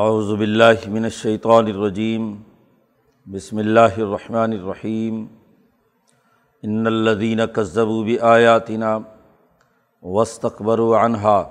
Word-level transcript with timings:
اعوذ 0.00 0.30
باللہ 0.38 0.88
من 0.88 1.04
الشیطان 1.04 1.66
الرجیم، 1.66 2.22
بسم 3.32 3.58
اللہ 3.58 3.96
الرحمن 3.96 4.52
الرحیم۔ 4.52 5.26
ان 6.62 6.86
الذین 6.86 7.40
کذبوا 7.54 8.04
بآیاتنا 8.04 8.92
واستكبروا 10.02 11.00
عنها 11.00 11.42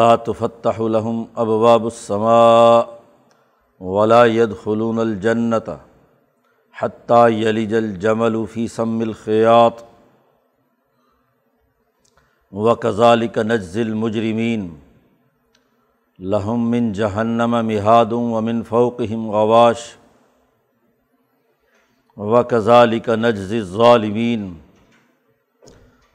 لا 0.00 0.08
تفتح 0.28 0.80
لهم 0.96 1.20
ابواب 1.44 1.84
السماء 1.84 2.80
ولا 3.80 4.24
يدخلون 4.24 4.98
الجنة 4.98 5.76
حتى 6.72 7.20
يلج 7.42 7.74
الجمل 7.74 8.40
في 8.46 8.66
سم 8.78 8.98
الخياط 9.02 9.84
وكذلك 12.52 13.38
نجزي 13.38 13.82
المجرمين 13.82 14.66
لهم 16.18 16.70
من 16.70 16.92
جہنم 16.92 17.54
مہاد 17.66 18.12
ومن 18.12 18.62
فوقهم 18.68 19.30
غواش 19.30 19.80
وكذلك 22.16 23.08
نجزي 23.08 23.58
الظالمين 23.58 24.54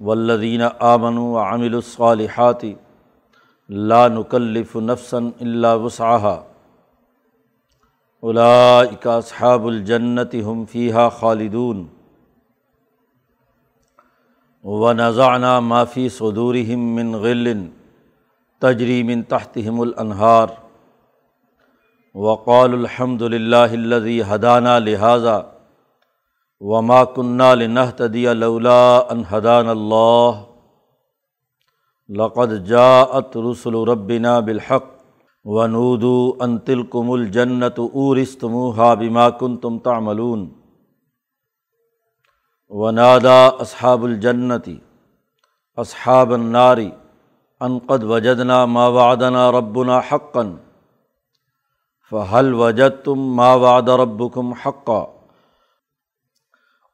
والذین 0.08 0.62
آمن 0.92 1.18
و 1.18 1.38
عامل 1.38 1.76
الصالحات 1.76 2.64
لا 3.92 4.08
نکلف 4.08 4.76
نفسا 4.76 5.18
الا 5.42 5.74
وسعها 5.84 6.44
اولئک 8.24 9.06
اصحاب 9.08 9.68
الجنت 9.68 10.36
هم 10.36 10.64
فیہا 10.72 11.08
خالدون 11.20 11.86
ونزعنا 14.64 15.60
ما 15.60 15.84
فی 15.94 16.10
صدورهم 16.18 16.90
من 16.96 17.16
غل 17.28 17.54
تجری 18.62 19.04
من 19.04 19.24
تحتهم 19.24 19.82
الانہار۔ 19.82 20.48
وقال 22.16 22.74
الحمد 22.74 23.22
للہ 23.22 23.72
الذي 23.72 24.22
هدانا 24.22 24.80
لہذا 24.80 25.42
وما 26.60 27.04
كنا 27.04 27.54
لنهتدي 27.54 28.34
لولا 28.34 29.00
ان 29.10 29.24
هدانا 29.32 29.72
الله 29.72 30.42
لقد 32.10 32.66
جاءت 32.66 33.38
رسل 33.38 33.76
ربنا 33.76 34.40
بالحق 34.40 34.84
ونودوا 35.44 36.46
ان 36.46 36.58
تلكم 36.60 37.12
الجنة 37.12 37.78
اورثتموها 37.94 38.94
بما 38.94 39.30
كنتم 39.30 39.80
تعملون۔ 39.80 40.50
ونادى 42.70 43.40
اصحاب 43.60 44.06
الجنة 44.06 44.74
اصحاب 45.76 46.34
النار 46.34 46.78
قد 47.62 48.04
وجدنا 48.04 48.66
ما 48.66 48.88
وعدنا 48.88 49.52
ربنا 49.52 50.00
حقا. 50.00 50.58
فہل 52.12 52.54
وجد 52.54 52.90
تم 52.90 53.36
ما 53.36 53.54
وعد 53.54 53.90
ربكم 53.90 54.54
حقا؟ 54.54 55.06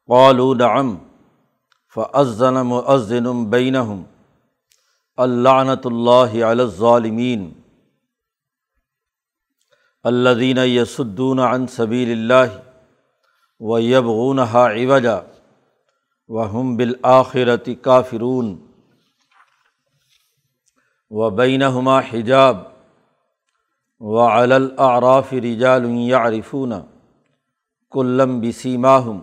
قالوا 0.10 0.56
نعم. 0.56 0.98
فأذن 1.96 2.66
مؤذن 2.66 3.50
بينهم. 3.50 4.04
اللعنة 5.20 5.82
الله 5.86 6.46
على 6.46 6.64
الظالمين. 6.64 7.54
الذين 10.06 10.58
يصدون 10.58 11.40
عن 11.40 11.68
سبيل 11.68 12.12
الله 12.12 12.64
ويبغونها 13.60 14.68
عوجا. 14.68 15.28
وهم 16.28 16.78
بالآخرة 16.78 17.74
كافرون. 17.74 18.67
و 21.10 21.30
بینہما 21.30 22.00
حجاب 22.00 22.58
و 24.00 24.20
علعراف 24.20 25.34
رجال 25.34 25.86
یعرفون 25.86 26.74
کلم 27.92 28.42
بسیماہم 28.42 29.20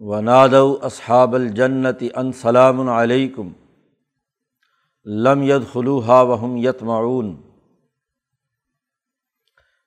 و 0.00 0.20
نادو 0.20 0.78
اصحاب 0.82 1.34
الجنت 1.34 2.02
ان 2.14 2.32
سلام 2.32 2.88
علیکم 2.88 3.48
لم 5.04 5.42
ید 5.42 5.62
خلوحا 5.72 6.20
وہم 6.22 6.56
یت 6.56 6.82
معاون 6.82 7.36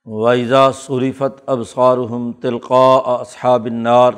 ویزا 0.06 0.72
صریفت 0.72 1.42
ابصارہم 1.46 2.32
تلقاء 2.42 3.20
اصحاب 3.20 3.66
النار 3.66 4.14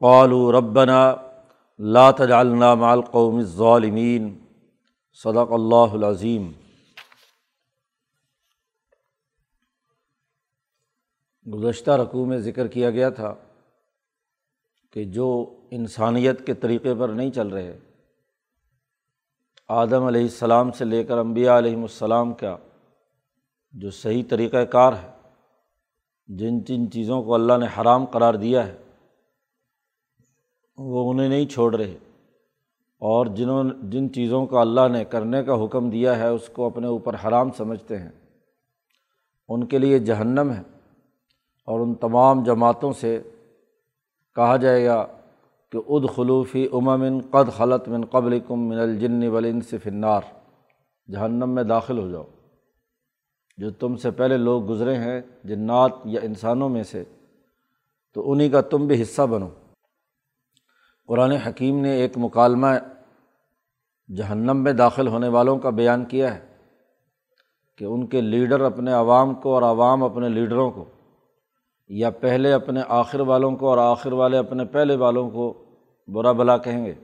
قالوا 0.00 0.52
ربنا 0.52 1.14
لا 1.78 2.10
تجعلنا 2.10 2.74
مع 2.74 2.92
القوم 2.92 3.36
الظالمین 3.36 4.43
صدق 5.18 5.52
اللہ 5.52 5.92
العظیم۔ 5.92 6.50
گزشتہ 11.46 11.90
رقوع 11.90 12.26
میں 12.26 12.38
ذکر 12.38 12.66
کیا 12.66 12.90
گیا 12.90 13.10
تھا 13.10 13.34
کہ 14.92 15.04
جو 15.04 15.56
انسانیت 15.70 16.46
کے 16.46 16.54
طریقے 16.54 16.94
پر 16.94 17.08
نہیں 17.08 17.30
چل 17.30 17.48
رہے، 17.48 17.78
آدم 19.68 20.04
علیہ 20.04 20.22
السلام 20.22 20.70
سے 20.70 20.84
لے 20.84 21.04
کر 21.04 21.18
انبیاء 21.18 21.58
علیہم 21.58 21.82
السلام 21.82 22.34
کا 22.34 22.56
جو 23.74 23.90
صحیح 23.90 24.22
طریقۂ 24.28 24.64
کار 24.72 24.92
ہے، 24.92 25.10
جن 26.28 26.60
جن 26.60 26.90
چیزوں 26.90 27.22
کو 27.22 27.34
اللہ 27.34 27.58
نے 27.58 27.66
حرام 27.66 28.04
قرار 28.04 28.34
دیا 28.34 28.66
ہے، 28.66 28.76
وہ 30.78 31.10
انہیں 31.10 31.28
نہیں 31.28 31.46
چھوڑ 31.46 31.74
رہے۔ 31.74 31.96
اور 33.06 33.26
جنہوں 33.26 33.64
جن 33.82 34.12
چیزوں 34.12 34.46
کا 34.46 34.60
اللہ 34.60 34.88
نے 34.88 35.04
کرنے 35.04 35.44
کا 35.44 35.64
حکم 35.64 35.90
دیا 35.90 36.18
ہے، 36.18 36.28
اس 36.28 36.48
کو 36.48 36.66
اپنے 36.66 36.86
اوپر 36.86 37.16
حرام 37.24 37.48
سمجھتے 37.56 37.98
ہیں۔ 37.98 38.08
ان 39.48 39.66
کے 39.66 39.78
لیے 39.78 39.98
جہنم 39.98 40.50
ہے۔ 40.50 40.62
اور 41.66 41.80
ان 41.80 41.94
تمام 41.94 42.42
جماعتوں 42.42 42.92
سے 42.92 43.22
کہا 44.34 44.56
جائے 44.56 44.86
گا 44.86 45.06
کہ 45.72 45.78
اد 45.88 46.16
خلوفی 46.16 46.66
امن 46.72 47.20
قد 47.30 47.56
خلط 47.56 47.88
من 47.88 48.04
قبل 48.04 48.40
کم 48.40 48.68
من 48.68 48.78
الجن 48.78 49.28
ولن 49.28 49.60
فنار 49.60 50.20
جہنم 51.12 51.50
میں 51.50 51.62
داخل 51.62 51.98
ہو 51.98 52.10
جاؤ۔ 52.10 52.24
جو 53.56 53.70
تم 53.70 53.96
سے 53.96 54.10
پہلے 54.10 54.36
لوگ 54.36 54.70
گزرے 54.70 54.94
ہیں، 54.94 55.20
جنات 55.44 55.92
یا 56.04 56.20
انسانوں 56.22 56.68
میں 56.68 56.82
سے، 56.82 57.04
تو 58.14 58.32
انہیں 58.32 58.48
کا 58.48 58.60
تم 58.60 58.86
بھی 58.86 59.02
حصہ 59.02 59.22
بنو۔ 59.22 59.48
قرآن 61.06 61.30
حکیم 61.30 61.80
نے 61.80 61.90
ایک 61.92 62.12
مکالمہ 62.16 62.66
جہنم 64.08 64.62
میں 64.62 64.72
داخل 64.72 65.08
ہونے 65.08 65.28
والوں 65.28 65.58
کا 65.58 65.70
بیان 65.70 66.04
کیا 66.04 66.34
ہے 66.34 66.40
کہ 67.78 67.84
ان 67.84 68.06
کے 68.06 68.20
لیڈر 68.20 68.60
اپنے 68.60 68.92
عوام 68.92 69.34
کو 69.34 69.54
اور 69.54 69.62
عوام 69.62 70.04
اپنے 70.04 70.28
لیڈروں 70.28 70.70
کو، 70.70 70.84
یا 71.90 72.10
پہلے 72.10 72.52
اپنے 72.52 72.80
آخر 72.88 73.20
والوں 73.20 73.56
کو 73.56 73.68
اور 73.68 73.78
آخر 73.78 74.12
والے 74.12 74.38
اپنے 74.38 74.64
پہلے 74.64 74.96
والوں 74.96 75.30
کو 75.30 75.52
برا 76.08 76.32
بلا 76.32 76.56
کہیں 76.58 76.84
گے۔ 76.86 76.94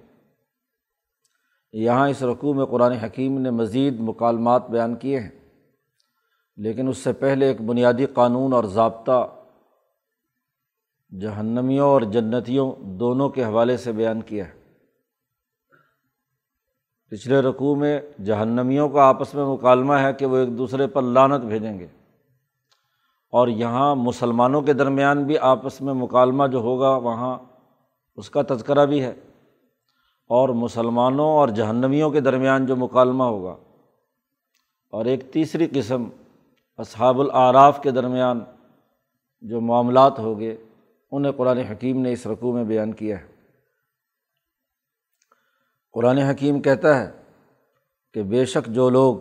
یہاں 1.73 2.09
اس 2.09 2.23
رقوع 2.23 2.55
میں 2.55 2.67
قرآن 2.67 2.93
حکیم 2.93 3.39
نے 3.39 3.51
مزید 3.51 4.01
مکالمات 4.01 4.71
بیان 4.71 4.95
کیے 4.97 5.21
ہیں، 5.21 5.31
لیکن 6.57 6.89
اس 6.89 6.99
سے 6.99 7.13
پہلے 7.13 7.47
ایک 7.47 7.61
بنیادی 7.61 8.07
قانون 8.07 8.53
اور 8.53 8.65
ضابطہ 8.65 9.29
جہنمیوں 11.21 11.89
اور 11.89 12.03
جنتیوں 12.03 12.73
دونوں 12.99 13.29
کے 13.29 13.45
حوالے 13.45 13.77
سے 13.77 13.93
بیان 13.93 14.21
کیا 14.21 14.49
ہے۔ 14.49 14.60
پچھلے 17.11 17.41
رقوع 17.41 17.75
میں 17.75 18.01
جہنمیوں 18.25 18.89
کا 18.89 19.03
آپس 19.03 19.35
میں 19.35 19.45
مکالمہ 19.45 19.95
ہے 19.95 20.13
کہ 20.13 20.27
وہ 20.27 20.37
ایک 20.37 20.59
دوسرے 20.59 20.87
پر 20.87 21.03
لانت 21.03 21.45
بھیجیں 21.45 21.79
گے۔ 21.79 21.87
اور 23.33 23.49
یہاں 23.49 23.95
مسلمانوں 23.97 24.63
کے 24.63 24.73
درمیان 24.73 25.25
بھی 25.25 25.39
آپس 25.39 25.81
میں 25.81 25.95
مکالمہ 25.95 26.47
جو 26.47 26.59
ہوگا، 26.59 26.97
وہاں 26.97 27.39
اس 28.17 28.31
کا 28.31 28.43
تذکرہ 28.49 28.87
بھی 28.87 29.03
ہے۔ 29.03 29.15
اور 30.29 30.49
مسلمانوں 30.49 31.29
اور 31.29 31.49
جہنمیوں 31.49 32.11
کے 32.11 32.21
درمیان 32.21 32.67
جو 32.67 32.77
مکالمہ 32.77 33.25
ہوگا، 33.25 33.57
اور 34.91 35.05
ایک 35.05 35.33
تیسری 35.33 35.67
قسم 35.73 36.05
اصحاب 36.79 37.21
العراف 37.21 37.83
کے 37.83 37.91
درمیان 37.91 38.41
جو 39.41 39.61
معاملات 39.61 40.19
ہوگے 40.19 40.57
انہیں 41.13 41.33
قرآن 41.33 41.59
حکیم 41.59 42.01
نے 42.01 42.13
اس 42.13 42.27
رقوع 42.27 42.53
میں 42.53 42.65
بیان 42.65 42.93
کیا 42.93 43.21
ہے۔ 43.21 43.40
قرآن 45.93 46.19
حکیم 46.19 46.63
کہتا 46.63 47.01
ہے 47.01 47.11
کہ 48.15 48.23
بے 48.23 48.45
شک 48.45 48.67
جو 48.67 48.91
لوگ 48.91 49.17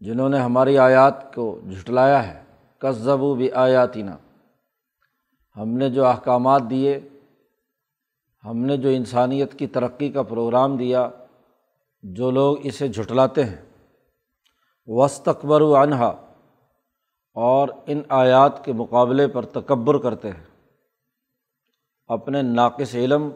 جنہوں 0.00 0.28
نے 0.28 0.38
ہماری 0.38 0.78
آیات 0.78 1.34
کو 1.34 1.60
جھٹلایا 1.70 2.28
ہے 2.28 2.42
کذب 2.78 3.22
و 3.22 3.34
بھی 3.34 3.52
آیاتینہ 3.52 4.10
ہم 5.56 5.68
نے 5.68 5.90
جو 5.90 6.04
احکامات 6.04 6.62
دیے، 6.70 7.00
ہم 8.44 8.56
نے 8.56 8.76
جو 8.76 8.88
انسانیت 8.88 9.58
کی 9.58 9.66
ترقی 9.66 10.08
کا 10.08 10.22
پروگرام 10.22 10.76
دیا، 10.76 11.08
جو 12.02 12.30
لوگ 12.30 12.56
اسے 12.62 12.88
جھٹلاتے 12.88 13.44
ہیں 13.44 13.56
وسطبر 14.86 15.60
و 15.60 15.76
انہا 15.76 16.08
اور 17.32 17.68
ان 17.86 18.02
آیات 18.08 18.64
کے 18.64 18.72
مقابلے 18.72 19.28
پر 19.28 19.44
تکبر 19.44 19.98
کرتے 19.98 20.30
ہیں۔ 20.30 20.44
اپنے 22.06 22.42
ناقص 22.42 22.94
علم 22.94 23.30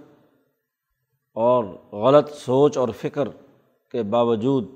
اور 1.35 1.65
غلط 1.93 2.31
سوچ 2.31 2.79
اور 2.79 2.89
فکر 2.89 3.29
کے 3.91 4.03
باوجود 4.03 4.69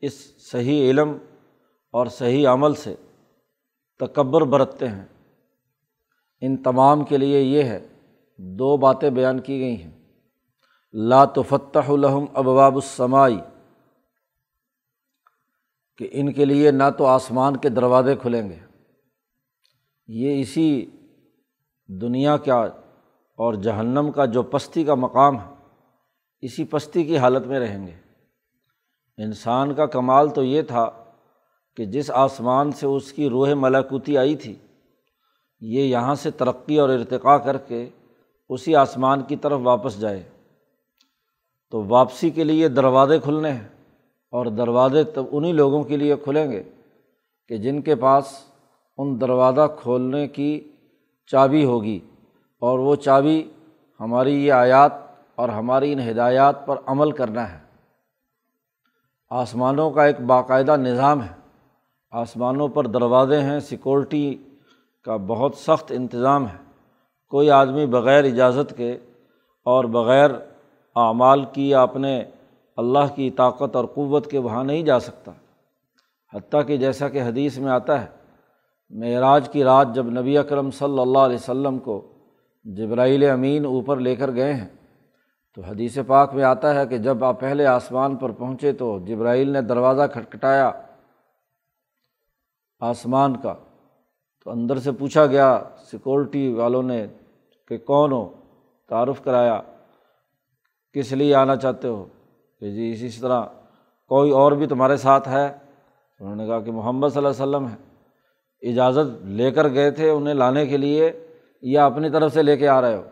اس 0.00 0.42
صحیح 0.50 0.90
علم 0.90 1.18
اور 1.92 2.06
صحیح 2.06 2.48
عمل 2.48 2.74
سے 2.74 2.94
تکبر 3.98 4.42
برتتے 4.42 4.88
ہیں۔ 4.88 5.04
ان 6.40 6.56
تمام 6.56 7.04
کے 7.04 7.16
لیے 7.16 7.40
یہ 7.40 7.62
ہے، 7.62 7.88
دو 8.38 8.76
باتیں 8.76 9.10
بیان 9.10 9.40
کی 9.40 9.60
گئی 9.60 9.82
ہیں۔ 9.82 10.04
لاتفتح 10.92 11.88
الحم 11.88 12.24
ابواب 12.34 12.74
السمائی، 12.74 13.40
کہ 15.96 16.08
ان 16.12 16.32
کے 16.32 16.44
لیے 16.44 16.70
نہ 16.70 16.82
تو 16.98 17.06
آسمان 17.06 17.56
کے 17.56 17.68
دروازے 17.68 18.16
کھلیں 18.16 18.48
گے۔ 18.48 18.58
یہ 20.06 20.40
اسی 20.40 20.90
دنیا 21.86 22.36
کا 22.36 22.64
اور 23.36 23.54
جہنم 23.54 24.12
کا 24.12 24.24
جو 24.24 24.42
پستی 24.42 24.84
کا 24.84 24.94
مقام 24.94 25.40
ہے۔ 25.40 25.53
اسی 26.44 26.64
پستی 26.64 27.04
کی 27.04 27.18
حالت 27.18 27.46
میں 27.46 27.60
رہیں 27.60 27.86
گے۔ 27.86 27.92
انسان 29.18 29.74
کا 29.74 29.86
کمال 29.86 30.28
تو 30.28 30.42
یہ 30.42 30.62
تھا 30.62 30.90
کہ 31.76 31.84
جس 31.84 32.10
آسمان 32.10 32.72
سے 32.72 32.86
اس 32.86 33.12
کی 33.12 33.28
روح 33.28 33.48
ملاکوتی 33.54 34.18
آئی 34.18 34.36
تھی، 34.36 34.54
یہ 35.60 35.82
یہاں 35.82 36.14
سے 36.14 36.30
ترقی 36.30 36.78
اور 36.78 36.88
ارتقاء 36.88 37.36
کر 37.36 37.56
کے 37.56 37.88
اسی 38.48 38.76
آسمان 38.76 39.22
کی 39.22 39.36
طرف 39.36 39.60
واپس 39.62 40.00
جائے۔ 40.00 40.22
تو 41.70 41.84
واپسی 41.84 42.30
کے 42.30 42.44
لیے 42.44 42.68
دروازے 42.68 43.18
کھلنے 43.18 43.50
ہیں 43.50 43.68
اور 44.30 44.46
دروازے 44.46 45.04
تب 45.04 45.24
انہیں 45.32 45.52
لوگوں 45.52 45.82
کے 45.82 45.96
لیے 45.96 46.16
کھلیں 46.16 46.50
گے 46.50 46.62
کہ 47.48 47.56
جن 47.56 47.82
کے 47.82 47.94
پاس 47.94 48.24
ان 48.98 49.20
دروازہ 49.20 49.76
کھولنے 49.80 50.28
کی 50.28 50.72
چابی 51.26 51.64
ہوگی 51.64 52.00
اور 52.60 52.78
وہ 52.78 52.96
چابی 52.96 53.50
ہماری 54.00 54.46
یہ 54.46 54.52
آیات 54.52 55.03
اور 55.36 55.48
ہماری 55.48 55.92
ان 55.92 56.08
ہدایات 56.08 56.66
پر 56.66 56.76
عمل 56.86 57.10
کرنا 57.10 57.52
ہے۔ 57.52 57.58
آسمانوں 59.30 59.90
کا 59.90 60.04
ایک 60.04 60.20
باقاعدہ 60.20 60.76
نظام 60.76 61.22
ہے۔ 61.22 61.34
آسمانوں 62.10 62.68
پر 62.68 62.86
دروازے 62.86 63.40
ہیں، 63.40 63.60
سیکورٹی 63.60 64.36
کا 65.02 65.16
بہت 65.16 65.54
سخت 65.54 65.92
انتظام 65.96 66.48
ہے۔ 66.48 66.64
کوئی 67.28 67.50
آدمی 67.50 67.86
بغیر 67.86 68.24
اجازت 68.24 68.76
کے 68.76 68.92
اور 69.64 69.84
بغیر 69.84 70.30
اعمال 70.96 71.44
کی 71.52 71.68
یا 71.68 71.82
اپنے 71.82 72.24
اللہ 72.76 73.14
کی 73.14 73.30
طاقت 73.30 73.76
اور 73.76 73.84
قوت 73.84 74.30
کے 74.30 74.38
وہاں 74.38 74.64
نہیں 74.64 74.82
جا 74.82 74.98
سکتا۔ 74.98 75.32
حتیٰ 76.34 76.66
کہ 76.66 76.76
جیسا 76.76 77.08
کہ 77.08 77.22
حدیث 77.22 77.58
میں 77.58 77.70
آتا 77.70 78.04
ہے، 78.04 78.06
معراج 78.90 79.48
کی 79.48 79.64
رات 79.64 79.88
جب 79.94 80.06
نبی 80.06 80.38
اکرم 80.38 80.70
صلی 80.70 80.98
اللہ 80.98 81.18
علیہ 81.18 81.34
و 81.34 81.46
سلم 81.46 81.78
کو 81.78 82.12
جبرائیل 82.64 83.30
امین 83.30 83.64
اوپر 83.64 83.96
لے 83.96 84.16
کر 84.16 84.34
گئے 84.34 84.54
ہیں 84.54 84.68
تو 85.54 85.62
حدیث 85.62 85.98
پاک 86.06 86.34
میں 86.34 86.44
آتا 86.44 86.74
ہے 86.74 86.86
کہ 86.86 86.98
جب 86.98 87.24
آپ 87.24 87.40
پہلے 87.40 87.66
آسمان 87.66 88.16
پر 88.16 88.30
پہنچے 88.30 88.72
تو 88.72 88.98
جبرائیل 89.06 89.50
نے 89.50 89.60
دروازہ 89.60 90.02
کھٹکھٹایا 90.12 90.70
آسمان 92.80 93.36
کا۔ 93.36 93.54
تو 94.44 94.50
اندر 94.50 94.78
سے 94.78 94.92
پوچھا 94.92 95.26
گیا، 95.26 95.62
سیکورٹی 95.90 96.52
والوں 96.52 96.82
نے 96.82 97.06
کہ 97.68 97.78
کون 97.78 98.12
ہو؟ 98.12 98.32
تعارف 98.88 99.22
کرایا، 99.24 99.60
کس 100.92 101.12
لیے 101.12 101.34
آنا 101.34 101.56
چاہتے 101.56 101.88
ہو؟ 101.88 102.04
کہ 102.60 102.70
جی 102.70 102.90
اسی 102.90 103.20
طرح 103.20 103.44
کوئی 104.08 104.30
اور 104.30 104.52
بھی 104.52 104.66
تمہارے 104.66 104.96
ساتھ 104.96 105.28
ہے؟ 105.28 105.46
انہوں 106.20 106.36
نے 106.36 106.46
کہا 106.46 106.60
کہ 106.60 106.72
محمد 106.72 107.08
صلی 107.08 107.26
اللہ 107.26 107.42
علیہ 107.42 107.56
وسلم 107.56 107.68
ہے 107.68 107.76
اجازت 108.70 109.26
لے 109.26 109.50
کر 109.50 109.68
گئے 109.68 109.90
تھے 109.90 110.10
انہیں 110.10 110.34
لانے 110.34 110.66
کے 110.66 110.76
لیے، 110.76 111.26
یا 111.62 111.86
اپنی 111.86 112.10
طرف 112.10 112.34
سے 112.34 112.42
لے 112.42 112.56
کے 112.56 112.68
آ 112.68 112.80
رہے 112.80 112.96
ہو؟ 112.96 113.02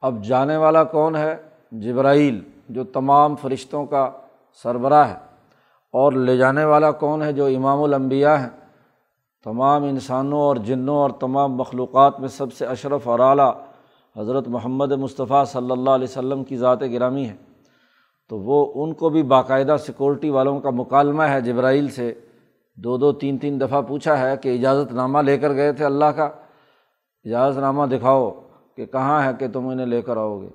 اب 0.00 0.24
جانے 0.24 0.56
والا 0.56 0.84
کون 0.84 1.16
ہے؟ 1.16 1.36
جبرائیل، 1.72 2.40
جو 2.68 2.84
تمام 2.84 3.36
فرشتوں 3.36 3.86
کا 3.86 4.10
سربراہ 4.62 5.08
ہے۔ 5.08 5.14
اور 5.92 6.12
لے 6.12 6.36
جانے 6.36 6.64
والا 6.64 6.90
کون 6.90 7.22
ہے 7.22 7.32
جو 7.32 7.46
امام 7.46 7.82
الانبیاء 7.82 8.34
ہیں؟ 8.34 8.48
تمام 9.44 9.84
انسانوں 9.84 10.40
اور 10.40 10.56
جنوں 10.56 10.96
اور 10.96 11.10
تمام 11.10 11.56
مخلوقات 11.56 12.20
میں 12.20 12.28
سب 12.28 12.52
سے 12.52 12.66
اشرف 12.66 13.08
اور 13.08 13.18
اعلیٰ 13.18 13.52
حضرت 14.16 14.48
محمد 14.48 14.92
مصطفیٰ 14.92 15.44
صلی 15.44 15.70
اللہ 15.70 15.90
علیہ 15.90 16.04
وسلم 16.04 16.44
کی 16.44 16.56
ذات 16.56 16.82
گرامی 16.82 17.28
ہے 17.28 17.36
تو 18.28 18.38
وہ 18.38 18.72
ان 18.74 18.94
کو 18.94 19.08
بھی 19.08 19.22
باقاعدہ 19.22 19.76
سیکورٹی 19.86 20.30
والوں 20.30 20.60
کا 20.60 20.70
مکالمہ 20.70 21.22
ہے 21.22 21.40
جبرائیل 21.40 21.88
سے۔ 21.88 22.14
دو 22.76 22.96
دو 22.96 23.12
تین 23.12 23.38
تین 23.38 23.60
دفعہ 23.60 23.82
پوچھا 23.82 24.18
ہے 24.18 24.36
کہ 24.36 24.58
اجازت 24.58 24.92
نامہ 24.92 25.18
لے 25.18 25.38
کر 25.38 25.54
گئے 25.54 25.72
تھے 25.72 25.84
اللہ 25.84 26.04
کا؟ 26.04 26.24
اجازت 27.24 27.58
نامہ 27.58 27.86
دکھاؤ۔ 27.86 28.30
کہ 28.80 28.92
کہاں 28.92 29.22
ہے 29.22 29.30
کہ 29.38 29.46
تم 29.48 29.68
انہیں 29.68 29.86
لے 29.86 30.02
کر 30.02 30.16
آؤ 30.16 30.40
گے؟ 30.40 30.48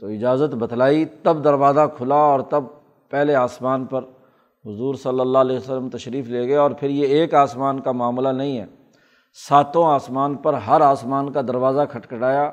تو 0.00 0.06
اجازت 0.06 0.54
بتلائی، 0.54 1.04
تب 1.04 1.44
دروازہ 1.44 1.80
کھلا 1.96 2.14
اور 2.14 2.40
تب 2.40 2.64
پہلے 3.08 3.34
آسمان 3.34 3.84
پر 3.84 4.02
حضور 4.66 4.94
صلی 4.94 5.20
اللہ 5.20 5.38
علیہ 5.38 5.56
وسلم 5.56 5.88
تشریف 5.88 6.28
لے 6.28 6.48
گئے 6.48 6.56
اور 6.56 6.70
پھر 6.70 6.90
یہ 6.90 7.06
ایک 7.06 7.34
آسمان 7.34 7.80
کا 7.80 7.92
معاملہ 7.92 8.28
نہیں 8.28 8.58
ہے۔ 8.58 8.66
ساتوں 9.48 9.84
آسمان 9.84 10.34
پر 10.34 10.54
ہر 10.54 10.80
آسمان 10.80 11.32
کا 11.32 11.40
دروازہ 11.40 11.80
کھٹکھٹایا۔ 11.90 12.50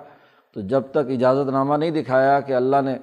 تو 0.53 0.61
جب 0.61 0.81
تک 0.91 0.97
اجازت 0.97 1.49
نامہ 1.49 1.75
نہیں 1.75 1.91
دکھایا 1.91 2.39
کہ 2.39 2.53
اللہ 2.53 2.75
نے 2.85 2.97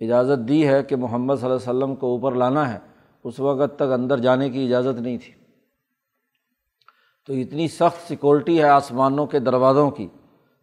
اجازت 0.00 0.48
دی 0.48 0.68
ہے 0.68 0.82
کہ 0.82 0.96
محمد 0.96 1.34
صلی 1.34 1.50
اللہ 1.50 1.70
علیہ 1.70 1.78
وسلم 1.78 1.94
کو 1.94 2.06
اوپر 2.06 2.32
لانا 2.32 2.74
ہے، 2.74 2.78
اس 3.24 3.40
وقت 3.40 3.76
تک 3.76 3.82
اندر 3.82 4.18
جانے 4.18 4.50
کی 4.50 4.64
اجازت 4.64 5.00
نہیں 5.00 5.18
تھی۔ 5.18 5.32
تو 7.26 7.32
اتنی 7.32 7.68
سخت 7.68 8.08
سیکورٹی 8.08 8.58
ہے 8.58 8.68
آسمانوں 8.68 9.26
کے 9.26 9.38
دروازوں 9.38 9.90
کی۔ 9.90 10.08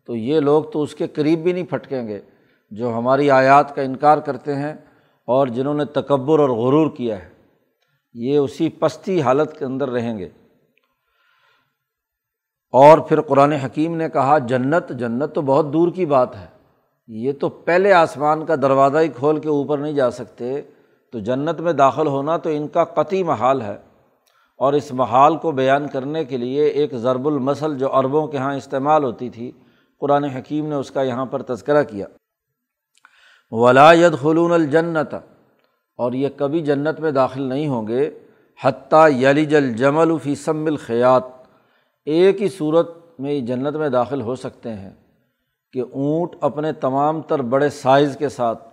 تو 0.06 0.15
یہ 0.15 0.39
لوگ 0.39 0.63
تو 0.63 0.81
اس 0.81 0.95
کے 0.95 1.07
قریب 1.07 1.44
بھی 1.44 1.53
نہیں 1.53 1.65
پھٹکیں 1.65 2.07
گے 2.07 2.19
جو 2.71 2.94
ہماری 2.98 3.31
آیات 3.31 3.75
کا 3.75 3.81
انکار 3.81 4.18
کرتے 4.18 4.56
ہیں 4.56 4.74
اور 5.25 5.48
جنہوں 5.48 5.74
نے 5.74 5.86
تکبر 5.86 6.39
اور 6.39 6.50
غرور 6.50 6.92
کیا 6.92 7.18
ہے۔ 7.19 7.30
یہ 8.13 8.38
اسی 8.38 8.69
پستی 8.69 9.21
حالت 9.21 9.59
کے 9.59 9.65
اندر 9.65 9.89
رہیں 9.89 10.18
گے۔ 10.18 10.30
اور 12.71 12.98
پھر 12.98 13.21
قرآن 13.21 13.51
حکیم 13.51 13.95
نے 13.95 14.09
کہا، 14.09 14.38
جنت 14.38 14.89
جنت 14.89 15.36
تو 15.36 15.42
بہت 15.42 15.74
دور 15.74 15.92
کی 15.92 16.06
بات 16.06 16.36
ہے۔ 16.36 16.45
یہ 17.07 17.31
تو 17.39 17.50
پہلے 17.50 17.94
آسمان 17.94 18.45
کا 18.45 18.56
دروازہ 18.56 18.98
ہی 18.98 19.07
کھول 19.07 19.39
کے 19.39 19.50
اوپر 19.50 19.77
نہیں 19.77 19.94
جا 19.94 20.12
سکتے۔ 20.12 20.62
تو 21.12 21.19
جنت 21.19 21.62
میں 21.62 21.74
داخل 21.74 22.07
ہونا 22.07 22.38
تو 22.38 22.50
ان 22.50 22.68
کا 22.68 22.83
قطعی 22.83 23.24
محال 23.24 23.62
ہے۔ 23.62 23.77
اور 24.57 24.74
اس 24.74 24.94
محال 24.94 25.38
کو 25.38 25.51
بیان 25.51 25.88
کرنے 25.88 26.25
کے 26.25 26.38
لیے 26.38 26.65
ایک 26.65 26.94
ضرب 26.94 27.27
المسل 27.27 27.77
جو 27.77 28.00
عربوں 28.00 28.27
کے 28.27 28.38
یہاں 28.38 28.56
استعمال 28.56 29.03
ہوتی 29.03 29.30
تھی 29.30 29.51
قرآن 30.01 30.24
حکیم 30.24 30.68
نے 30.68 30.75
اس 30.75 30.92
کا 30.92 31.01
یہاں 31.01 31.25
پر 31.25 31.42
تذکرہ 31.42 31.83
کیا۔ 31.83 32.06
ولاد 33.51 34.15
خلون 34.21 34.51
الجنت 34.51 35.13
اور 36.00 36.13
یہ 36.13 36.30
کبھی 36.36 36.62
جنت 36.62 37.00
میں 37.00 37.12
داخل 37.12 37.42
نہیں 37.42 37.68
ہوں 37.68 37.88
گے 37.88 38.09
حتیٰ 38.59 39.07
یلی 39.12 39.45
جل 39.45 39.74
جمل 39.74 40.18
فی 40.24 40.36
سم 40.36 40.65
الخیات 40.65 41.24
ایک 42.08 42.41
ہی 42.41 42.48
صورت 42.50 42.89
میں 43.20 43.39
جنت 43.41 43.75
میں 43.75 43.89
داخل 43.89 44.22
ہو 44.22 44.36
سکتے 44.36 44.74
ہیں 44.74 44.89
کہ 45.74 45.81
اونٹ 45.81 46.36
اپنے 46.41 46.72
تمام 46.74 47.22
تر 47.22 47.41
بڑے 47.51 47.70
سائز 47.70 48.15
کے 48.20 48.29
ساتھ 48.29 48.67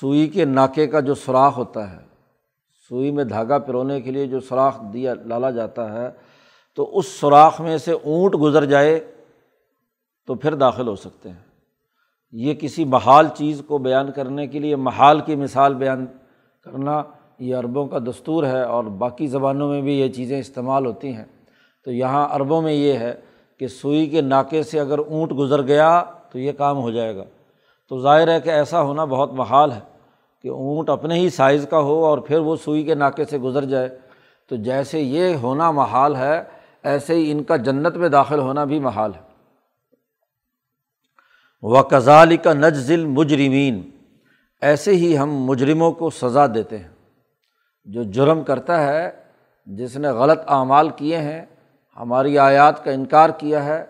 سوئی 0.00 0.26
کے 0.28 0.44
ناکے 0.44 0.86
کا 0.86 1.00
جو 1.00 1.14
سوراخ 1.14 1.58
ہوتا 1.58 1.90
ہے، 1.90 1.98
سوئی 2.90 3.10
میں 3.10 3.24
دھاگا 3.24 3.58
پرونے 3.58 4.00
کے 4.00 4.10
لیے 4.10 4.26
جو 4.26 4.40
سوراخ 4.40 4.80
دیا 4.92 5.14
ڈالا 5.14 5.50
جاتا 5.50 5.92
ہے، 5.92 6.08
تو 6.78 6.98
اس 6.98 7.06
سوراخ 7.06 7.60
میں 7.60 7.78
سے 7.78 7.92
اونٹ 7.92 8.34
گزر 8.40 8.64
جائے 8.64 8.98
تو 10.30 10.34
پھر 10.34 10.54
داخل 10.54 10.88
ہو 10.88 10.96
سکتے 10.96 11.28
ہیں۔ 11.28 11.36
یہ 12.32 12.54
کسی 12.54 12.84
محال 12.84 13.28
چیز 13.34 13.62
کو 13.66 13.78
بیان 13.78 14.12
کرنے 14.12 14.46
کے 14.46 14.58
لیے 14.58 14.76
محال 14.76 15.20
کی 15.20 15.36
مثال 15.36 15.74
بیان 15.74 16.06
کرنا 16.64 17.02
یہ 17.38 17.56
عربوں 17.56 17.86
کا 17.86 17.98
دستور 17.98 18.44
ہے 18.44 18.62
اور 18.62 18.84
باقی 18.84 19.26
زبانوں 19.26 19.68
میں 19.68 19.82
بھی 19.82 20.00
یہ 20.00 20.08
چیزیں 20.08 20.40
استعمال 20.40 20.86
ہوتی 20.86 21.14
ہیں۔ 21.14 21.24
تو 21.84 21.92
یہاں 21.92 22.28
عربوں 22.30 22.62
میں 22.62 22.72
یہ 22.72 22.92
ہے 22.92 23.14
کہ 23.58 23.66
سوئی 23.66 24.06
کے 24.06 24.20
ناکے 24.20 24.62
سے 24.62 24.80
اگر 24.80 24.98
اونٹ 24.98 25.32
گزر 25.38 25.62
گیا 25.62 26.04
تو 26.32 26.38
یہ 26.38 26.52
کام 26.52 26.78
ہو 26.78 26.90
جائے 26.90 27.16
گا۔ 27.16 27.24
تو 27.88 27.98
ظاہر 27.98 28.28
ہے 28.28 28.40
کہ 28.40 28.50
ایسا 28.50 28.82
ہونا 28.82 29.04
بہت 29.04 29.32
محال 29.32 29.72
ہے 29.72 29.80
کہ 30.42 30.48
اونٹ 30.48 30.90
اپنے 30.90 31.14
ہی 31.14 31.30
سائز 31.30 31.66
کا 31.70 31.78
ہو 31.78 32.04
اور 32.04 32.18
پھر 32.18 32.38
وہ 32.38 32.56
سوئی 32.56 32.82
کے 32.82 32.94
ناکے 32.94 33.24
سے 33.24 33.38
گزر 33.38 33.64
جائے۔ 33.64 33.98
تو 34.48 34.56
جیسے 34.56 35.00
یہ 35.00 35.34
ہونا 35.34 35.70
محال 35.70 36.16
ہے، 36.16 36.42
ایسے 36.82 37.14
ہی 37.14 37.30
ان 37.30 37.42
کا 37.42 37.56
جنت 37.56 37.96
میں 37.96 38.08
داخل 38.08 38.38
ہونا 38.38 38.64
بھی 38.64 38.78
محال 38.78 39.10
ہے۔ 39.14 39.29
و 41.62 41.82
کزال 41.82 42.36
کا 42.36 42.52
نجزل 42.52 43.04
مجرمین 43.04 43.90
ایسے 44.60 44.90
ہی 44.90 45.18
ہم 45.18 45.30
مجرموں 45.34 45.92
کو 45.92 46.10
سزا 46.10 46.46
دیتے 46.46 46.78
ہیں۔ 46.78 46.88
جو 47.84 48.02
جرم 48.02 48.44
کرتا 48.44 48.86
ہے، 48.86 49.10
جس 49.66 49.96
نے 49.96 50.08
غلط 50.08 50.38
اعمال 50.46 50.88
کیے 50.88 51.16
ہیں، 51.16 51.42
ہماری 51.96 52.38
آیات 52.38 52.84
کا 52.84 52.90
انکار 52.90 53.30
کیا 53.30 53.64
ہے، 53.64 53.84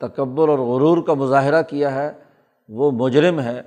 تکبر 0.00 0.48
اور 0.48 0.58
غرور 0.58 1.02
کا 1.02 1.14
مظاہرہ 1.14 1.62
کیا 1.62 1.94
ہے، 1.94 2.12
وہ 2.68 2.90
مجرم 2.90 3.40
ہے 3.40 3.62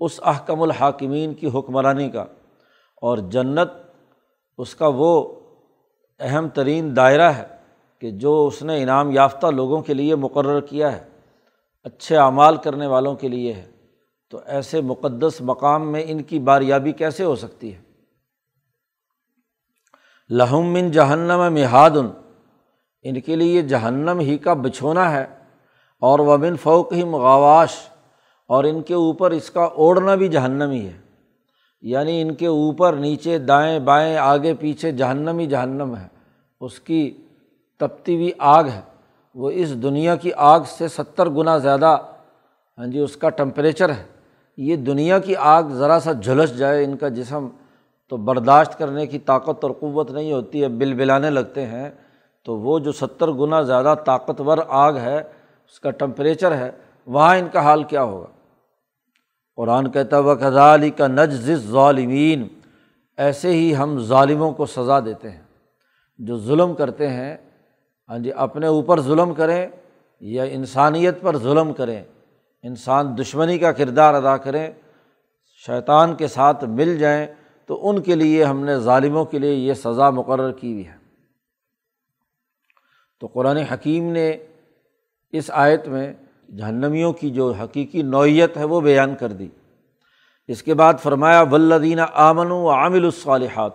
اس 0.00 0.20
احکم 0.24 0.62
الحاکمین 0.62 1.34
کی 1.34 1.50
حکمرانی 1.54 2.10
کا۔ 2.10 2.22
اور 3.02 3.18
جنت 3.18 3.68
اس 4.58 4.74
کا 4.74 4.86
وہ 4.86 5.34
اہم 6.20 6.48
ترین 6.48 6.96
دائرہ 6.96 7.32
ہے 7.32 7.46
کہ 8.00 8.10
جو 8.10 8.46
اس 8.46 8.62
نے 8.62 8.82
انعام 8.82 9.10
یافتہ 9.10 9.46
لوگوں 9.46 9.82
کے 9.82 9.94
لیے 9.94 10.14
مقرر 10.14 10.60
کیا 10.60 10.92
ہے۔ 10.92 11.17
اچھے 11.88 12.16
اعمال 12.16 12.56
کرنے 12.56 12.86
والوں 12.86 13.14
کے 13.14 13.28
لیے 13.28 13.52
ہے۔ 13.52 13.70
تو 14.30 14.40
ایسے 14.46 14.80
مقدس 14.80 15.40
مقام 15.40 15.92
میں 15.92 16.02
ان 16.06 16.22
کی 16.22 16.38
باریابی 16.38 16.92
کیسے 16.92 17.24
ہو 17.24 17.36
سکتی 17.36 17.74
ہے؟ 17.74 17.80
لہم 20.30 20.72
من 20.72 20.90
جہنم 20.90 21.54
مہادن۔ 21.54 22.06
ان 23.02 23.20
کے 23.20 23.36
لیے 23.36 23.62
جہنم 23.62 24.18
ہی 24.18 24.38
کا 24.38 24.54
بچھونا 24.54 25.12
ہے۔ 25.12 25.26
اور 26.00 26.18
ومن 26.18 26.56
فوق 26.56 26.92
ہی 26.92 27.04
مغاواش 27.04 27.76
اور 28.48 28.64
ان 28.64 28.82
کے 28.82 28.94
اوپر 28.94 29.30
اس 29.30 29.50
کا 29.50 29.64
اوڑھنا 29.64 30.14
بھی 30.14 30.28
جہنم 30.28 30.70
ہی 30.70 30.86
ہے۔ 30.86 30.98
یعنی 31.80 32.22
ان 32.22 32.34
کے 32.34 32.46
اوپر 32.46 32.92
نیچے 32.92 33.38
دائیں 33.38 33.78
بائیں 33.78 34.16
آگے 34.16 34.54
پیچھے 34.54 34.92
جہنم 34.92 35.38
ہی 35.38 35.46
جہنم 35.46 35.96
ہے۔ 35.96 36.08
اس 36.60 36.80
کی 36.80 37.16
تپتی 37.78 38.14
ہوئی 38.14 38.30
آگ 38.38 38.64
ہے۔ 38.64 38.80
وہ 39.38 39.50
اس 39.50 39.82
دنیا 39.82 40.16
کی 40.16 40.30
آگ 40.36 40.60
سے 40.68 40.88
ستر 40.88 41.28
گنا 41.28 41.58
زیادہ 41.58 41.96
ہاں 42.78 42.86
جی 42.86 42.98
اس 42.98 43.16
کا 43.16 43.28
ٹمپریچر 43.28 43.90
ہے۔ 43.90 44.04
یہ 44.56 44.76
دنیا 44.76 45.18
کی 45.18 45.36
آگ 45.36 45.62
ذرا 45.62 46.00
سا 46.00 46.12
جھلس 46.12 46.58
جائے، 46.58 46.84
ان 46.84 46.96
کا 46.96 47.08
جسم 47.08 47.48
تو 48.08 48.16
برداشت 48.16 48.78
کرنے 48.78 49.06
کی 49.06 49.18
طاقت 49.18 49.64
اور 49.64 49.72
قوت 49.80 50.10
نہیں 50.10 50.32
ہوتی 50.32 50.62
ہے 50.62 50.68
بل 50.68 50.94
بلانے 50.94 51.30
لگتے 51.30 51.66
ہیں۔ 51.66 51.90
تو 52.44 52.58
وہ 52.58 52.78
جو 52.78 52.92
ستر 52.92 53.28
گنا 53.28 53.62
زیادہ 53.62 53.94
طاقتور 54.06 54.58
آگ 54.68 54.94
ہے، 54.96 55.18
اس 55.18 55.80
کا 55.80 55.90
ٹمپریچر 55.90 56.56
ہے، 56.56 56.70
وہاں 57.06 57.36
ان 57.36 57.48
کا 57.52 57.60
حال 57.60 57.82
کیا 57.82 58.02
ہوگا؟ 58.02 58.26
قرآن 59.56 59.90
کہتا 59.90 60.18
و 60.18 60.36
کزالی 60.36 60.90
کا 60.90 61.06
نجز 61.06 61.50
ظالمین 61.70 62.48
ایسے 63.16 63.52
ہی 63.52 63.76
ہم 63.76 63.98
ظالموں 63.98 64.52
کو 64.52 64.66
سزا 64.66 65.00
دیتے 65.00 65.30
ہیں، 65.30 65.42
جو 66.18 66.38
ظلم 66.38 66.74
کرتے 66.74 67.08
ہیں۔ 67.08 67.36
ہاں 68.08 68.18
جی 68.18 68.32
اپنے 68.32 68.66
اوپر 68.66 69.00
ظلم 69.00 69.34
کریں 69.34 69.66
یا 70.20 70.42
انسانیت 70.42 71.20
پر 71.20 71.38
ظلم 71.38 71.72
کریں، 71.72 72.04
انسان 72.62 73.18
دشمنی 73.18 73.58
کا 73.58 73.72
کردار 73.72 74.14
ادا 74.14 74.36
کریں، 74.36 74.70
شیطان 75.66 76.14
کے 76.14 76.28
ساتھ 76.28 76.64
مل 76.64 76.98
جائیں، 76.98 77.26
تو 77.66 77.88
ان 77.88 78.02
کے 78.02 78.14
لیے 78.14 78.44
ہم 78.44 78.64
نے 78.64 78.76
ظالموں 78.76 79.24
کے 79.24 79.38
لیے 79.38 79.54
یہ 79.54 79.72
سزا 79.72 80.10
مقرر 80.10 80.52
کی 80.52 80.72
ہوئی 80.72 80.86
ہے۔ 80.86 80.96
تو 83.20 83.26
قرآن 83.26 83.56
حکیم 83.56 84.12
نے 84.12 84.36
اس 85.32 85.50
آیت 85.54 85.88
میں 85.88 86.12
جہنمیوں 86.56 87.12
کی 87.12 87.30
جو 87.30 87.52
حقیقی 87.52 88.02
نوعیت 88.02 88.56
ہے 88.56 88.64
وہ 88.64 88.80
بیان 88.80 89.14
کر 89.14 89.28
دی۔ 89.28 89.48
اس 90.48 90.62
کے 90.62 90.74
بعد 90.74 90.94
فرمایا 91.02 91.42
ولدینہ 91.42 92.02
آمن 92.12 92.50
و 92.50 92.70
عامل 92.70 93.04
الصالحات۔ 93.04 93.72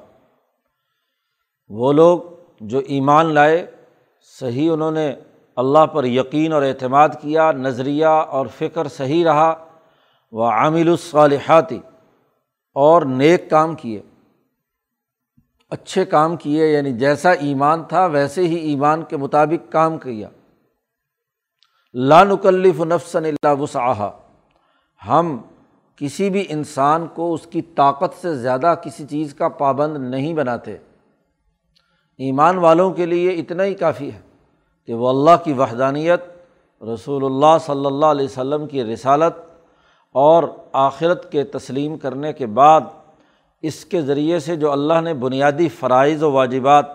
وہ 1.70 1.94
لوگ 1.94 2.20
جو 2.62 2.80
ایمان 2.80 3.34
لائے 3.34 3.72
صحیح 4.24 4.72
انہوں 4.72 4.92
نے 4.92 5.16
اللہ 5.56 5.86
پر 5.86 6.04
یقین 6.04 6.54
اور 6.54 6.62
اعتماد 6.62 7.10
کیا، 7.22 7.52
نظریہ 7.52 8.06
اور 8.06 8.48
فکر 8.48 8.88
صحیح 8.88 9.26
رہا 9.26 9.66
وہ 10.32 10.46
عامل 10.46 10.90
الصالحاتی 10.90 11.80
اور 12.74 13.02
نیک 13.02 13.50
کام 13.50 13.76
کیے۔ 13.76 14.02
اچھے 15.70 16.06
کام 16.06 16.36
کیے 16.36 16.68
یعنی 16.68 16.94
جیسا 16.94 17.32
ایمان 17.32 17.84
تھا 17.84 18.06
ویسے 18.06 18.48
ہی 18.48 18.56
ایمان 18.56 19.04
کے 19.04 19.18
مطابق 19.18 19.72
کام 19.72 19.98
کیا۔ 19.98 20.30
لانکلف 21.94 22.80
نفسن 22.80 23.26
اللہ 23.26 23.62
وسعہ 23.62 24.12
ہم 25.08 25.38
کسی 25.96 26.30
بھی 26.30 26.46
انسان 26.50 27.08
کو 27.08 27.34
اس 27.34 27.48
کی 27.48 27.62
طاقت 27.62 28.22
سے 28.22 28.36
زیادہ 28.36 28.76
کسی 28.84 29.08
چیز 29.08 29.34
کا 29.34 29.48
پابند 29.48 30.10
نہیں 30.10 30.34
بناتے۔ 30.34 30.78
ایمان 32.18 32.58
والوں 32.58 32.92
کے 32.92 33.06
لیے 33.06 33.32
اتنا 33.32 33.64
ہی 33.64 33.74
کافی 33.74 34.12
ہے 34.12 34.20
کہ 34.86 34.94
وہ 34.94 35.10
اللہ 35.10 35.44
کی 35.44 35.54
وحدانیت، 35.54 36.22
رسول 36.84 37.26
اللہ 37.26 37.58
صلی 37.62 37.86
اللہ 37.86 38.06
علیہ 38.06 38.26
وسلم 38.26 38.68
کی 38.68 38.84
رسالت 38.84 39.34
اور 40.12 40.44
آخرت 40.74 41.32
کے 41.32 41.44
تسلیم 41.44 41.98
کرنے 41.98 42.34
کے 42.34 42.46
بعد 42.46 42.82
اس 43.62 43.86
کے 43.86 44.02
ذریعے 44.02 44.40
سے 44.40 44.56
جو 44.56 44.72
اللہ 44.72 45.02
نے 45.04 45.14
بنیادی 45.14 45.68
فرائض 45.70 46.24
و 46.24 46.32
واجبات 46.32 46.86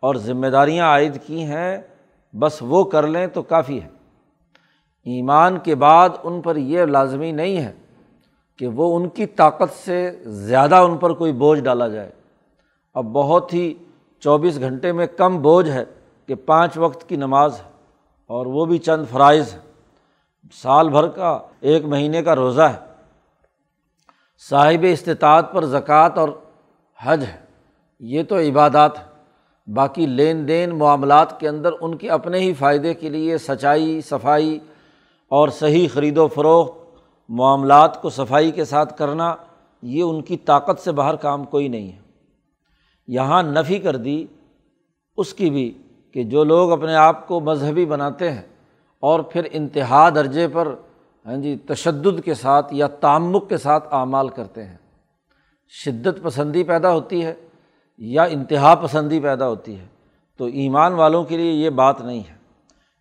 اور 0.00 0.14
ذمہ 0.14 0.46
داریاں 0.46 0.86
عائد 0.86 1.18
کی 1.26 1.42
ہیں، 1.42 1.78
بس 2.32 2.58
وہ 2.60 2.84
کر 2.84 3.06
لیں 3.06 3.26
تو 3.26 3.42
کافی 3.42 3.82
ہے۔ 3.82 3.88
ایمان 5.04 5.58
کے 5.58 5.74
بعد 5.74 6.08
ان 6.22 6.40
پر 6.40 6.56
یہ 6.56 6.84
لازمی 6.84 7.32
نہیں 7.32 7.56
ہے 7.56 7.72
کہ 8.58 8.66
وہ 8.66 8.96
ان 8.96 9.08
کی 9.08 9.26
طاقت 9.26 9.72
سے 9.84 10.10
زیادہ 10.22 10.74
ان 10.74 10.96
پر 10.96 11.12
کوئی 11.12 11.32
بوجھ 11.32 11.60
ڈالا 11.60 11.88
جائے۔ 11.88 12.10
اب 12.94 13.04
بہت 13.04 13.54
ہی 13.54 13.74
چوبیس 14.20 14.60
گھنٹے 14.60 14.92
میں 14.92 15.06
کم 15.06 15.42
بوجھ 15.42 15.70
ہے 15.70 15.84
کہ 16.26 16.34
پانچ 16.34 16.78
وقت 16.78 17.08
کی 17.08 17.16
نماز 17.16 17.58
ہے 17.58 17.70
اور 18.26 18.46
وہ 18.46 18.64
بھی 18.64 18.78
چند 18.78 19.06
فرائض 19.10 19.54
ہے 19.54 19.58
سال 20.52 20.88
بھر 20.88 21.08
کا 21.08 21.38
ایک 21.60 21.84
مہینے 21.84 22.22
کا 22.22 22.36
روزہ 22.36 22.62
ہے۔ 22.62 22.86
صاحب 24.48 24.86
استطاعت 24.88 25.52
پر 25.52 25.64
زکوٰۃ 25.64 26.10
اور 26.16 26.28
حج 27.02 27.24
ہے۔ 27.24 27.36
یہ 28.00 28.22
تو 28.22 28.38
عبادات 28.38 28.98
ہے 28.98 29.04
باقی 29.74 30.06
لین 30.06 30.48
دین 30.48 30.78
معاملات 30.78 31.40
کے 31.40 31.48
اندر 31.48 31.70
ان 31.80 31.96
کے 31.96 32.10
اپنے 32.10 32.38
ہی 32.38 32.54
فائدے 32.54 32.94
کے 32.94 33.08
لیے 33.08 33.38
سچائی، 33.38 34.00
صفائی 34.00 34.58
اور 35.28 35.48
صحیح 35.48 35.88
خرید 35.92 36.18
و 36.18 36.28
فروخت، 36.28 36.78
معاملات 37.28 38.02
کو 38.02 38.10
صفائی 38.10 38.50
کے 38.50 38.64
ساتھ 38.64 38.98
کرنا، 38.98 39.36
یہ 39.82 40.02
ان 40.02 40.22
کی 40.22 40.36
طاقت 40.36 40.80
سے 40.80 40.92
باہر 40.92 41.16
کام 41.16 41.44
کوئی 41.44 41.68
نہیں 41.68 41.92
ہے۔ 41.92 42.05
یہاں 43.06 43.42
نفی 43.42 43.78
کر 43.78 43.96
دی، 43.96 44.26
اس 45.16 45.34
کی 45.34 45.50
بھی 45.50 45.78
کہ 46.12 46.24
جو 46.24 46.44
لوگ 46.44 46.72
اپنے 46.72 46.94
آپ 46.94 47.28
کو 47.28 47.40
مذہبی 47.40 47.84
بناتے 47.84 48.30
ہیں 48.30 48.42
اور 49.00 49.20
پھر 49.20 49.46
انتہا 49.52 50.10
درجے 50.10 50.48
پر 50.48 50.74
ہاں 51.26 51.36
جی 51.36 51.56
تشدد 51.56 52.24
کے 52.24 52.34
ساتھ 52.34 52.74
یا 52.74 52.86
تعمک 52.86 53.48
کے 53.48 53.56
ساتھ 53.56 53.88
اعمال 53.90 54.28
کرتے 54.28 54.64
ہیں۔ 54.64 54.76
شدت 55.68 56.22
پسندی 56.22 56.64
پیدا 56.64 56.92
ہوتی 56.92 57.24
ہے 57.24 57.34
یا 57.98 58.22
انتہا 58.22 58.74
پسندی 58.74 59.20
پیدا 59.20 59.48
ہوتی 59.48 59.78
ہے۔ 59.78 59.86
تو 60.38 60.44
ایمان 60.44 60.92
والوں 60.92 61.24
کے 61.24 61.36
لیے 61.36 61.52
یہ 61.52 61.70
بات 61.70 62.00
نہیں 62.00 62.20
ہے۔ 62.20 62.34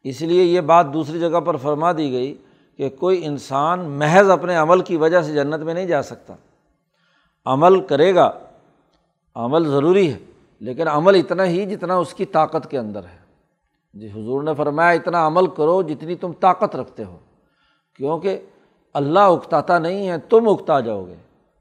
اس 0.03 0.21
لیے 0.21 0.43
یہ 0.43 0.61
بات 0.61 0.93
دوسری 0.93 1.19
جگہ 1.19 1.39
پر 1.39 1.57
فرما 1.57 1.91
دی 1.91 2.11
گئی 2.11 2.37
کہ 2.77 2.89
کوئی 2.89 3.25
انسان 3.25 3.79
محض 3.79 4.29
اپنے 4.29 4.55
عمل 4.55 4.81
کی 4.81 4.97
وجہ 4.97 5.21
سے 5.21 5.33
جنت 5.33 5.59
میں 5.59 5.73
نہیں 5.73 5.85
جا 5.85 6.01
سکتا۔ 6.01 6.33
عمل 7.45 7.81
کرے 7.81 8.15
گا 8.15 8.31
عمل 9.35 9.67
ضروری 9.67 10.13
ہے، 10.13 10.17
لیکن 10.59 10.87
عمل 10.87 11.15
اتنا 11.15 11.45
ہی 11.45 11.65
جتنا 11.65 11.95
اس 11.95 12.13
کی 12.13 12.25
طاقت 12.25 12.71
کے 12.71 12.77
اندر 12.77 12.99
ہے۔ 12.99 13.25
جی 13.93 14.07
حضور 14.07 14.43
نے 14.43 14.51
فرمایا، 14.53 14.89
اتنا 14.89 15.27
عمل 15.27 15.47
کرو 15.47 15.81
جتنی 15.81 16.15
تم 16.15 16.31
طاقت 16.33 16.75
رکھتے 16.75 17.03
ہو۔ 17.03 17.17
کیونکہ 17.95 18.39
اللہ 18.93 19.19
اکتاتا 19.19 19.79
نہیں 19.79 20.09
ہے، 20.09 20.17
تم 20.17 20.49
اکتا 20.49 20.79
جاؤ 20.79 21.05
گے۔ 21.05 21.15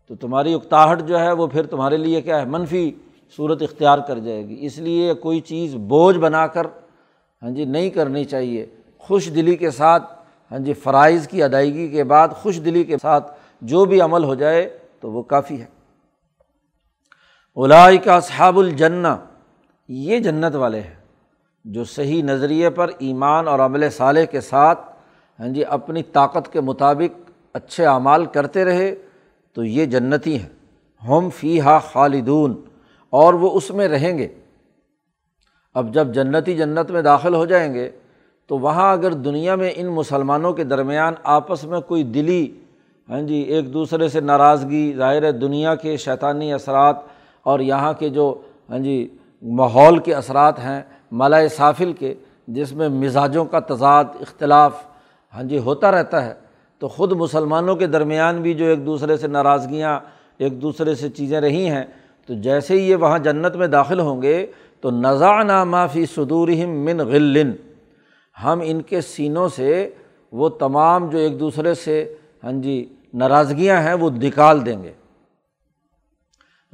تو 0.09 0.15
تمہاری 0.15 0.55
اکتاہٹ 0.55 1.03
جو 1.03 1.19
ہے، 1.19 1.33
وہ 1.33 1.47
پھر 1.47 1.67
تمہارے 1.67 1.97
لیے 1.97 2.21
کیا 2.21 2.41
ہے، 2.41 2.45
منفی 2.45 2.93
صورت 3.37 3.63
اختیار 3.63 3.99
کر 3.99 4.19
جائے 4.19 4.49
گی۔ 4.49 4.57
اس 4.61 4.79
لیے 4.79 5.15
کوئی 5.15 5.41
چیز 5.41 5.75
بوجھ 5.75 6.19
بنا 6.19 6.47
کر 6.47 6.67
ہاں 7.43 7.51
جی 7.51 7.65
نہیں 7.65 7.91
کرنی 7.91 8.25
چاہیے۔ 8.25 8.67
خوش 8.99 9.31
دلی 9.35 9.57
کے 9.57 9.71
ساتھ 9.71 10.03
ہاں 10.51 10.59
جی 10.59 10.73
فرائض 10.73 11.29
کی 11.29 11.43
ادائیگی 11.43 11.89
کے 11.89 12.05
بعد 12.05 12.29
خوش 12.29 12.61
دلی 12.65 12.85
کے 12.85 12.97
ساتھ 13.03 13.33
جو 13.61 13.85
بھی 13.85 14.01
عمل 14.01 14.25
ہو 14.25 14.35
جائے، 14.35 14.79
تو 15.01 15.11
وہ 15.11 15.23
کافی 15.23 15.61
ہے۔ 15.61 15.74
الائی 17.57 17.99
کا 17.99 18.21
صحاب 18.21 18.59
الجنّا 18.59 19.17
یہ 19.89 20.19
جنت 20.19 20.55
والے 20.55 20.81
ہیں 20.81 20.95
جو 21.65 21.85
صحیح 21.85 22.23
نظریے 22.23 22.71
پر 22.71 22.91
ایمان 22.99 23.49
اور 23.49 23.59
عمل 23.59 23.91
صالح 23.91 24.25
کے 24.25 24.41
ساتھ 24.41 24.81
ہاں 25.41 25.49
جی 25.49 25.65
اپنی 25.65 26.03
طاقت 26.03 26.53
کے 26.53 26.61
مطابق 26.61 27.31
اچھے 27.55 27.87
اعمال 27.87 28.25
کرتے 28.27 28.65
رہے، 28.65 28.95
تو 29.53 29.65
یہ 29.65 29.87
جنتی 29.87 30.39
ہیں۔ 30.39 30.49
ہم 31.09 31.29
فی 31.31 31.61
ہا 31.61 31.79
خالدون، 31.79 32.55
اور 33.11 33.35
وہ 33.35 33.51
اس 33.51 33.71
میں 33.71 33.89
رہیں 33.89 34.19
گے۔ 34.19 34.29
اب 35.75 35.95
جب 35.95 36.13
جنتی 36.15 36.55
جنت 36.57 36.91
میں 36.91 37.03
داخل 37.03 37.35
ہو 37.35 37.45
جائیں 37.47 37.75
گے، 37.75 37.91
تو 38.47 38.59
وہاں 38.59 38.93
اگر 38.93 39.13
دنیا 39.13 39.55
میں 39.55 39.71
ان 39.77 39.87
مسلمانوں 39.87 40.53
کے 40.53 40.65
درمیان 40.65 41.15
آپس 41.25 41.65
میں 41.65 41.81
کوئی 41.81 42.03
دلی 42.03 42.47
ہاں 43.09 43.23
جی 43.23 43.35
ایک 43.35 43.73
دوسرے 43.75 44.09
سے 44.09 44.21
ناراضگی، 44.21 44.93
ظاہر 44.97 45.31
دنیا 45.31 45.75
کے 45.75 45.97
شیطانی 45.97 46.53
اثرات 46.53 46.97
اور 47.45 47.61
یہاں 47.61 47.93
کے 47.93 48.09
جو 48.09 48.35
ہاں 48.71 48.79
جی 48.79 48.97
ماحول 49.43 49.99
کے 49.99 50.15
اثرات 50.15 50.59
ہیں، 50.59 50.83
ملائے 51.13 51.49
صافل 51.49 51.93
کے، 51.93 52.15
جس 52.49 52.73
میں 52.73 52.89
مزاجوں 52.89 53.45
کا 53.45 53.61
تضاد، 53.61 54.05
اختلاف 54.21 54.73
ہاں 55.35 55.43
جی 55.43 55.59
ہوتا 55.59 55.91
رہتا 55.91 56.25
ہے، 56.25 56.33
تو 56.79 56.89
خود 56.89 57.13
مسلمانوں 57.13 57.77
کے 57.77 57.87
درمیان 57.87 58.43
بھی 58.43 58.55
جو 58.55 58.67
ایک 58.67 58.87
دوسرے 58.87 59.17
سے 59.17 59.27
ناراضگیاں، 59.27 59.99
ایک 60.39 60.63
دوسرے 60.63 60.95
سے 60.95 61.09
چیزیں 61.09 61.41
رہی 61.41 61.69
ہیں، 61.69 61.85
تو 62.27 62.35
جیسے 62.35 62.75
ہی 62.75 62.89
یہ 62.91 62.97
وہاں 62.97 63.19
جنت 63.19 63.57
میں 63.57 63.67
داخل 63.67 64.01
ہوں 64.01 64.23
گے، 64.23 64.47
تو 64.81 64.91
نذا 64.91 65.65
معافی 65.65 66.07
صدورہم 66.07 66.71
من 66.85 67.01
غلن 67.01 67.53
ہم 68.45 68.61
ان 68.65 68.83
کے 68.83 69.01
سینوں 69.01 69.49
سے 69.49 69.89
وہ 70.33 70.49
تمام 70.49 71.09
جو 71.11 71.19
ایک 71.19 71.41
دوسرے 71.41 71.75
سے 71.75 72.15
ہاں 72.45 72.53
جی 72.53 72.85
ناراضگیاں 73.15 73.81
ہیں، 73.83 73.95
وہ 73.95 74.11
نکال 74.11 74.67
دیں 74.67 74.83
گے۔ 74.83 74.93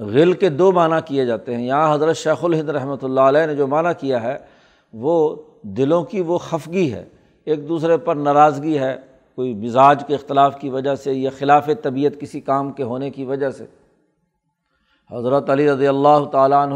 غل 0.01 0.33
کے 0.33 0.49
دو 0.49 0.73
معنیٰ 0.73 0.99
کیے 1.05 1.27
جاتے 1.27 1.57
ہیں۔ 1.57 1.67
یہاں 1.67 1.95
حضرت 1.95 2.17
شیخ 2.17 2.45
الہند 2.45 2.69
رحمۃ 2.69 3.03
اللہ 3.03 3.21
علیہ 3.21 3.47
نے 3.47 3.55
جو 3.55 3.67
معنیٰ 3.67 3.93
کیا 4.01 4.23
ہے، 4.23 4.39
وہ 4.93 5.37
دلوں 5.63 6.03
کی 6.03 6.21
وہ 6.21 6.39
خفگی 6.39 6.93
ہے۔ 6.93 7.05
ایک 7.45 7.69
دوسرے 7.69 7.97
پر 7.97 8.17
ناراضگی 8.17 8.79
ہے، 8.79 8.97
کوئی 9.37 9.55
مزاج 9.55 10.05
کے 10.07 10.15
اختلاف 10.15 10.61
کی 10.61 10.71
وجہ 10.71 10.95
سے 10.95 11.13
یا 11.13 11.31
خلاف 11.39 11.69
طبیعت 11.83 12.21
کسی 12.21 12.41
کام 12.41 12.73
کے 12.73 12.83
ہونے 12.83 13.11
کی 13.11 13.25
وجہ 13.25 13.51
سے۔ 13.51 13.65
حضرت 15.11 15.51
علی 15.51 15.71
رضی 15.71 15.87
اللہ 15.87 16.25
تعالیٰ 16.33 16.63
عنہ 16.63 16.75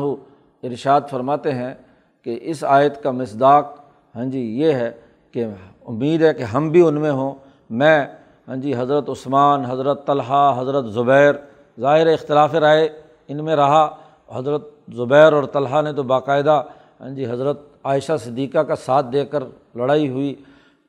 ارشاد 0.62 1.00
فرماتے 1.10 1.52
ہیں 1.52 1.74
کہ 2.22 2.38
اس 2.42 2.64
آیت 2.64 3.02
کا 3.02 3.10
مصداق 3.10 3.80
ہاں 4.16 4.24
جی 4.24 4.40
یہ 4.40 4.72
ہے 4.72 4.90
کہ 5.32 5.44
امید 5.86 6.22
ہے 6.22 6.34
کہ 6.34 6.42
ہم 6.42 6.70
بھی 6.70 6.80
ان 6.80 6.94
میں 6.94 7.10
ہوں۔ 7.10 7.34
میں 7.70 8.06
ہاں 8.48 8.56
جی 8.56 8.74
حضرت 8.76 9.08
عثمان، 9.08 9.64
حضرت 9.64 10.06
طلحہ، 10.06 10.60
حضرت 10.60 10.84
زبیر، 10.84 11.34
ظاہر 11.80 12.06
اختلاف 12.06 12.54
رائے 12.54 12.88
ان 13.28 13.44
میں 13.44 13.56
رہا۔ 13.56 13.96
حضرت 14.34 14.68
زبیر 14.94 15.32
اور 15.32 15.44
طلحہ 15.44 15.82
نے 15.82 15.92
تو 15.92 16.02
باقاعدہ 16.02 16.62
ہاں 17.00 17.10
جی 17.10 17.26
حضرت 17.26 17.60
عائشہ 17.84 18.12
صدیقہ 18.20 18.58
کا 18.58 18.76
ساتھ 18.76 19.06
دے 19.12 19.24
کر 19.24 19.42
لڑائی 19.74 20.08
ہوئی۔ 20.08 20.34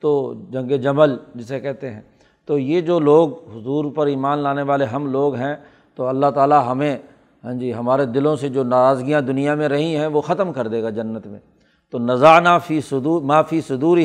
تو 0.00 0.34
جنگ 0.50 0.76
جمل 0.76 1.16
جسے 1.34 1.60
کہتے 1.60 1.90
ہیں۔ 1.90 2.00
تو 2.46 2.58
یہ 2.58 2.80
جو 2.80 3.00
لوگ 3.00 3.28
حضور 3.56 3.84
پر 3.94 4.06
ایمان 4.06 4.38
لانے 4.38 4.62
والے 4.62 4.84
ہم 4.84 5.06
لوگ 5.06 5.34
ہیں، 5.34 5.56
تو 5.94 6.06
اللہ 6.06 6.26
تعالیٰ 6.34 6.64
ہمیں 6.70 6.98
ہاں 7.44 7.52
جی 7.52 7.74
ہمارے 7.74 8.04
دلوں 8.04 8.36
سے 8.36 8.48
جو 8.48 8.64
ناراضگیاں 8.64 9.20
دنیا 9.20 9.54
میں 9.54 9.68
رہی 9.68 9.96
ہیں، 9.96 10.06
وہ 10.06 10.20
ختم 10.20 10.52
کر 10.52 10.68
دے 10.68 10.82
گا 10.82 10.90
جنت 10.90 11.26
میں۔ 11.26 11.38
تو 11.90 11.98
نذانہ 11.98 12.48
فی 12.66 12.80
صدور 12.80 13.22
معافی 13.22 13.60
صدور 13.60 13.98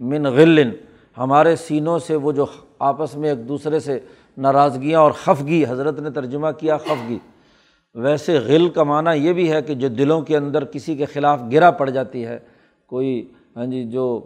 من 0.00 0.22
غلن۔ 0.22 0.70
ہمارے 1.18 1.56
سینوں 1.56 1.98
سے 1.98 2.16
وہ 2.16 2.32
جو 2.32 2.46
آپس 2.78 3.16
میں 3.16 3.28
ایک 3.28 3.48
دوسرے 3.48 3.80
سے 3.80 4.00
ناراضگیاں 4.38 5.00
اور 5.00 5.10
خفگی، 5.10 5.64
حضرت 5.68 6.00
نے 6.00 6.10
ترجمہ 6.10 6.48
کیا 6.58 6.76
خفگی۔ 6.76 7.18
ویسے 7.94 8.38
غل 8.38 8.68
کا 8.68 8.82
معنیٰ 8.82 9.16
یہ 9.16 9.32
بھی 9.32 9.52
ہے 9.52 9.62
کہ 9.62 9.74
جو 9.74 9.88
دلوں 9.88 10.20
کے 10.20 10.36
اندر 10.36 10.64
کسی 10.64 10.96
کے 10.96 11.04
خلاف 11.04 11.42
گرا 11.52 11.70
پڑ 11.70 11.90
جاتی 11.90 12.26
ہے، 12.26 12.38
کوئی 12.86 13.32
ہاں 13.56 13.66
جی 13.66 13.84
جو 13.84 14.20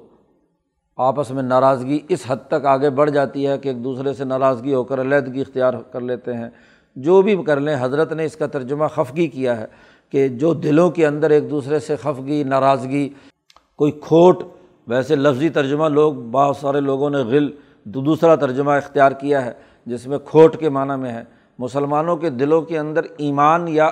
آپس 0.97 1.31
میں 1.31 1.43
ناراضگی 1.43 1.99
اس 2.09 2.25
حد 2.27 2.37
تک 2.49 2.67
آگے 2.67 2.91
بڑھ 2.91 3.11
جاتی 3.11 3.47
ہے 3.47 3.59
کہ 3.59 3.69
ایک 3.69 3.85
دوسرے 3.85 4.13
سے 4.13 4.25
ناراضگی 4.25 4.75
ہو 4.75 4.85
کر 4.85 5.01
علیحدگی 5.01 5.41
اختیار 5.41 5.75
کر 5.93 6.01
لیتے 6.01 6.35
ہیں۔ 6.35 6.49
جو 6.97 7.23
بھی 7.23 7.43
کر 7.47 7.61
لیں، 7.61 7.77
حضرت 7.81 8.13
نے 8.13 8.25
اس 8.25 8.37
کا 8.37 8.47
ترجمہ 8.47 8.87
خفگی 8.87 9.27
کیا 9.27 9.61
ہے 9.61 9.67
کہ 10.11 10.29
جو 10.29 10.55
دلوں 10.55 10.91
کے 10.91 11.07
اندر 11.07 11.31
ایک 11.31 11.51
دوسرے 11.51 11.79
سے 11.79 11.97
خفگی، 11.97 12.45
ناراضگی، 12.45 13.09
کوئی 13.77 13.93
کھوٹ، 13.93 14.43
ویسے 14.87 15.17
لفظی 15.17 15.49
ترجمہ 15.49 15.89
لوگ، 15.89 16.15
بہت 16.15 16.57
سارے 16.57 16.81
لوگوں 16.81 17.11
نے 17.11 17.19
غل 17.19 17.51
دوسرا 17.85 18.35
ترجمہ 18.35 18.71
اختیار 18.71 19.13
کیا 19.13 19.45
ہے، 19.45 19.53
جس 19.87 20.07
میں 20.07 20.19
کھوٹ 20.19 20.57
کے 20.57 20.69
معنیٰ 20.69 20.99
میں 20.99 21.13
ہے۔ 21.13 21.36
مسلمانوں 21.59 22.17
کے 22.17 22.31
دلوں 22.31 22.63
کے 22.63 22.79
اندر 22.79 23.01
ایمان 23.17 23.69
یا 23.69 23.91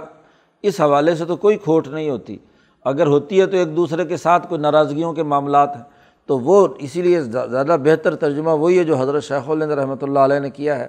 اس 0.63 0.81
حوالے 0.81 1.15
سے 1.15 1.25
تو 1.25 1.37
کوئی 1.37 1.57
کھوٹ 1.57 1.89
نہیں 1.89 2.11
ہوتی۔ 2.11 2.37
اگر 2.85 3.07
ہوتی 3.07 3.41
ہے 3.41 3.47
تو 3.47 3.57
ایک 3.57 3.77
دوسرے 3.77 4.05
کے 4.05 4.17
ساتھ 4.17 4.49
کوئی 4.49 4.61
ناراضگیوں 4.61 5.13
کے 5.13 5.23
معاملات 5.23 5.77
ہیں۔ 5.77 5.83
تو 6.27 6.39
وہ 6.39 6.69
اسی 6.79 7.03
لیے 7.03 7.21
زیادہ 7.21 7.77
بہتر 7.85 8.17
ترجمہ 8.17 8.51
وہی 8.51 8.79
ہے 8.79 8.85
جو 8.85 8.97
حضرت 8.97 9.25
شیخ 9.25 9.51
الند 9.51 9.71
رحمۃ 9.71 9.97
اللہ 10.03 10.19
علیہ 10.19 10.39
نے 10.39 10.51
کیا 10.51 10.79
ہے 10.79 10.87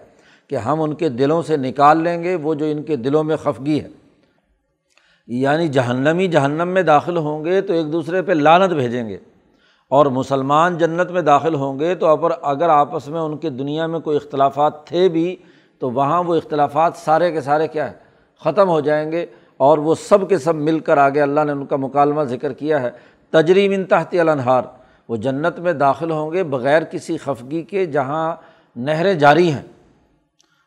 کہ 0.47 0.55
ہم 0.55 0.81
ان 0.81 0.93
کے 0.93 1.09
دلوں 1.09 1.41
سے 1.41 1.57
نکال 1.57 2.03
لیں 2.03 2.23
گے، 2.23 2.35
وہ 2.35 2.53
جو 2.53 2.65
ان 2.65 2.83
کے 2.83 2.95
دلوں 2.95 3.23
میں 3.23 3.35
خفگی 3.35 3.79
ہے۔ 3.79 3.87
یعنی 5.27 5.67
جہنمی 5.67 6.27
جہنم 6.27 6.67
میں 6.67 6.81
داخل 6.81 7.17
ہوں 7.17 7.45
گے 7.45 7.61
تو 7.61 7.73
ایک 7.73 7.93
دوسرے 7.93 8.21
پہ 8.21 8.31
لانت 8.31 8.73
بھیجیں 8.73 9.09
گے۔ 9.09 9.17
اور 9.89 10.05
مسلمان 10.05 10.77
جنت 10.77 11.11
میں 11.11 11.21
داخل 11.21 11.55
ہوں 11.55 11.79
گے 11.79 11.95
تو 11.95 12.07
اگر 12.41 12.69
آپس 12.69 13.07
میں 13.07 13.21
ان 13.21 13.37
کے 13.37 13.49
دنیا 13.49 13.87
میں 13.87 13.99
کوئی 13.99 14.17
اختلافات 14.17 14.87
تھے 14.87 15.09
بھی 15.09 15.35
تو 15.79 15.91
وہاں 15.91 16.23
وہ 16.23 16.35
اختلافات 16.35 16.93
سارے 16.95 17.31
کے 17.31 17.41
سارے 17.41 17.67
کیا 17.67 17.91
ہے، 17.91 17.95
ختم 18.43 18.69
ہو 18.69 18.79
جائیں 18.79 19.11
گے 19.11 19.25
اور 19.57 19.77
وہ 19.77 19.95
سب 19.95 20.29
کے 20.29 20.37
سب 20.37 20.55
مل 20.55 20.79
کر 20.79 20.97
آگے 20.97 21.21
اللہ 21.21 21.41
نے 21.41 21.51
ان 21.51 21.65
کا 21.65 21.75
مکالمہ 21.75 22.23
ذکر 22.23 22.53
کیا 22.53 22.81
ہے۔ 22.81 22.89
تجریم 23.29 23.71
انتہتی 23.71 24.19
النہار 24.19 24.63
وہ 25.09 25.15
جنت 25.15 25.59
میں 25.59 25.73
داخل 25.73 26.11
ہوں 26.11 26.31
گے 26.31 26.43
بغیر 26.43 26.83
کسی 26.83 27.17
خفگی 27.17 27.61
کے 27.61 27.85
جہاں 27.85 28.35
نہریں 28.75 29.13
جاری 29.13 29.51
ہیں۔ 29.51 29.61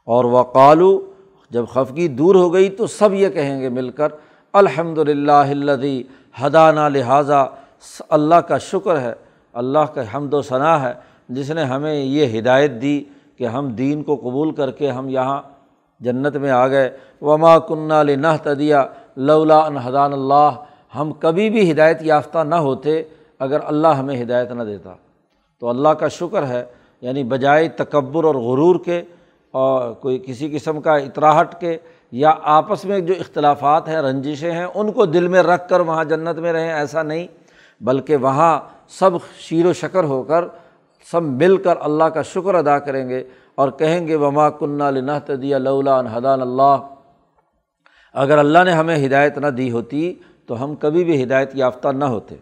اور 0.04 0.24
وہ 0.24 0.42
قالو 0.42 1.10
جب 1.50 1.64
خفگی 1.72 2.08
دور 2.08 2.34
ہو 2.34 2.52
گئی 2.52 2.68
تو 2.68 2.86
سب 2.86 3.14
یہ 3.14 3.28
کہیں 3.28 3.60
گے 3.60 3.68
مل 3.68 3.90
کر 3.90 4.08
الحمد 4.52 4.98
للہ 4.98 5.32
الدی 5.32 6.02
ہدانہ 6.42 6.80
لہٰذا، 6.80 7.44
اللہ 8.08 8.34
کا 8.34 8.58
شکر 8.58 9.00
ہے، 9.00 9.12
اللہ 9.52 9.78
کا 9.78 10.02
حمد 10.14 10.34
و 10.34 10.42
ثناء 10.42 10.76
ہے، 10.76 10.92
جس 11.28 11.50
نے 11.50 11.64
ہمیں 11.64 11.94
یہ 11.94 12.38
ہدایت 12.38 12.70
دی۔ 12.82 13.04
کہ 13.38 13.46
ہم 13.46 13.68
دین 13.68 14.02
کو 14.02 14.16
قبول 14.16 14.50
کر 14.50 14.70
کے 14.70 14.90
ہم 14.90 15.08
یہاں 15.08 15.42
جنت 16.00 16.36
میں 16.36 16.50
آ 16.50 16.68
گئے۔ 16.68 16.90
وما 17.22 17.58
کنہ 17.58 17.94
لنہ 17.94 18.26
تدیہ 18.42 18.76
لولا 19.16 19.58
انحدان 19.58 20.12
اللہ 20.12 20.50
ہم 20.94 21.12
کبھی 21.12 21.50
بھی 21.50 21.72
ہدایت 21.72 21.98
یافتہ 22.00 22.38
نہ 22.38 22.54
ہوتے 22.54 23.02
اگر 23.38 23.58
اللہ 23.64 23.88
ہمیں 23.88 24.22
ہدایت 24.22 24.50
نہ 24.50 24.62
دیتا۔ 24.62 24.94
تو 25.60 25.68
اللہ 25.68 25.88
کا 25.88 26.08
شکر 26.08 26.46
ہے 26.46 26.64
یعنی 27.00 27.24
بجائے 27.24 27.68
تکبر 27.68 28.24
اور 28.24 28.34
غرور 28.34 28.76
کے 28.84 29.02
اور 29.50 29.92
کوئی 29.92 30.22
کسی 30.26 30.48
قسم 30.48 30.80
کا 30.80 30.96
اطراہٹ 30.96 31.60
کے 31.60 31.78
یا 32.12 32.34
آپس 32.42 32.84
میں 32.84 32.98
جو 32.98 33.14
اختلافات 33.20 33.88
ہیں، 33.88 33.96
رنجشیں 33.96 34.52
ہیں، 34.52 34.66
ان 34.74 34.92
کو 34.92 35.06
دل 35.06 35.28
میں 35.28 35.42
رکھ 35.42 35.68
کر 35.68 35.80
وہاں 35.80 36.04
جنت 36.04 36.38
میں 36.38 36.52
رہیں، 36.52 36.72
ایسا 36.72 37.02
نہیں۔ 37.02 37.26
بلکہ 37.80 38.16
وہاں 38.16 38.60
سب 38.88 39.10
شیر 39.38 39.66
و 39.66 39.72
شکر 39.72 40.04
ہو 40.04 40.22
کر 40.22 40.44
سب 41.10 41.22
مل 41.22 41.56
کر 41.56 41.74
اللہ 41.80 42.04
کا 42.04 42.22
شکر 42.22 42.54
ادا 42.54 42.78
کریں 42.78 43.08
گے 43.08 43.24
اور 43.54 43.70
کہیں 43.70 44.08
گے، 44.08 44.16
وما 44.16 44.50
کنہ 44.50 44.84
لنح 44.84 45.18
تدیہ 45.18 45.56
لولا 45.56 46.00
حدان 46.00 46.40
اللہ. 46.40 46.76
اگر 48.12 48.38
اللہ 48.38 48.58
نے 48.64 48.72
ہمیں 48.72 49.06
ہدایت 49.06 49.38
نہ 49.38 49.46
دی 49.46 49.70
ہوتی 49.70 50.14
تو 50.46 50.64
ہم 50.64 50.74
کبھی 50.74 51.04
بھی 51.04 51.22
ہدایت 51.22 51.50
یافتہ 51.54 51.88
نہ 51.88 52.04
ہوتے۔ 52.04 52.34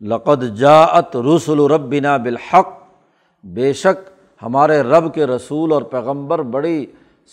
لقد 0.00 0.56
جاعت 0.56 1.16
رسول 1.16 1.72
ربنا 1.72 2.16
بالحق۔ 2.16 2.68
بے 3.44 3.72
شک 3.72 4.10
ہمارے 4.42 4.80
رب 4.82 5.14
کے 5.14 5.26
رسول 5.26 5.72
اور 5.72 5.82
پیغمبر 5.82 6.38
بڑی 6.38 6.86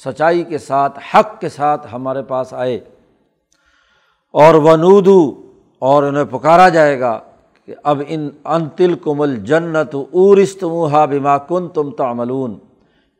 سچائی 0.05 0.43
کے 0.43 0.57
ساتھ، 0.57 0.99
حق 1.13 1.41
کے 1.41 1.49
ساتھ 1.49 1.87
ہمارے 1.93 2.21
پاس 2.21 2.53
آئے۔ 2.53 2.79
اور 4.31 4.53
ونودو 4.53 5.41
اور 5.79 6.03
انہیں 6.03 6.23
پکارا 6.23 6.69
جائے 6.69 6.99
گا۔ 6.99 7.19
کہ 7.67 7.75
اب 7.83 8.01
ان 8.07 8.29
انتل 8.45 8.93
کمل 8.93 9.35
جنت 9.35 9.95
اورست 10.11 10.63
بما 11.09 11.37
کن 11.37 11.67
تم 11.67 11.91
تعملون۔ 11.91 12.57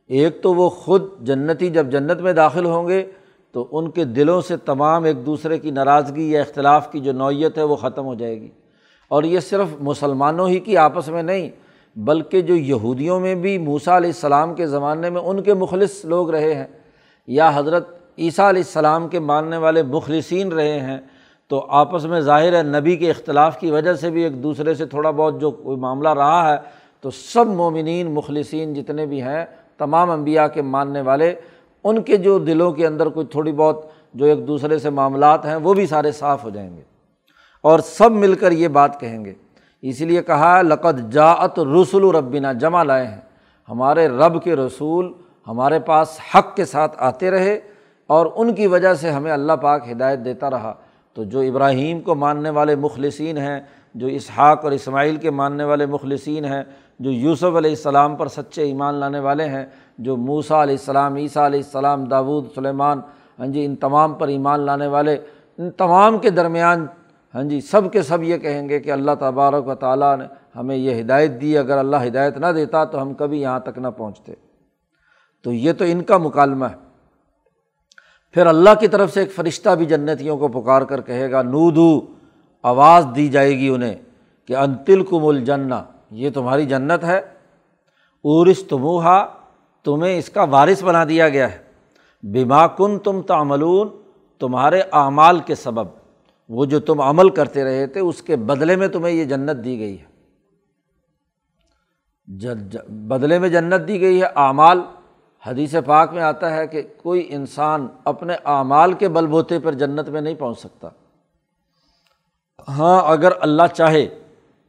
ایک 0.06 0.42
تو 0.42 0.54
وہ 0.54 0.68
خود 0.68 1.02
جنتی 1.20 1.70
جب 1.70 1.90
جنت 1.90 2.20
میں 2.20 2.32
داخل 2.32 2.64
ہوں 2.64 2.88
گے 2.88 3.06
تو 3.52 3.68
ان 3.72 3.90
کے 3.90 4.04
دلوں 4.04 4.40
سے 4.40 4.56
تمام 4.56 5.04
ایک 5.04 5.26
دوسرے 5.26 5.58
کی 5.58 5.70
ناراضگی 5.70 6.30
یا 6.30 6.40
اختلاف 6.40 6.92
کی 6.92 7.00
جو 7.00 7.12
نوعیت 7.12 7.58
ہے 7.58 7.62
وہ 7.62 7.76
ختم 7.76 8.04
ہو 8.04 8.14
جائے 8.14 8.40
گی۔ 8.40 8.48
اور 9.08 9.22
یہ 9.22 9.40
صرف 9.40 9.66
مسلمانوں 9.80 10.48
ہی 10.48 10.58
کی 10.58 10.76
آپس 10.76 11.08
میں 11.08 11.22
نہیں، 11.22 11.50
بلکہ 11.96 12.40
جو 12.40 12.54
یہودیوں 12.54 13.20
میں 13.20 13.34
بھی 13.34 13.58
موسا 13.58 13.96
علیہ 13.96 14.10
السلام 14.10 14.54
کے 14.54 14.66
زمانے 14.66 15.10
میں 15.10 15.20
ان 15.20 15.42
کے 15.42 15.54
مخلص 15.54 16.04
لوگ 16.04 16.30
رہے 16.30 16.54
ہیں 16.54 16.66
یا 17.26 17.50
حضرت 17.54 17.88
عیسیٰ 18.18 18.48
علیہ 18.48 18.62
السلام 18.62 19.08
کے 19.08 19.18
ماننے 19.18 19.56
والے 19.56 19.82
مخلصین 19.82 20.52
رہے 20.52 20.80
ہیں 20.80 20.98
تو 21.48 21.66
آپس 21.68 22.04
میں 22.04 22.20
ظاہر 22.20 22.52
ہے 22.52 22.62
نبی 22.62 22.96
کے 22.96 23.10
اختلاف 23.10 23.60
کی 23.60 23.70
وجہ 23.70 23.94
سے 23.94 24.10
بھی 24.10 24.22
ایک 24.22 24.42
دوسرے 24.42 24.74
سے 24.74 24.86
تھوڑا 24.86 25.10
بہت 25.10 25.40
جو 25.40 25.50
کوئی 25.50 25.76
معاملہ 25.76 26.08
رہا 26.08 26.52
ہے، 26.52 26.56
تو 27.00 27.10
سب 27.10 27.46
مومنین، 27.46 28.10
مخلصین 28.10 28.74
جتنے 28.74 29.06
بھی 29.06 29.22
ہیں، 29.22 29.46
تمام 29.78 30.10
انبیاء 30.10 30.46
کے 30.46 30.62
ماننے 30.62 31.00
والے، 31.00 31.34
ان 31.84 32.02
کے 32.02 32.16
جو 32.16 32.38
دلوں 32.38 32.72
کے 32.72 32.86
اندر 32.86 33.06
کوئی 33.06 33.26
تھوڑی 33.26 33.52
بہت 33.52 33.86
جو 34.14 34.24
ایک 34.24 34.48
دوسرے 34.48 34.78
سے 34.78 34.90
معاملات 34.90 35.46
ہیں، 35.46 35.56
وہ 35.56 35.74
بھی 35.74 35.86
سارے 35.86 36.12
صاف 36.12 36.44
ہو 36.44 36.50
جائیں 36.50 36.76
گے۔ 36.76 36.82
اور 37.62 37.78
سب 37.78 38.12
مل 38.12 38.34
کر 38.34 38.52
یہ 38.52 38.68
بات 38.68 39.00
کہیں 39.00 39.24
گے۔ 39.24 39.34
اسی 39.82 40.04
لیے 40.04 40.22
کہا 40.22 40.62
لقت 40.62 41.12
جاعت 41.12 41.58
رسول 41.58 42.04
و 42.04 42.12
ربینہ 42.12 42.46
جمع 42.60 42.82
لائے 42.82 43.06
ہیں۔ 43.06 43.20
ہمارے 43.68 44.08
رب 44.08 44.42
کے 44.42 44.56
رسول 44.56 45.12
ہمارے 45.48 45.78
پاس 45.78 46.18
حق 46.34 46.56
کے 46.56 46.64
ساتھ 46.64 46.96
آتے 46.98 47.30
رہے 47.30 47.60
اور 48.06 48.26
ان 48.36 48.54
کی 48.54 48.66
وجہ 48.66 48.94
سے 48.94 49.10
ہمیں 49.10 49.32
اللہ 49.32 49.52
پاک 49.52 49.90
ہدایت 49.90 50.18
دیتا 50.24 50.50
رہا۔ 50.50 50.74
تو 51.18 51.24
جو 51.24 51.40
ابراہیم 51.40 52.00
کو 52.00 52.14
ماننے 52.14 52.50
والے 52.50 52.76
مخلصین 52.76 53.38
ہیں، 53.38 53.60
جو 53.94 54.06
اسحاق 54.06 54.64
اور 54.64 54.72
اسماعیل 54.72 55.16
کے 55.16 55.30
ماننے 55.30 55.64
والے 55.64 55.86
مخلصین 55.86 56.44
ہیں، 56.44 56.62
جو 56.98 57.10
یوسف 57.10 57.56
علیہ 57.56 57.70
السلام 57.70 58.16
پر 58.16 58.28
سچے 58.28 58.62
ایمان 58.62 58.94
لانے 58.94 59.18
والے 59.18 59.44
ہیں، 59.44 59.66
جو 59.98 60.16
موسا 60.16 60.62
علیہ 60.62 60.74
السلام، 60.74 61.14
عیسیٰ 61.14 61.44
علیہ 61.44 61.58
السلام، 61.58 62.04
داود، 62.04 62.44
سلیمان 62.54 63.00
ہاں 63.38 63.46
جی 63.46 63.64
ان 63.64 63.76
تمام 63.76 64.14
پر 64.14 64.28
ایمان 64.28 64.60
لانے 64.60 64.86
والے، 64.86 65.16
ان 65.58 65.70
تمام 65.70 66.18
کے 66.18 66.30
درمیان 66.30 66.86
ہاں 67.34 67.42
جی 67.42 67.60
سب 67.60 67.92
کے 67.92 68.02
سب 68.02 68.22
یہ 68.22 68.36
کہیں 68.36 68.68
گے 68.68 68.80
کہ 68.80 68.90
اللہ 68.90 69.10
تبارک 69.20 69.68
و 69.68 69.74
تعالیٰ 69.74 70.18
نے 70.18 70.24
ہمیں 70.56 70.76
یہ 70.76 71.00
ہدایت 71.00 71.40
دی، 71.40 71.58
اگر 71.58 71.78
اللہ 71.78 71.96
ہدایت 72.06 72.36
نہ 72.36 72.46
دیتا 72.46 72.84
تو 72.84 73.02
ہم 73.02 73.14
کبھی 73.14 73.40
یہاں 73.40 73.60
تک 73.60 73.78
نہ 73.78 73.88
پہنچتے۔ 73.88 74.34
تو 75.44 75.52
یہ 75.52 75.72
تو 75.72 75.84
ان 75.88 76.02
کا 76.02 76.18
مکالمہ 76.18 76.66
ہے۔ 76.66 76.87
پھر 78.32 78.46
اللہ 78.46 78.70
کی 78.80 78.88
طرف 78.88 79.14
سے 79.14 79.20
ایک 79.20 79.34
فرشتہ 79.34 79.70
بھی 79.70 79.86
جنتیوں 79.86 80.36
کو 80.36 80.48
پکار 80.48 80.82
کر 80.82 81.00
کہے 81.00 81.30
گا 81.30 81.42
نو 81.42 81.70
دو 81.70 82.06
آواز 82.62 83.06
دی 83.16 83.28
جائے 83.28 83.58
گی 83.58 83.68
انہیں 83.68 83.94
کہ 84.44 84.56
انتل 84.56 85.04
کم 85.04 85.26
الجنا 85.26 85.84
یہ 86.10 86.30
تمہاری 86.30 86.66
جنت 86.66 87.04
ہے۔ 87.04 87.18
عورس 88.24 88.64
تموہا 88.64 89.26
تمہیں 89.84 90.18
اس 90.18 90.28
کا 90.28 90.42
وارث 90.42 90.84
بنا 90.84 91.04
دیا 91.04 91.28
گیا 91.28 91.52
ہے۔ 91.52 91.58
بیما 92.22 92.66
کن 92.66 92.98
تم 92.98 93.22
تعملون، 93.22 93.88
تمہارے 94.38 94.80
اعمال 94.92 95.38
کے 95.38 95.54
سبب۔ 95.54 95.86
وہ 96.48 96.64
جو 96.64 96.80
تم 96.80 97.00
عمل 97.00 97.30
کرتے 97.30 97.64
رہے 97.64 97.86
تھے، 97.86 98.00
اس 98.00 98.22
کے 98.22 98.36
بدلے 98.36 98.76
میں 98.76 98.88
تمہیں 98.88 99.14
یہ 99.14 99.24
جنت 99.24 99.64
دی 99.64 99.78
گئی 99.78 99.96
ہے۔ 100.00 100.04
بدلے 102.88 103.38
میں 103.38 103.48
جنت 103.48 103.88
دی 103.88 104.00
گئی 104.00 104.20
ہے، 104.20 104.26
اعمال۔ 104.34 104.80
حدیث 105.44 105.74
پاک 105.86 106.12
میں 106.12 106.22
آتا 106.22 106.50
ہے 106.56 106.66
کہ 106.66 106.82
کوئی 107.02 107.26
انسان 107.30 107.86
اپنے 108.04 108.34
اعمال 108.52 108.92
کے 108.92 109.08
بل 109.08 109.26
بوتے 109.26 109.58
پر 109.58 109.74
جنت 109.74 110.08
میں 110.08 110.20
نہیں 110.20 110.34
پہنچ 110.34 110.58
سکتا۔ 110.58 110.88
ہاں 112.68 113.00
اگر 113.12 113.32
اللہ 113.40 113.66
چاہے 113.74 114.06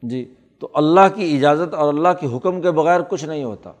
جی 0.02 0.24
تو 0.62 0.68
اللہ 0.74 1.08
کی 1.14 1.34
اجازت 1.36 1.74
اور 1.74 1.92
اللہ 1.94 2.08
کے 2.20 2.26
حکم 2.36 2.60
کے 2.60 2.70
بغیر 2.70 3.00
کچھ 3.08 3.24
نہیں 3.24 3.44
ہوتا۔ 3.44 3.72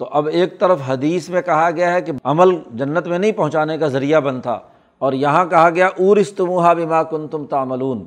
تو 0.00 0.08
اب 0.10 0.26
ایک 0.28 0.58
طرف 0.60 0.80
حدیث 0.86 1.28
میں 1.28 1.42
کہا 1.42 1.70
گیا 1.70 1.92
ہے 1.92 2.00
کہ 2.02 2.12
عمل 2.24 2.54
جنت 2.72 3.06
میں 3.06 3.18
نہیں 3.18 3.32
پہنچانے 3.32 3.78
کا 3.78 3.88
ذریعہ 3.88 4.20
بن 4.20 4.40
تھا، 4.40 4.58
اور 5.00 5.12
یہاں 5.12 5.44
کہا 5.46 5.70
گیا 5.70 5.86
اور 5.86 6.16
استموہا 6.16 6.72
بما 6.72 7.02
کن 7.02 7.26
تم 7.28 7.46
تعملون۔ 7.46 8.04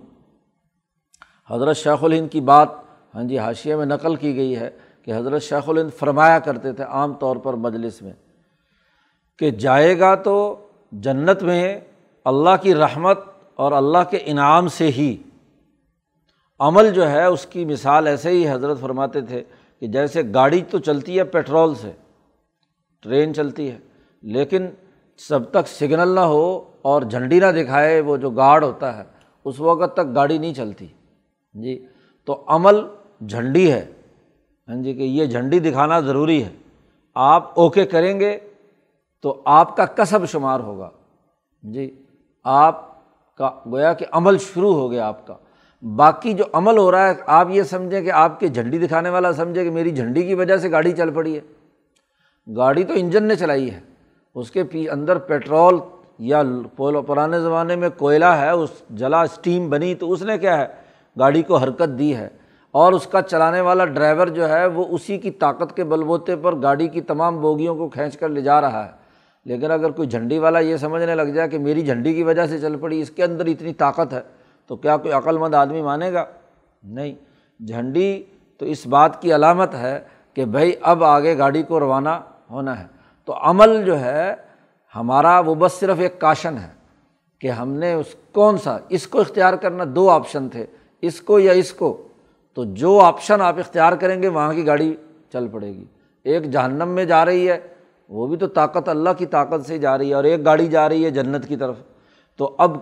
حضرت 1.49 1.77
شیخ 1.77 2.03
الہند 2.03 2.31
کی 2.31 2.41
بات 2.41 2.69
ہاں 3.15 3.23
جی 3.23 3.39
حاشیے 3.39 3.75
میں 3.75 3.85
نقل 3.85 4.15
کی 4.15 4.35
گئی 4.35 4.55
ہے۔ 4.57 4.69
کہ 5.05 5.17
حضرت 5.17 5.41
شیخ 5.41 5.69
الہند 5.69 5.89
فرمایا 5.99 6.39
کرتے 6.39 6.73
تھے 6.73 6.83
عام 6.83 7.13
طور 7.13 7.35
پر 7.35 7.53
مجلس 7.53 8.01
میں 8.01 8.13
کہ 9.39 9.51
جائے 9.51 9.99
گا 9.99 10.15
تو 10.15 10.67
جنت 10.91 11.43
میں 11.43 11.79
اللہ 12.25 12.49
کی 12.61 12.75
رحمت 12.75 13.19
اور 13.55 13.71
اللہ 13.71 13.97
کے 14.09 14.17
انعام 14.25 14.67
سے 14.67 14.87
ہی 14.87 15.17
عمل 16.59 16.93
جو 16.93 17.09
ہے 17.09 17.25
اس 17.25 17.45
کی 17.45 17.65
مثال 17.65 18.07
ایسے 18.07 18.29
ہی 18.29 18.49
حضرت 18.49 18.79
فرماتے 18.79 19.21
تھے 19.21 19.43
کہ 19.79 19.87
جیسے 19.87 20.21
گاڑی 20.33 20.61
تو 20.61 20.79
چلتی 20.79 21.19
ہے 21.19 21.23
پیٹرول 21.23 21.75
سے، 21.75 21.91
ٹرین 23.01 23.33
چلتی 23.33 23.71
ہے، 23.71 23.77
لیکن 24.21 24.67
جب 25.29 25.43
تک 25.51 25.67
سگنل 25.67 26.07
نہ 26.07 26.19
ہو 26.19 26.71
اور 26.81 27.01
جھنڈی 27.01 27.39
نہ 27.39 27.45
دکھائے 27.45 28.01
وہ 28.01 28.17
جو 28.17 28.29
گارڈ 28.29 28.63
ہوتا 28.63 28.97
ہے، 28.97 29.03
اس 29.45 29.59
وقت 29.59 29.93
تک 29.93 30.15
گاڑی 30.15 30.37
نہیں 30.37 30.53
چلتی۔ 30.53 30.87
جی 31.53 31.85
تو 32.25 32.43
عمل 32.47 32.75
جھنڈی 33.27 33.71
ہے۔ 33.71 33.85
ہاں 34.67 34.75
جی 34.75 34.93
کہ 34.93 35.03
یہ 35.03 35.25
جھنڈی 35.25 35.59
دکھانا 35.59 35.99
ضروری 35.99 36.43
ہے۔ 36.43 36.49
آپ 37.15 37.59
اوکے 37.59 37.85
کریں 37.85 38.19
گے 38.19 38.39
تو 39.21 39.41
آپ 39.45 39.77
کا 39.77 39.85
کسب 39.85 40.25
شمار 40.25 40.59
ہوگا۔ 40.59 40.89
جی 41.63 42.03
آپ 42.43 42.91
کا، 43.37 43.51
گویا 43.71 43.93
کہ 43.93 44.05
عمل 44.11 44.37
شروع 44.37 44.73
ہو 44.73 44.91
گیا 44.91 45.07
آپ 45.07 45.27
کا۔ 45.27 45.35
باقی 45.95 46.33
جو 46.33 46.43
عمل 46.53 46.77
ہو 46.77 46.91
رہا 46.91 47.07
ہے، 47.07 47.13
آپ 47.25 47.47
یہ 47.49 47.63
سمجھیں 47.63 48.01
کہ 48.01 48.11
آپ 48.11 48.39
کے 48.39 48.47
جھنڈی 48.47 48.77
دکھانے 48.77 49.09
والا 49.09 49.33
سمجھے 49.33 49.63
کہ 49.63 49.71
میری 49.71 49.91
جھنڈی 49.91 50.23
کی 50.23 50.33
وجہ 50.33 50.57
سے 50.57 50.71
گاڑی 50.71 50.91
چل 50.91 51.13
پڑی 51.13 51.37
ہے۔ 51.37 51.41
گاڑی 52.55 52.83
تو 52.83 52.93
انجن 52.95 53.23
نے 53.23 53.35
چلائی 53.35 53.71
ہے۔ 53.71 53.79
اس 54.35 54.51
کے 54.51 54.63
پی، 54.63 54.89
اندر 54.89 55.17
پیٹرول 55.17 55.79
یا 56.19 56.43
پرانے 57.07 57.39
زمانے 57.39 57.75
میں 57.75 57.89
کوئلہ 57.97 58.25
ہے، 58.25 58.49
اس 58.49 58.69
جلا 58.89 59.21
اسٹیم 59.21 59.69
بنی 59.69 59.95
تو 59.95 60.11
اس 60.11 60.21
نے 60.21 60.37
کیا 60.37 60.57
ہے؟ 60.57 60.67
گاڑی 61.19 61.41
کو 61.41 61.57
حرکت 61.57 61.99
دی 61.99 62.15
ہے۔ 62.15 62.29
اور 62.71 62.93
اس 62.93 63.07
کا 63.07 63.21
چلانے 63.21 63.61
والا 63.61 63.85
ڈرائیور 63.85 64.27
جو 64.27 64.49
ہے 64.49 64.65
وہ 64.65 64.85
اسی 64.89 65.17
کی 65.17 65.31
طاقت 65.31 65.75
کے 65.75 65.83
بل 65.83 66.03
بوتے 66.03 66.35
پر 66.35 66.61
گاڑی 66.61 66.87
کی 66.87 67.01
تمام 67.01 67.41
بوگیوں 67.41 67.75
کو 67.75 67.89
کھینچ 67.89 68.17
کر 68.17 68.29
لے 68.29 68.41
جا 68.41 68.61
رہا 68.61 68.85
ہے۔ 68.85 69.01
لیکن 69.45 69.71
اگر 69.71 69.91
کوئی 69.91 70.07
جھنڈی 70.07 70.39
والا 70.39 70.59
یہ 70.59 70.77
سمجھنے 70.77 71.15
لگ 71.15 71.21
جائے 71.21 71.49
کہ 71.49 71.59
میری 71.59 71.85
جھنڈی 71.85 72.13
کی 72.13 72.23
وجہ 72.23 72.45
سے 72.45 72.59
چل 72.59 72.75
پڑی، 72.75 73.01
اس 73.01 73.09
کے 73.09 73.23
اندر 73.23 73.45
اتنی 73.45 73.73
طاقت 73.73 74.13
ہے، 74.13 74.21
تو 74.67 74.75
کیا 74.75 74.97
کوئی 74.97 75.13
عقلمند 75.13 75.55
آدمی 75.55 75.81
مانے 75.81 76.13
گا؟ 76.13 76.25
نہیں۔ 76.83 77.15
جھنڈی 77.67 78.23
تو 78.57 78.65
اس 78.65 78.87
بات 78.87 79.21
کی 79.21 79.35
علامت 79.35 79.73
ہے 79.73 79.99
کہ 80.33 80.45
بھائی 80.45 80.73
اب 80.81 81.03
آگے 81.03 81.37
گاڑی 81.37 81.63
کو 81.63 81.79
روانہ 81.79 82.09
ہونا 82.49 82.79
ہے۔ 82.79 82.85
تو 83.25 83.33
عمل 83.41 83.85
جو 83.85 83.99
ہے، 83.99 84.33
ہمارا 84.95 85.39
وہ 85.39 85.55
بس 85.55 85.71
صرف 85.73 85.95
ایک 85.99 86.19
کاشن 86.19 86.57
ہے 86.57 86.69
کہ 87.39 87.47
ہم 87.47 87.69
نے 87.69 87.93
اس، 87.93 88.15
کون 88.31 88.57
سا؟ 88.57 88.77
اس 88.89 89.07
کو 89.07 89.19
اختیار 89.19 89.53
کرنا 89.53 89.83
دو 89.87 90.09
آپشن 90.09 90.49
تھے، 90.49 90.65
اس 91.01 91.21
کو 91.21 91.39
یا 91.39 91.51
اس 91.51 91.73
کو۔ 91.73 92.07
تو 92.53 92.63
جو 92.65 92.99
آپشن 92.99 93.41
آپ 93.41 93.59
اختیار 93.59 93.93
کریں 93.93 94.23
گے، 94.23 94.27
وہاں 94.27 94.53
کی 94.53 94.67
گاڑی 94.67 94.95
چل 95.33 95.47
پڑے 95.47 95.67
گی۔ 95.67 95.85
ایک 96.23 96.51
جہنم 96.51 96.89
میں 96.89 97.05
جا 97.05 97.25
رہی 97.25 97.49
ہے، 97.49 97.59
وہ 98.09 98.27
بھی 98.27 98.37
تو 98.37 98.47
طاقت 98.47 98.89
اللہ 98.89 99.09
کی 99.17 99.25
طاقت 99.25 99.65
سے 99.65 99.77
جا 99.77 99.97
رہی 99.97 100.09
ہے 100.09 100.13
اور 100.13 100.23
ایک 100.23 100.45
گاڑی 100.45 100.67
جا 100.67 100.89
رہی 100.89 101.05
ہے 101.05 101.11
جنت 101.11 101.47
کی 101.47 101.55
طرف۔ 101.55 101.75
تو 102.35 102.55
اب 102.57 102.77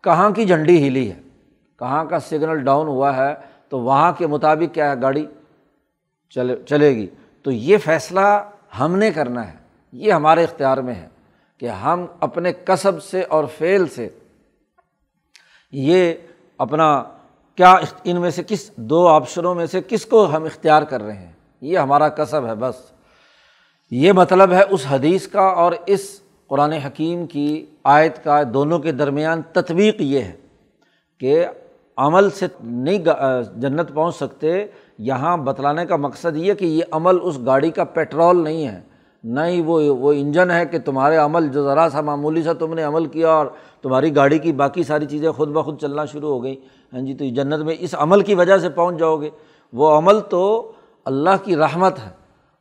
کہاں 0.00 0.30
کی 0.30 0.44
جھنڈی 0.44 0.88
ہلی 0.88 1.12
ہے؟ 1.12 1.20
کہاں 1.78 2.04
کا 2.04 2.18
سگنل 2.18 2.64
ڈاؤن 2.64 2.86
ہوا 2.86 3.16
ہے؟ 3.16 3.34
تو 3.68 3.80
وہاں 3.80 4.12
کے 4.12 4.26
مطابق 4.26 4.74
کیا 4.74 4.90
ہے؟ 4.90 4.96
گاڑی 5.02 5.26
چلے 6.30 6.56
چلے 6.68 6.96
گی۔ 6.96 7.06
تو 7.42 7.50
یہ 7.50 7.78
فیصلہ 7.78 8.50
ہم 8.80 8.96
نے 8.96 9.10
کرنا 9.10 9.48
ہے۔ 9.48 9.56
یہ 9.92 10.12
ہمارے 10.12 10.44
اختیار 10.44 10.78
میں 10.78 10.94
ہے 10.94 11.08
کہ 11.58 11.68
ہم 11.68 12.06
اپنے 12.20 12.52
کسب 12.52 13.02
سے 13.02 13.22
اور 13.22 13.44
فعل 13.44 13.86
سے 13.86 14.08
یہ 15.72 16.14
اپنا 16.58 17.04
کیا 17.58 17.76
ان 18.04 18.20
میں 18.20 18.30
سے 18.30 18.42
کس، 18.46 18.70
دو 18.76 19.06
آپشنوں 19.08 19.54
میں 19.54 19.66
سے 19.66 19.80
کس 19.88 20.04
کو 20.06 20.24
ہم 20.32 20.44
اختیار 20.44 20.82
کر 20.82 21.02
رہے 21.02 21.16
ہیں؟ 21.16 21.32
یہ 21.60 21.78
ہمارا 21.78 22.08
کسب 22.08 22.46
ہے 22.46 22.54
بس۔ 22.54 22.74
یہ 23.90 24.12
مطلب 24.12 24.52
ہے 24.52 24.62
اس 24.70 24.84
حدیث 24.90 25.26
کا 25.28 25.42
اور 25.42 25.72
اس 25.86 26.20
قرآن 26.48 26.72
حکیم 26.72 27.26
کی 27.26 27.66
آیت 27.84 28.22
کا 28.24 28.42
دونوں 28.54 28.78
کے 28.78 28.92
درمیان 28.92 29.42
تطبیق 29.52 30.00
یہ 30.00 30.18
ہے 30.18 30.32
کہ 31.20 31.46
عمل 31.96 32.30
سے 32.30 32.46
نہیں 32.64 32.98
جنت 33.56 33.92
پہنچ 33.94 34.16
سکتے، 34.16 34.66
یہاں 34.98 35.36
بتلانے 35.36 35.86
کا 35.86 35.96
مقصد 35.96 36.36
یہ 36.36 36.54
کہ 36.54 36.64
یہ 36.64 36.82
عمل 36.90 37.18
اس 37.22 37.38
گاڑی 37.46 37.70
کا 37.70 37.84
پیٹرول 37.84 38.44
نہیں 38.44 38.66
ہے۔ 38.66 38.80
نہ 39.24 39.40
ہی 39.40 39.60
وہ 39.60 39.80
وہ 39.98 40.12
انجن 40.12 40.50
ہے 40.50 40.66
کہ 40.66 40.78
تمہارے 40.78 41.16
عمل 41.16 41.48
جو 41.48 41.64
ذرا 41.64 41.88
سا 41.92 42.00
معمولی 42.00 42.42
سا 42.42 42.52
تم 42.52 42.74
نے 42.74 42.82
عمل 42.82 43.06
کیا 43.06 43.28
اور 43.28 43.46
تمہاری 43.82 44.16
گاڑی 44.16 44.38
کی 44.38 44.52
باقی 44.52 44.82
ساری 44.82 45.06
چیزیں 45.06 45.30
خود 45.30 45.48
بخود 45.48 45.80
چلنا 45.80 46.04
شروع 46.04 46.30
ہو 46.30 46.42
گئیں۔ 46.42 46.56
ہاں 46.92 47.00
جی 47.00 47.14
تو 47.14 47.24
جنت 47.24 47.60
میں 47.60 47.74
اس 47.78 47.94
عمل 47.98 48.20
کی 48.20 48.34
وجہ 48.34 48.58
سے 48.58 48.68
پہنچ 48.68 48.98
جاؤ 48.98 49.16
گے۔ 49.16 49.30
وہ 49.72 49.98
عمل 49.98 50.20
تو 50.20 50.72
اللہ 51.04 51.44
کی 51.44 51.56
رحمت 51.56 51.98
ہے۔ 51.98 52.10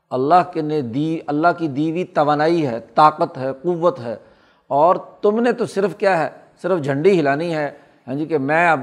اللہ 0.10 0.52
کے 0.54 0.62
نے 0.62 0.82
دی، 0.82 1.20
اللہ 1.28 1.48
کی 1.58 1.68
دیوی 1.68 2.04
توانائی 2.04 2.68
ہے، 2.68 2.80
طاقت 2.96 3.38
ہے، 3.38 3.48
قوت 3.64 4.00
ہے۔ 4.00 4.16
اور 4.68 4.96
تم 4.96 5.40
نے 5.40 5.52
تو 5.52 5.66
صرف 5.66 5.98
کیا 5.98 6.24
ہے، 6.24 6.30
صرف 6.62 6.84
جھنڈی 6.84 7.20
ہلانی 7.20 7.56
ہے۔ 7.56 7.72
ہاں 8.08 8.16
جی 8.16 8.26
کہ 8.26 8.38
میں 8.38 8.70
اب 8.70 8.80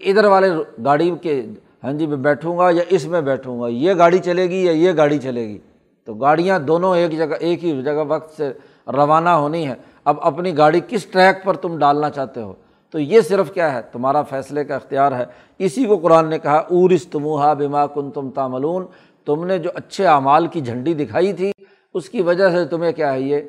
ادھر 0.00 0.24
والے 0.24 0.50
گاڑی 0.84 1.14
کے 1.22 1.42
ہاں 1.84 1.92
جی 1.92 2.06
میں 2.06 2.16
بیٹھوں 2.16 2.58
گا 2.58 2.70
یا 2.70 2.82
اس 2.88 3.06
میں 3.06 3.20
بیٹھوں 3.20 3.60
گا۔ 3.60 3.68
یہ 3.68 3.92
گاڑی 3.98 4.18
چلے 4.18 4.48
گی 4.48 4.64
یا 4.64 4.72
یہ 4.72 4.92
گاڑی 4.96 5.18
چلے 5.18 5.48
گی؟ 5.48 5.58
تو 6.04 6.14
گاڑیاں 6.14 6.58
دونوں 6.58 6.96
ایک 6.96 7.18
جگہ، 7.18 7.34
ایک 7.40 7.64
ہی 7.64 7.82
جگہ 7.82 8.04
وقت 8.08 8.36
سے 8.36 8.52
روانہ 8.86 9.28
ہونی 9.28 9.68
ہے 9.68 9.74
اب 10.04 10.16
اپنی 10.20 10.58
گاڑی 10.58 10.80
کس 10.88 11.06
ٹریک 11.06 11.44
پر 11.44 11.56
تم 11.56 11.78
ڈالنا 11.78 12.10
چاہتے 12.10 12.42
ہو؟ 12.42 12.52
تو 12.94 13.00
یہ 13.00 13.20
صرف 13.20 13.52
کیا 13.52 13.74
ہے؟ 13.74 13.80
تمہارا 13.92 14.22
فیصلے 14.22 14.64
کا 14.64 14.76
اختیار 14.76 15.12
ہے۔ 15.12 15.24
اسی 15.58 15.84
کو 15.84 15.96
قرآن 15.96 16.30
نے 16.30 16.38
کہا 16.38 16.56
اورس 16.56 17.06
تمہا 17.06 17.52
بما 17.52 17.86
کن 17.86 18.10
تم 18.10 18.30
تاملون 18.30 18.86
تم 19.24 19.44
نے 19.44 19.58
جو 19.58 19.70
اچھے 19.74 20.06
اعمال 20.06 20.46
کی 20.46 20.60
جھنڈی 20.60 20.94
دکھائی 20.94 21.32
تھی، 21.32 21.52
اس 21.94 22.08
کی 22.08 22.22
وجہ 22.22 22.50
سے 22.50 22.64
تمہیں 22.64 22.92
کیا 22.92 23.12
ہے؟ 23.12 23.20
یہ 23.20 23.40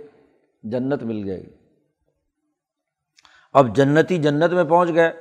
جنت 0.64 1.04
مل 1.04 1.28
جائے 1.28 1.40
گی 1.40 1.50
اب 3.54 3.76
جنتی 3.76 4.18
جنت 4.18 4.54
میں 4.54 4.64
پہنچ 4.64 4.94
گئے 4.94 5.12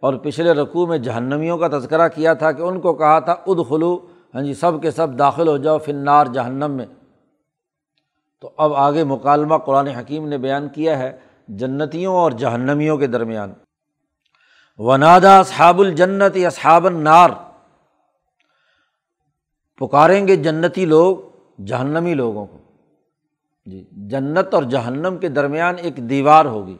اور 0.00 0.14
پچھلے 0.14 0.52
رقوع 0.52 0.86
میں 0.86 0.98
جہنمیوں 0.98 1.58
کا 1.58 1.68
تذکرہ 1.68 2.08
کیا 2.08 2.34
تھا 2.34 2.52
کہ 2.52 2.62
ان 2.62 2.80
کو 2.80 2.94
کہا 2.94 3.18
تھا 3.18 3.32
اد 3.32 3.68
خلو 3.68 4.06
ہاں 4.34 4.42
جی 4.42 4.54
سب 4.54 4.82
کے 4.82 4.90
سب 4.90 5.18
داخل 5.18 5.48
ہو 5.48 5.56
جاؤ 5.56 5.78
فنار 5.78 6.26
جہنم 6.26 6.70
میں۔ 6.70 6.86
تو 8.40 8.50
اب 8.56 8.74
آگے 8.74 9.04
مکالمہ 9.04 9.56
قرآن 9.56 9.86
حکیم 9.86 10.28
نے 10.28 10.38
بیان 10.38 10.68
کیا 10.68 10.98
ہے 10.98 11.16
جنتیوں 11.48 12.14
اور 12.14 12.32
جہنمیوں 12.32 12.96
کے 12.96 13.06
درمیان۔ 13.06 13.52
ونادا 14.78 15.38
اصحاب 15.38 15.80
الجنت 15.80 16.36
یا 16.36 16.48
النار۔ 16.66 17.30
پکاریں 19.78 20.28
گے 20.28 20.36
جنتی 20.36 20.84
لوگ، 20.84 21.16
جہنمی 21.66 22.14
لوگوں 22.14 22.46
کو۔ 22.46 22.58
جی 23.66 23.84
جنت 23.92 24.54
اور 24.54 24.62
جہنم 24.62 25.18
کے 25.20 25.28
درمیان 25.28 25.74
ایک 25.78 25.96
دیوار 25.96 26.44
ہوگی۔ 26.44 26.76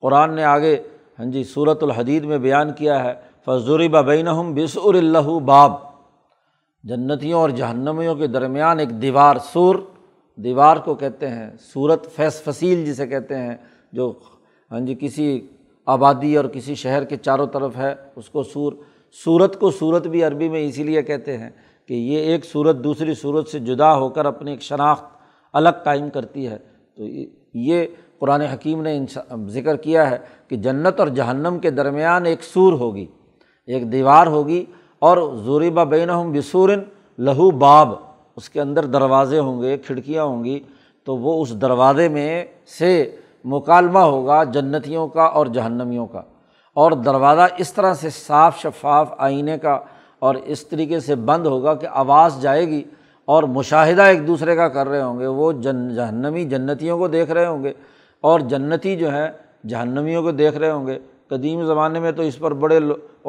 قرآن 0.00 0.34
نے 0.34 0.44
آگے 0.44 0.82
ہاں 1.18 1.26
جی 1.26 1.44
صورت 1.44 1.82
الحدید 1.82 2.24
میں 2.24 2.38
بیان 2.38 2.72
کیا 2.72 3.04
ہے 3.04 3.14
فضوری 3.44 3.88
بین 3.88 4.54
بسر 4.54 4.94
اللہ 4.94 5.38
باب۔ 5.38 5.72
جنتیوں 6.82 7.40
اور 7.40 7.50
جہنمیوں 7.50 8.14
کے 8.14 8.26
درمیان 8.26 8.78
ایک 8.78 9.02
دیوار، 9.02 9.36
سور۔ 9.36 9.76
دیوار 10.36 10.76
کو 10.76 10.94
کہتے 10.94 11.28
ہیں 11.28 11.50
صورت 11.72 12.06
فیس 12.16 12.42
فصیل 12.42 12.86
جسے 12.86 13.06
کہتے 13.06 13.38
ہیں، 13.38 13.56
جو 13.92 14.12
ہاں 14.70 14.80
جی 14.80 14.94
کسی 15.00 15.46
آبادی 15.86 16.36
اور 16.36 16.44
کسی 16.44 16.74
شہر 16.74 17.04
کے 17.04 17.16
چاروں 17.16 17.46
طرف 17.46 17.76
ہے، 17.76 17.94
اس 18.16 18.28
کو 18.28 18.42
سور 18.42 18.72
صورت 19.16 19.58
کو 19.60 19.70
صورت 19.70 20.06
بھی 20.06 20.22
عربی 20.24 20.48
میں 20.48 20.66
اسی 20.66 20.82
لیے 20.84 21.02
کہتے 21.02 21.36
ہیں 21.38 21.50
کہ 21.88 21.94
یہ 21.94 22.32
ایک 22.32 22.44
صورت 22.44 22.76
دوسری 22.84 23.14
صورت 23.14 23.48
سے 23.48 23.58
جدا 23.58 23.94
ہو 23.96 24.08
کر 24.08 24.24
اپنی 24.24 24.50
ایک 24.50 24.62
شناخت 24.62 25.04
الگ 25.54 25.82
قائم 25.84 26.08
کرتی 26.10 26.46
ہے۔ 26.48 26.56
تو 26.96 27.04
یہ 27.54 27.86
قرآن 28.18 28.40
حکیم 28.42 28.82
نے 28.82 28.98
ذکر 29.48 29.76
کیا 29.76 30.08
ہے 30.10 30.16
کہ 30.48 30.56
جنت 30.56 31.00
اور 31.00 31.08
جہنم 31.08 31.58
کے 31.58 31.70
درمیان 31.70 32.26
ایک 32.26 32.42
سور 32.44 32.72
ہوگی، 32.72 33.06
ایک 33.68 33.90
دیوار 33.92 34.26
ہوگی 34.26 34.64
اور 34.98 35.18
ظوریبہ 35.44 35.84
بین 35.84 36.08
بسورن 36.32 36.82
لہو 37.18 37.50
باب، 37.50 37.92
اس 38.36 38.48
کے 38.50 38.60
اندر 38.60 38.84
دروازے 38.86 39.38
ہوں 39.38 39.62
گے 39.62 39.76
کھڑکیاں 39.76 40.24
ہوں 40.24 40.44
گی، 40.44 40.58
تو 41.06 41.16
وہ 41.16 41.40
اس 41.42 41.60
دروازے 41.60 42.08
میں 42.08 42.44
سے 42.78 42.90
مکالمہ 43.46 43.98
ہوگا 43.98 44.44
جنتیوں 44.44 45.08
کا 45.08 45.24
اور 45.24 45.46
جہنمیوں 45.46 46.06
کا 46.06 46.22
اور 46.74 46.92
دروازہ 46.92 47.40
اس 47.56 47.72
طرح 47.72 47.94
سے 47.94 48.10
صاف 48.10 48.58
شفاف 48.58 49.14
آئینے 49.18 49.58
کا 49.58 49.78
اور 50.18 50.34
اس 50.34 50.66
طریقے 50.66 51.00
سے 51.00 51.14
بند 51.14 51.46
ہوگا 51.46 51.74
کہ 51.74 51.86
آواز 51.90 52.40
جائے 52.42 52.68
گی 52.68 52.82
اور 53.24 53.42
مشاہدہ 53.42 54.02
ایک 54.02 54.26
دوسرے 54.26 54.56
کا 54.56 54.68
کر 54.68 54.88
رہے 54.88 55.02
ہوں 55.02 55.18
گے، 55.18 55.26
وہ 55.26 55.52
جن، 55.52 55.94
جہنمی 55.94 56.44
جنتیوں 56.44 56.98
کو 56.98 57.08
دیکھ 57.08 57.30
رہے 57.30 57.46
ہوں 57.46 57.64
گے 57.64 57.72
اور 58.20 58.40
جنتی 58.40 58.96
جو 58.96 59.12
ہے 59.12 59.28
جہنمیوں 59.68 60.22
کو 60.22 60.30
دیکھ 60.30 60.56
رہے 60.56 60.70
ہوں 60.70 60.86
گے۔ 60.86 60.98
قدیم 61.30 61.64
زمانے 61.66 62.00
میں 62.00 62.12
تو 62.12 62.22
اس 62.22 62.38
پر 62.38 62.54
بڑے 62.54 62.78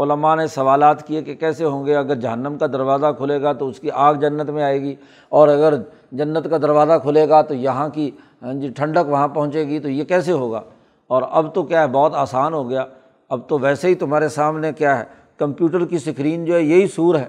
علماء 0.01 0.35
نے 0.35 0.45
سوالات 0.47 1.05
کیے 1.07 1.21
کہ 1.21 1.35
کیسے 1.35 1.65
ہوں 1.65 1.85
گے؟ 1.85 1.95
اگر 1.95 2.15
جہنم 2.15 2.57
کا 2.57 2.67
دروازہ 2.67 3.11
کھلے 3.17 3.41
گا 3.41 3.53
تو 3.53 3.67
اس 3.67 3.79
کی 3.79 3.91
آگ 3.91 4.15
جنت 4.15 4.49
میں 4.49 4.63
آئے 4.63 4.81
گی، 4.81 4.93
اور 5.31 5.47
اگر 5.47 5.73
جنت 6.11 6.49
کا 6.49 6.57
دروازہ 6.57 6.97
کھلے 7.03 7.27
گا 7.29 7.41
تو 7.41 7.53
یہاں 7.53 7.87
کی 7.89 8.09
ہاں 8.43 8.53
جی 8.53 8.69
ٹھنڈک 8.69 9.09
وہاں 9.09 9.27
پہنچے 9.27 9.67
گی 9.67 9.79
تو 9.79 9.89
یہ 9.89 10.03
کیسے 10.03 10.31
ہوگا؟ 10.31 10.61
اور 11.09 11.23
اب 11.29 11.53
تو 11.53 11.63
کیا 11.63 11.81
ہے، 11.81 11.87
بہت 11.87 12.15
آسان 12.15 12.53
ہو 12.53 12.69
گیا۔ 12.69 12.85
اب 13.29 13.47
تو 13.47 13.59
ویسے 13.59 13.87
ہی 13.87 13.95
تمہارے 13.95 14.27
سامنے 14.29 14.71
کیا 14.73 14.97
ہے، 14.99 15.03
کمپیوٹر 15.37 15.85
کی 15.85 15.95
اسکرین 15.95 16.45
جو 16.45 16.55
ہے 16.55 16.61
یہی 16.61 16.87
سور 16.87 17.15
ہے۔ 17.15 17.25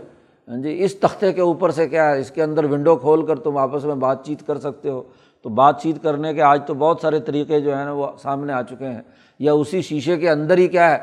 ہاں 0.48 0.56
جی 0.56 0.76
اس 0.84 0.94
تختے 1.00 1.32
کے 1.32 1.40
اوپر 1.40 1.70
سے 1.70 1.88
کیا 1.88 2.10
ہے، 2.10 2.18
اس 2.20 2.30
کے 2.30 2.42
اندر 2.42 2.64
ونڈو 2.64 2.96
کھول 2.96 3.24
کر 3.26 3.38
تم 3.38 3.56
آپس 3.56 3.84
میں 3.84 3.94
بات 3.94 4.24
چیت 4.24 4.46
کر 4.46 4.58
سکتے 4.58 4.90
ہو۔ 4.90 5.02
تو 5.44 5.48
بات 5.48 5.80
چیت 5.82 6.02
کرنے 6.02 6.34
کے 6.34 6.42
آج 6.42 6.60
تو 6.66 6.74
بہت 6.74 7.00
سارے 7.02 7.20
طریقے 7.20 7.60
جو 7.60 7.76
ہیں 7.76 7.84
نا 7.84 7.92
وہ 7.92 8.06
سامنے 8.22 8.52
آ 8.52 8.62
چکے 8.62 8.86
ہیں۔ 8.86 9.02
یا 9.38 9.52
اسی 9.52 9.82
شیشے 9.82 10.16
کے 10.16 10.30
اندر 10.30 10.58
ہی 10.58 10.68
کیا 10.68 10.90
ہے؟ 10.90 10.98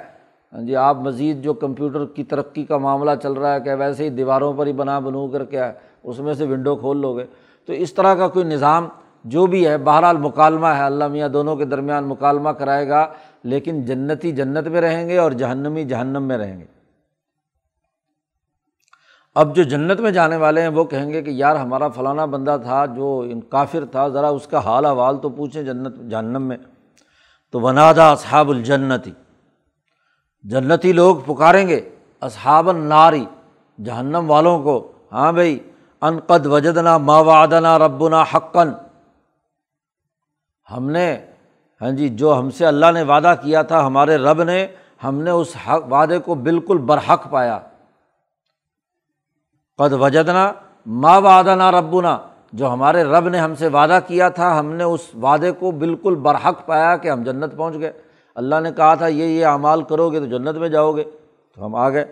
ہاں 0.54 0.62
جی 0.62 0.76
آپ 0.76 0.98
مزید 0.98 1.43
جو 1.43 1.54
کمپیوٹر 1.54 2.06
کی 2.06 2.24
ترقی 2.24 2.65
کا 2.65 2.78
معاملہ 2.78 3.12
چل 3.24 3.34
رہا 3.34 3.54
ہے 3.54 3.60
کہ 3.60 3.74
ویسے 3.74 4.04
ہی 4.04 4.10
دیواروں 4.10 4.54
پر 4.54 4.67
ہی 4.67 4.74
بنا 4.74 5.00
بنو 5.00 5.28
کر 5.28 5.45
کیا 5.45 5.67
ہے، 5.67 5.74
اس 6.04 6.19
میں 6.19 6.34
سے 6.34 6.45
ونڈو 6.45 6.76
کھول 6.76 6.98
لو 6.98 7.17
گے۔ 7.17 7.26
تو 7.65 7.74
اس 7.74 7.93
طرح 7.93 8.15
کا 8.15 8.28
کوئی 8.28 8.45
نظام 8.45 8.88
جو 9.24 9.45
بھی 9.45 9.67
ہے، 9.67 9.78
بہرحال 9.78 10.17
مکالمہ 10.17 10.67
ہے، 10.67 10.84
اللہ 10.84 11.08
میاں 11.08 11.30
دونوں 11.30 11.56
کے 11.56 11.65
درمیان 11.65 12.04
مکالمہ 12.04 12.50
کرائے 12.50 12.89
گا، 12.89 13.08
لیکن 13.43 13.86
جنتی 13.86 14.32
جنت 14.32 14.67
میں 14.67 14.82
رہیں 14.82 15.10
گے 15.10 15.17
اور 15.17 15.32
جہنمی 15.32 15.84
جہنم 15.84 16.24
میں 16.24 16.38
رہیں 16.38 16.60
گے۔ 16.60 16.65
اب 19.36 19.56
جو 19.56 19.63
جنت 19.63 20.00
میں 20.00 20.12
جانے 20.12 20.36
والے 20.36 20.62
ہیں، 20.62 20.67
وہ 20.67 20.84
کہیں 20.84 21.13
گے 21.13 21.21
کہ 21.21 21.30
یار 21.30 21.56
ہمارا 21.56 21.88
فلانا 21.88 22.26
بندہ 22.26 22.58
تھا 22.63 22.86
جو 22.86 23.26
ان 23.30 23.41
کافر 23.41 23.86
تھا، 23.91 24.08
ذرا 24.08 24.28
اس 24.28 24.48
کا 24.48 24.60
حال 24.65 24.86
حوال 24.86 25.17
تو 25.17 25.30
پوچھیں 25.30 25.63
جنت، 25.63 25.95
جہنم 26.10 26.41
میں۔ 26.41 26.58
تو 27.51 27.62
ونادا 27.62 28.12
اصحاب 28.12 28.49
الجنتی۔ 28.49 29.12
جنتی 30.43 30.91
لوگ 30.91 31.15
پکاریں 31.25 31.67
گے، 31.67 31.89
اصحاب 32.21 32.69
الناری۔ 32.69 33.25
جہنم 33.86 34.25
والوں 34.27 34.63
کو 34.63 34.91
ہاں 35.12 35.31
بھائی 35.31 35.60
قد 36.27 36.45
وجدنا 36.45 36.97
ما 36.97 37.19
وعدنا 37.19 37.79
ربنا 37.79 38.23
حقن 38.34 38.69
ہم 40.71 40.89
نے 40.89 41.25
ہاں 41.81 41.91
جی 41.91 42.10
جو 42.10 42.39
ہم 42.39 42.49
سے 42.49 42.65
اللہ 42.65 42.91
نے 42.93 43.03
وعدہ 43.03 43.34
کیا 43.41 43.62
تھا، 43.62 43.88
ہمارے 43.88 44.17
رب 44.17 44.43
نے، 44.43 44.67
ہم 45.03 45.21
نے 45.21 45.31
اس 45.31 45.55
حق، 45.67 45.91
وعدے 45.91 46.19
کو 46.19 46.36
بالکل 46.36 46.77
برحق 46.77 47.29
پایا۔ 47.29 47.60
قد 49.77 49.93
وجدنا 49.93 50.51
ما 50.86 51.17
وعدنا 51.17 51.71
ربنا۔ 51.71 52.17
جو 52.55 52.73
ہمارے 52.73 53.03
رب 53.03 53.29
نے 53.29 53.39
ہم 53.39 53.55
سے 53.55 53.67
وعدہ 53.67 53.99
کیا 54.07 54.29
تھا، 54.29 54.59
ہم 54.59 54.73
نے 54.73 54.83
اس 54.83 54.99
وعدے 55.21 55.51
کو 55.51 55.71
بالکل 55.71 56.15
برحق 56.15 56.65
پایا 56.65 56.97
کہ 56.97 57.09
ہم 57.09 57.23
جنت 57.23 57.57
پہنچ 57.57 57.75
گئے۔ 57.79 57.91
اللہ 58.35 58.55
نے 58.63 58.71
کہا 58.71 58.95
تھا، 58.95 59.07
یہ 59.07 59.23
یہ 59.23 59.45
اعمال 59.45 59.83
کرو 59.83 60.09
گے 60.09 60.19
تو 60.19 60.25
جنت 60.25 60.55
میں 60.55 60.69
جاؤ 60.69 60.91
گے۔ 60.91 61.03
تو 61.55 61.65
ہم 61.65 61.75
آ 61.75 61.89
گئے۔ 61.89 62.05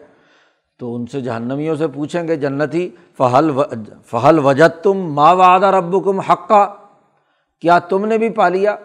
تو 0.80 0.96
ان 0.96 1.06
سے 1.06 1.22
جہنمیوں 1.22 1.76
سے 1.76 1.88
پوچھیں 1.88 2.28
گے، 2.28 2.36
جنتی، 2.36 2.90
فہل 3.18 3.52
فہل 4.06 4.40
وجد 4.40 4.84
تم 4.84 5.14
ماں 5.14 5.36
وعدہ 5.36 5.66
رب 5.66 6.06
کم 6.06 6.20
حقہ 6.20 6.74
کیا 7.62 7.80
تم 7.80 8.06
نے 8.06 8.18
بھی 8.18 8.30
پا 8.30 8.50
لیا؟ 8.50 8.76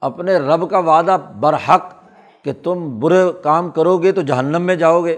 اپنے 0.00 0.36
رب 0.36 0.70
کا 0.70 0.78
وعدہ 0.78 1.16
برحق 1.40 1.94
کہ 2.44 2.52
تم 2.62 3.00
برے 3.00 3.22
کام 3.42 3.70
کرو 3.70 3.98
گے 3.98 4.12
تو 4.12 4.22
جہنم 4.22 4.62
میں 4.62 4.76
جاؤ 4.76 5.04
گے۔ 5.04 5.16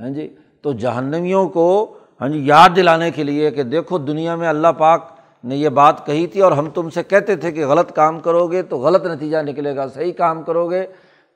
ہاں 0.00 0.08
جی؟ 0.08 0.34
تو 0.62 0.72
جہنمیوں 0.72 1.48
کو 1.48 1.94
ہاں 2.20 2.28
جی 2.28 2.46
یاد 2.46 2.68
دلانے 2.76 3.10
کے 3.10 3.24
لیے 3.24 3.50
کہ 3.50 3.62
دیکھو 3.62 3.98
دنیا 3.98 4.36
میں 4.36 4.48
اللہ 4.48 4.68
پاک 4.78 5.08
نے 5.44 5.56
یہ 5.56 5.68
بات 5.68 6.06
کہی 6.06 6.26
تھی 6.26 6.40
اور 6.40 6.52
ہم 6.52 6.70
تم 6.74 6.90
سے 6.90 7.02
کہتے 7.02 7.36
تھے 7.36 7.52
کہ 7.52 7.66
غلط 7.66 7.92
کام 7.92 8.20
کرو 8.20 8.46
گے 8.46 8.62
تو 8.62 8.78
غلط 8.78 9.06
نتیجہ 9.06 9.38
نکلے 9.38 9.76
گا، 9.76 9.88
صحیح 9.88 10.12
کام 10.12 10.42
کرو 10.42 10.70
گے 10.70 10.86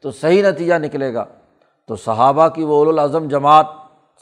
تو 0.00 0.10
صحیح 0.10 0.42
نتیجہ 0.42 0.74
نکلے 0.74 1.14
گا۔ 1.14 1.24
تو 1.86 1.96
صحابہ 1.96 2.48
کی 2.48 2.62
وہ 2.62 2.92
الاظم 2.92 3.28
جماعت، 3.28 3.66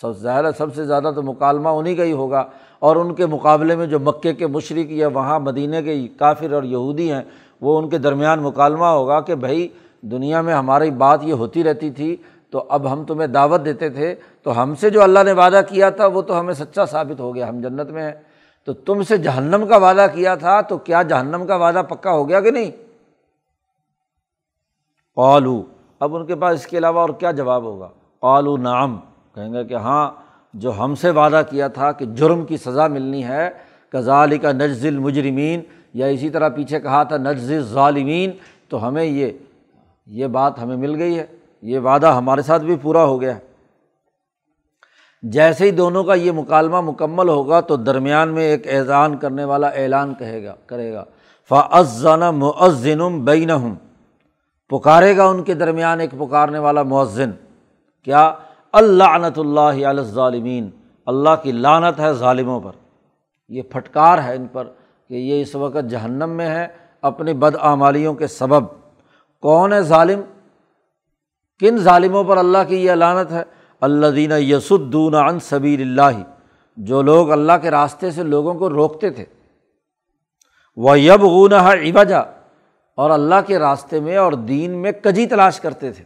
سب 0.00 0.18
ظاہر 0.18 0.44
ہے، 0.44 0.50
سب 0.58 0.74
سے 0.74 0.84
زیادہ 0.84 1.10
تو 1.14 1.22
مکالمہ 1.22 1.68
انہیں 1.68 1.96
کا 1.96 2.04
ہی 2.04 2.12
ہوگا۔ 2.12 2.44
اور 2.78 2.96
ان 2.96 3.14
کے 3.14 3.26
مقابلے 3.26 3.76
میں 3.76 3.86
جو 3.86 4.00
مکے 4.00 4.34
کے 4.34 4.46
مشرق 4.46 4.90
یا 4.90 5.08
وہاں 5.08 5.40
مدینہ 5.40 5.76
کے 5.84 6.08
کافر 6.08 6.52
اور 6.52 6.62
یہودی 6.62 7.12
ہیں، 7.12 7.22
وہ 7.60 7.78
ان 7.78 7.88
کے 7.88 7.98
درمیان 7.98 8.42
مکالمہ 8.42 8.84
ہوگا 8.84 9.20
کہ 9.20 9.34
بھائی 9.34 9.68
دنیا 10.00 10.40
میں 10.40 10.54
ہماری 10.54 10.90
بات 10.90 11.24
یہ 11.24 11.32
ہوتی 11.32 11.64
رہتی 11.64 11.90
تھی 11.90 12.16
تو 12.50 12.64
اب 12.68 12.92
ہم 12.92 13.04
تمہیں 13.04 13.26
دعوت 13.26 13.64
دیتے 13.64 13.88
تھے، 13.88 14.14
تو 14.42 14.62
ہم 14.62 14.74
سے 14.74 14.90
جو 14.90 15.02
اللہ 15.02 15.18
نے 15.24 15.32
وعدہ 15.32 15.60
کیا 15.68 15.90
تھا، 15.90 16.06
وہ 16.06 16.22
تو 16.22 16.40
ہمیں 16.40 16.54
سچا 16.54 16.86
ثابت 16.86 17.20
ہو 17.20 17.34
گیا، 17.34 17.48
ہم 17.48 17.60
جنت 17.60 17.90
میں 17.90 18.02
ہیں۔ 18.02 18.12
تو 18.64 18.72
تم 18.72 19.02
سے 19.02 19.16
جہنم 19.16 19.66
کا 19.68 19.76
وعدہ 19.76 20.06
کیا 20.14 20.34
تھا، 20.34 20.60
تو 20.60 20.78
کیا 20.78 21.02
جہنم 21.02 21.46
کا 21.46 21.56
وعدہ 21.56 21.82
پکا 21.88 22.12
ہو 22.12 22.28
گیا 22.28 22.40
کہ 22.40 22.50
نہیں؟ 22.50 22.70
قالو، 25.14 25.62
اب 26.00 26.16
ان 26.16 26.26
کے 26.26 26.34
پاس 26.34 26.60
اس 26.60 26.66
کے 26.66 26.78
علاوہ 26.78 27.00
اور 27.00 27.08
کیا 27.08 27.30
جواب 27.30 27.62
ہوگا؟ 27.62 27.88
قالو 28.20 28.56
نام 28.56 29.00
کہیں 29.34 29.52
گے 29.52 29.64
کہ 29.64 29.74
ہاں 29.74 30.10
جو 30.54 30.78
ہم 30.78 30.94
سے 30.94 31.10
وعدہ 31.10 31.42
کیا 31.50 31.68
تھا 31.68 31.92
کہ 31.92 32.04
جرم 32.04 32.44
کی 32.44 32.56
سزا 32.56 32.86
ملنی 32.86 33.24
ہے 33.24 33.50
کزال 33.88 34.38
کا 34.38 34.52
نجز 34.52 34.86
المجرمین۔ 34.86 35.60
یا 35.94 36.06
اسی 36.06 36.30
طرح 36.30 36.48
پیچھے 36.48 36.80
کہا 36.80 37.02
تھا 37.02 37.16
نجز 37.16 37.52
ظالمین 37.58 38.30
تو 38.68 38.88
ہمیں 38.88 39.04
یہ 39.04 39.30
یہ 40.06 40.26
بات 40.26 40.62
ہمیں 40.62 40.76
مل 40.76 40.94
گئی 40.94 41.18
ہے۔ 41.18 41.26
یہ 41.62 41.78
وعدہ 41.78 42.06
ہمارے 42.06 42.42
ساتھ 42.42 42.62
بھی 42.62 42.76
پورا 42.82 43.04
ہو 43.04 43.20
گیا 43.20 43.34
ہے۔ 43.34 43.50
جیسے 45.22 45.64
ہی 45.64 45.70
دونوں 45.70 46.04
کا 46.04 46.14
یہ 46.14 46.32
مکالمہ 46.32 46.80
مکمل 46.80 47.28
ہوگا 47.28 47.60
تو 47.60 47.76
درمیان 47.76 48.28
میں 48.28 48.44
ایک 48.44 48.74
اذان 48.74 49.16
کرنے 49.16 49.44
والا 49.44 49.68
اعلان 49.68 50.14
کہے 50.14 50.44
گا، 50.44 50.54
کرے 50.66 50.92
گا۔ 50.92 51.04
فعزن 51.48 52.20
مؤذن 52.20 53.24
بین 53.24 53.50
ہوں 53.50 53.74
پکارے 54.68 55.16
گا 55.16 55.24
ان 55.24 55.42
کے 55.42 55.54
درمیان 55.54 56.00
ایک 56.00 56.10
پکارنے 56.10 56.58
والا 56.58 56.82
مؤذن۔ 56.82 57.30
کیا؟ 58.04 58.32
اللہ 58.72 59.28
اللہ 59.36 59.60
علیہ 59.60 60.02
ظالمین 60.02 60.70
اللہ 61.06 61.30
کی 61.42 61.52
لانت 61.52 62.00
ہے 62.00 62.12
ظالموں 62.12 62.60
پر۔ 62.60 62.72
یہ 63.48 63.62
پھٹکار 63.62 64.18
ہے 64.18 64.36
ان 64.36 64.46
پر 64.46 64.64
کہ 65.08 65.14
یہ 65.14 65.42
اس 65.42 65.54
وقت 65.54 65.90
جہنم 65.90 66.30
میں 66.30 66.48
ہے، 66.48 66.66
اپنی 67.02 67.32
بدعمالیوں 67.32 68.14
کے 68.14 68.26
سبب۔ 68.26 68.64
کون 69.40 69.72
ہے 69.72 69.82
ظالم؟ 69.82 70.20
کن 71.60 71.78
ظالموں 71.78 72.24
پر 72.24 72.36
اللہ 72.36 72.58
کی 72.68 72.76
یہ 72.76 72.92
لانت 72.92 73.32
ہے؟ 73.32 73.42
اللہ 73.80 74.06
دینہ 74.06 74.34
یسدون 74.34 75.14
عن 75.14 75.38
صبیر 75.40 75.80
اللہ۔ 75.80 76.22
جو 76.76 77.02
لوگ 77.02 77.32
اللہ 77.32 77.52
کے 77.62 77.70
راستے 77.70 78.10
سے 78.10 78.22
لوگوں 78.22 78.54
کو 78.54 78.70
روکتے 78.70 79.10
تھے۔ 79.10 79.24
وہ 80.76 81.00
یب 81.00 81.22
غون 81.22 81.52
اور 82.94 83.10
اللہ 83.10 83.34
کے 83.46 83.58
راستے 83.58 84.00
میں 84.00 84.16
اور 84.16 84.32
دین 84.32 84.70
میں 84.70 84.92
کجی 84.92 85.26
تلاش 85.26 85.60
کرتے 85.60 85.92
تھے۔ 85.92 86.04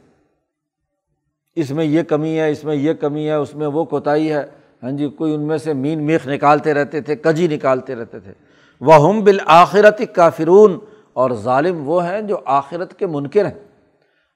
اس 1.54 1.70
میں 1.70 1.84
یہ 1.84 2.02
کمی 2.02 2.38
ہے، 2.38 2.50
اس 2.50 2.64
میں 2.64 2.74
یہ 2.74 2.92
کمی 2.92 3.26
ہے، 3.26 3.34
اس 3.34 3.54
میں 3.54 3.66
وہ 3.66 3.84
کوتاہی 3.84 4.32
ہے۔ 4.32 4.46
ہاں 4.82 4.90
جی 4.90 5.08
کوئی 5.08 5.34
ان 5.34 5.42
میں 5.42 5.58
سے 5.58 5.72
مین 5.72 6.06
میخ 6.06 6.28
نکالتے 6.28 6.74
رہتے 6.74 7.00
تھے، 7.00 7.16
کجی 7.16 7.48
نکالتے 7.48 7.94
رہتے 7.94 8.20
تھے۔ 8.20 8.32
وہ 8.80 9.08
ہم 9.08 9.24
بالآخرت 9.24 10.02
کافرون۔ 10.14 10.78
اور 11.12 11.30
ظالم 11.30 11.88
وہ 11.88 12.04
ہیں 12.04 12.20
جو 12.20 12.36
آخرت 12.44 12.98
کے 12.98 13.06
منکر 13.06 13.46
ہیں۔ 13.46 13.73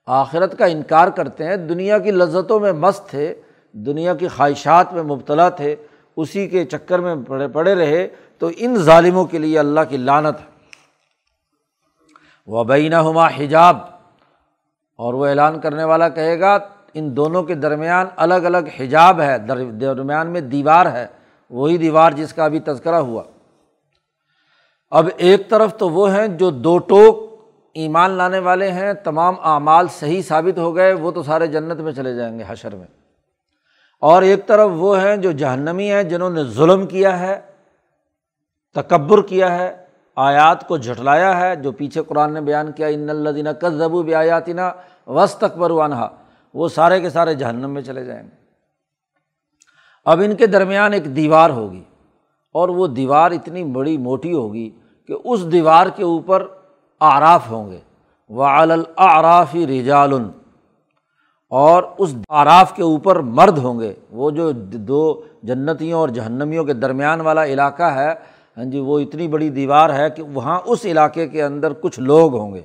آخرت 0.09 0.59
کا 0.59 0.65
انکار 0.65 1.09
کرتے 1.09 1.45
ہیں۔ 1.45 1.57
دنیا 1.57 1.99
کی 1.99 2.11
لذتوں 2.11 2.61
میں 2.61 2.73
مست 2.73 3.09
تھے، 3.09 3.41
دنیا 3.73 4.15
کی 4.15 4.29
خواہشات 4.29 4.93
میں 4.93 5.03
مبتلا 5.03 5.49
تھے، 5.49 5.77
اسی 6.17 6.49
کے 6.49 6.65
چکر 6.65 6.99
میں 6.99 7.15
پڑے 7.27 7.49
پڑے 7.49 7.75
رہے۔ 7.75 8.09
تو 8.39 8.51
ان 8.57 8.77
ظالموں 8.77 9.25
کے 9.25 9.39
لیے 9.39 9.59
اللہ 9.59 9.81
کی 9.89 9.97
لانت 9.97 10.41
ہے۔ 10.41 10.47
وہ 12.47 12.65
بینہ 12.65 12.95
ہما 12.95 13.27
حجاب۔ 13.27 13.77
اور 14.99 15.15
وہ 15.15 15.27
اعلان 15.27 15.61
کرنے 15.61 15.85
والا 15.85 16.09
کہے 16.09 16.41
گا، 16.41 16.59
ان 16.95 17.17
دونوں 17.17 17.43
کے 17.43 17.55
درمیان 17.55 18.07
الگ 18.17 18.35
الگ 18.35 18.59
حجاب 18.81 19.21
ہے 19.21 19.39
درمیان 19.81 20.27
میں 20.27 20.41
دیوار 20.41 20.87
ہے۔ 20.87 21.07
وہی 21.51 21.77
دیوار 21.77 22.11
جس 22.11 22.33
کا 22.33 22.45
ابھی 22.45 22.61
تذکرہ 22.61 22.95
ہوا۔ 22.95 23.23
اب 24.91 25.09
ایک 25.17 25.51
طرف 25.51 25.77
تو 25.77 25.89
وہ 25.89 26.15
ہیں 26.15 26.29
جو 26.29 26.51
دو 26.51 26.79
ٹوک 26.79 27.28
ایمان 27.75 28.11
لانے 28.11 28.39
والے 28.39 28.71
ہیں، 28.71 28.93
تمام 28.93 29.35
اعمال 29.43 29.89
صحیح 29.89 30.23
ثابت 30.23 30.59
ہو 30.59 30.75
گئے، 30.77 30.93
وہ 30.93 31.11
تو 31.11 31.23
سارے 31.23 31.47
جنت 31.47 31.81
میں 31.81 31.93
چلے 31.93 32.15
جائیں 32.15 32.39
گے، 32.39 32.45
حشر 32.49 32.75
میں۔ 32.75 32.87
اور 34.03 34.23
ایک 34.23 34.47
طرف 34.47 34.71
وہ 34.73 35.01
ہیں 35.01 35.17
جو 35.17 35.33
جہنمی 35.33 35.91
ہیں، 35.93 36.03
جنہوں 36.03 36.31
نے 36.31 36.45
ظلم 36.45 36.87
کیا 36.87 37.19
ہے، 37.19 37.41
تکبر 38.75 39.23
کیا 39.23 39.59
ہے، 39.59 39.85
آیات 40.17 40.67
کو 40.69 40.77
جھٹلایا 40.77 41.41
ہے، 41.41 41.57
جو 41.57 41.73
پیچھے 41.73 42.03
قرآن 42.03 42.35
نے 42.35 42.41
بیان 42.41 42.73
کیا، 42.73 42.87
ان 42.87 43.11
الدینہ 43.11 43.49
کزبو 43.61 44.03
بیاتینہ 44.03 44.71
وس 45.07 45.35
تکبر 45.35 45.71
وانہا 45.71 46.09
وہ 46.55 46.69
سارے 46.69 47.01
کے 47.01 47.11
سارے 47.11 47.35
جہنم 47.35 47.71
میں 47.71 47.83
چلے 47.83 48.05
جائیں 48.05 48.23
گے۔ 48.23 48.37
اب 50.07 50.21
ان 50.25 50.35
کے 50.37 50.47
درمیان 50.47 50.93
ایک 50.93 51.17
دیوار 51.17 51.51
ہوگی، 51.51 51.83
اور 52.55 52.69
وہ 52.69 52.87
دیوار 52.87 53.31
اتنی 53.31 53.65
بڑی 53.65 53.97
موٹی 53.99 54.33
ہوگی 54.33 54.71
کہ 55.09 55.15
اس 55.25 55.53
دیوار 55.53 55.87
کے 55.97 56.05
اوپر 56.05 56.47
آراف 57.01 57.51
ہوں 57.51 57.71
گے۔ 57.71 57.81
وعلافی 58.29 59.67
رجال۔ 59.67 60.13
اور 61.51 61.83
اس 61.99 62.15
آراف 62.29 62.77
کے 62.77 62.83
اوپر 62.83 63.17
مرد 63.17 63.59
ہوں 63.59 63.81
گے۔ 63.81 63.95
وہ 64.11 64.31
جو 64.31 64.51
دو 64.53 65.23
جنتیوں 65.43 66.01
اور 66.01 66.09
جہنمیوں 66.09 66.65
کے 66.65 66.73
درمیان 66.73 67.21
والا 67.21 67.45
علاقہ 67.45 67.83
ہے 67.83 68.15
ہاں 68.57 68.65
جی 68.65 68.79
وہ 68.79 68.99
اتنی 68.99 69.29
بڑی 69.29 69.49
دیوار 69.51 69.91
ہے 69.91 70.11
کہ 70.11 70.23
وہاں 70.23 70.61
اس 70.65 70.85
علاقے 70.85 71.29
کے 71.29 71.43
اندر 71.43 71.73
کچھ 71.73 72.01
لوگ 72.01 72.37
ہوں 72.37 72.55
گے۔ 72.55 72.63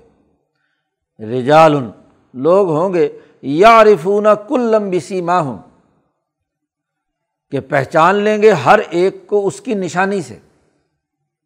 رجال۔ 1.26 1.90
لوگ 2.34 2.70
ہوں 2.70 2.94
گے۔ 2.94 3.20
یا 3.42 3.82
عرفون 3.82 4.28
کل 4.48 4.62
لمبی 4.62 5.00
سیما 5.00 5.40
ہوں 5.40 5.58
کہ 7.52 7.60
پہچان 7.60 8.16
لیں 8.16 8.42
گے 8.42 8.52
ہر 8.52 8.80
ایک 8.90 9.28
کو 9.28 9.48
اس 9.48 9.62
کی 9.62 9.74
نشانی 9.74 10.22
سے۔ 10.22 10.40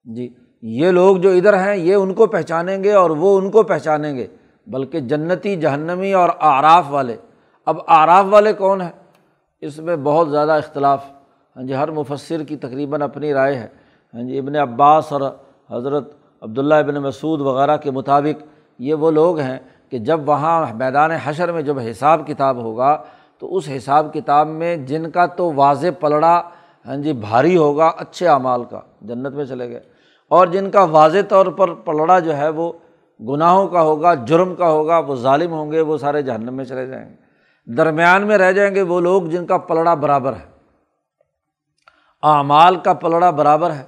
جی 0.03 0.29
یہ 0.61 0.91
لوگ 0.91 1.17
جو 1.17 1.29
ادھر 1.29 1.53
ہیں، 1.53 1.75
یہ 1.75 1.95
ان 1.95 2.13
کو 2.13 2.27
پہچانیں 2.27 2.83
گے 2.83 2.93
اور 2.93 3.09
وہ 3.09 3.37
ان 3.37 3.51
کو 3.51 3.63
پہچانیں 3.63 4.15
گے۔ 4.15 4.27
بلکہ 4.67 4.99
جنتی، 4.99 5.55
جہنمی 5.55 6.13
اور 6.13 6.29
آراف 6.39 6.85
والے۔ 6.89 7.15
اب 7.65 7.77
آراف 7.87 8.25
والے 8.29 8.53
کون 8.53 8.81
ہیں؟ 8.81 8.91
اس 9.61 9.79
میں 9.79 9.95
بہت 9.95 10.29
زیادہ 10.29 10.51
اختلاف۔ 10.51 11.05
ہاں 11.55 11.63
جی 11.63 11.75
ہر 11.75 11.91
مفصر 11.91 12.43
کی 12.43 12.55
تقریباً 12.55 13.01
اپنی 13.01 13.33
رائے 13.33 13.55
ہے۔ 13.55 13.67
ہاں 14.13 14.21
جی 14.21 14.37
ابن 14.37 14.55
عباس 14.55 15.13
اور 15.13 15.21
حضرت 15.71 16.13
عبداللہ 16.41 16.75
ابن 16.75 16.95
مسعود 16.95 17.41
وغیرہ 17.41 17.77
کے 17.77 17.91
مطابق 17.91 18.43
یہ 18.79 18.93
وہ 18.93 19.11
لوگ 19.11 19.39
ہیں 19.39 19.57
کہ 19.89 19.97
جب 19.97 20.29
وہاں 20.29 20.65
میدان 20.73 21.11
حشر 21.11 21.51
میں 21.51 21.61
جب 21.61 21.79
حساب 21.79 22.27
کتاب 22.27 22.57
ہوگا، 22.57 23.03
تو 23.39 23.55
اس 23.55 23.69
حساب 23.77 24.13
کتاب 24.13 24.47
میں 24.47 24.77
جن 24.77 25.09
کا 25.09 25.25
تو 25.25 25.53
واضح 25.53 25.87
پلڑا 25.99 26.41
ہاں 26.85 26.95
جی 26.95 27.13
بھاری 27.13 27.57
ہوگا، 27.57 27.91
اچھے 27.97 28.27
اعمال 28.27 28.63
کا، 28.63 28.79
جنت 29.01 29.33
میں 29.33 29.45
چلے 29.45 29.69
گئے۔ 29.69 29.96
اور 30.29 30.47
جن 30.47 30.71
کا 30.71 30.83
واضح 30.83 31.17
طور 31.29 31.45
پر 31.45 31.73
پلڑا 31.73 32.19
جو 32.19 32.37
ہے 32.37 32.49
وہ 32.49 32.73
گناہوں 33.29 33.67
کا 33.67 33.81
ہوگا، 33.81 34.13
جرم 34.13 34.55
کا 34.55 34.69
ہوگا، 34.69 34.97
وہ 34.97 35.15
ظالم 35.15 35.51
ہوں 35.51 35.71
گے، 35.71 35.81
وہ 35.81 35.97
سارے 35.97 36.21
جہنم 36.21 36.53
میں 36.53 36.65
چلے 36.65 36.87
جائیں 36.87 37.09
گے۔ 37.09 37.15
درمیان 37.73 38.27
میں 38.27 38.37
رہ 38.37 38.51
جائیں 38.51 38.75
گے 38.75 38.81
وہ 38.81 39.01
لوگ 39.01 39.21
جن 39.21 39.45
کا 39.45 39.57
پلڑا 39.57 39.93
برابر 39.93 40.33
ہے۔ 40.33 40.45
اعمال 42.23 42.75
کا 42.75 42.93
پلڑا 42.93 43.29
برابر 43.29 43.71
ہے۔ 43.71 43.83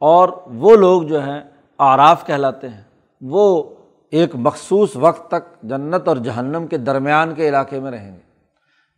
اور 0.00 0.28
وہ 0.46 0.76
لوگ 0.76 1.02
جو 1.02 1.22
ہیں 1.22 1.40
آراف 1.78 2.26
کہلاتے 2.26 2.68
ہیں۔ 2.68 2.84
وہ 3.20 3.62
ایک 4.10 4.30
مخصوص 4.34 4.90
وقت 4.94 5.30
تک 5.30 5.62
جنت 5.62 6.08
اور 6.08 6.16
جہنم 6.16 6.66
کے 6.66 6.78
درمیان 6.78 7.34
کے 7.34 7.48
علاقے 7.48 7.80
میں 7.80 7.90
رہیں 7.90 8.12
گے۔ 8.12 8.20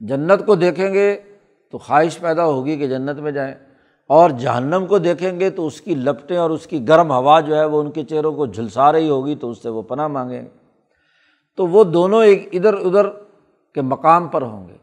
جنت 0.00 0.46
کو 0.46 0.54
دیکھیں 0.54 0.94
گے 0.94 1.20
تو 1.70 1.78
خواہش 1.78 2.20
پیدا 2.20 2.44
ہوگی 2.44 2.76
کہ 2.76 2.86
جنت 2.86 3.18
میں 3.18 3.32
جائیں۔ 3.32 3.54
اور 4.10 4.30
جہنم 4.30 4.86
کو 4.86 4.98
دیکھیں 4.98 5.40
گے 5.40 5.50
تو 5.50 5.66
اس 5.66 5.80
کی 5.80 5.94
لپٹیں 5.94 6.36
اور 6.36 6.50
اس 6.50 6.66
کی 6.66 6.88
گرم 6.88 7.12
ہوا 7.12 7.40
جو 7.40 7.56
ہے 7.56 7.64
وہ 7.64 7.80
ان 7.80 7.90
کے 7.90 8.04
چہروں 8.04 8.32
کو 8.32 8.46
جھلسا 8.46 8.92
رہی 8.92 9.08
ہوگی 9.08 9.34
تو 9.34 9.50
اس 9.50 9.62
سے 9.62 9.68
وہ 9.68 9.82
پناہ 9.82 10.08
مانگیں 10.08 10.42
گے۔ 10.42 10.48
تو 11.56 11.66
وہ 11.66 11.84
دونوں 11.84 12.24
ایک 12.24 12.48
ادھر 12.52 12.74
ادھر 12.74 13.08
کے 13.74 13.82
مقام 13.82 14.28
پر 14.28 14.42
ہوں 14.42 14.68
گے۔ 14.68 14.76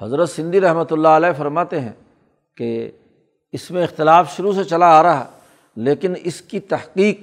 حضرت 0.00 0.30
سندھی 0.30 0.60
رحمۃ 0.60 0.90
اللہ 0.90 1.08
علیہ 1.08 1.32
فرماتے 1.36 1.80
ہیں 1.80 1.92
کہ 2.56 2.90
اس 3.52 3.70
میں 3.70 3.82
اختلاف 3.84 4.36
شروع 4.36 4.52
سے 4.52 4.64
چلا 4.64 4.98
آ 4.98 5.02
رہا 5.02 5.24
لیکن 5.76 6.14
اس 6.24 6.40
کی 6.40 6.60
تحقیق 6.60 7.20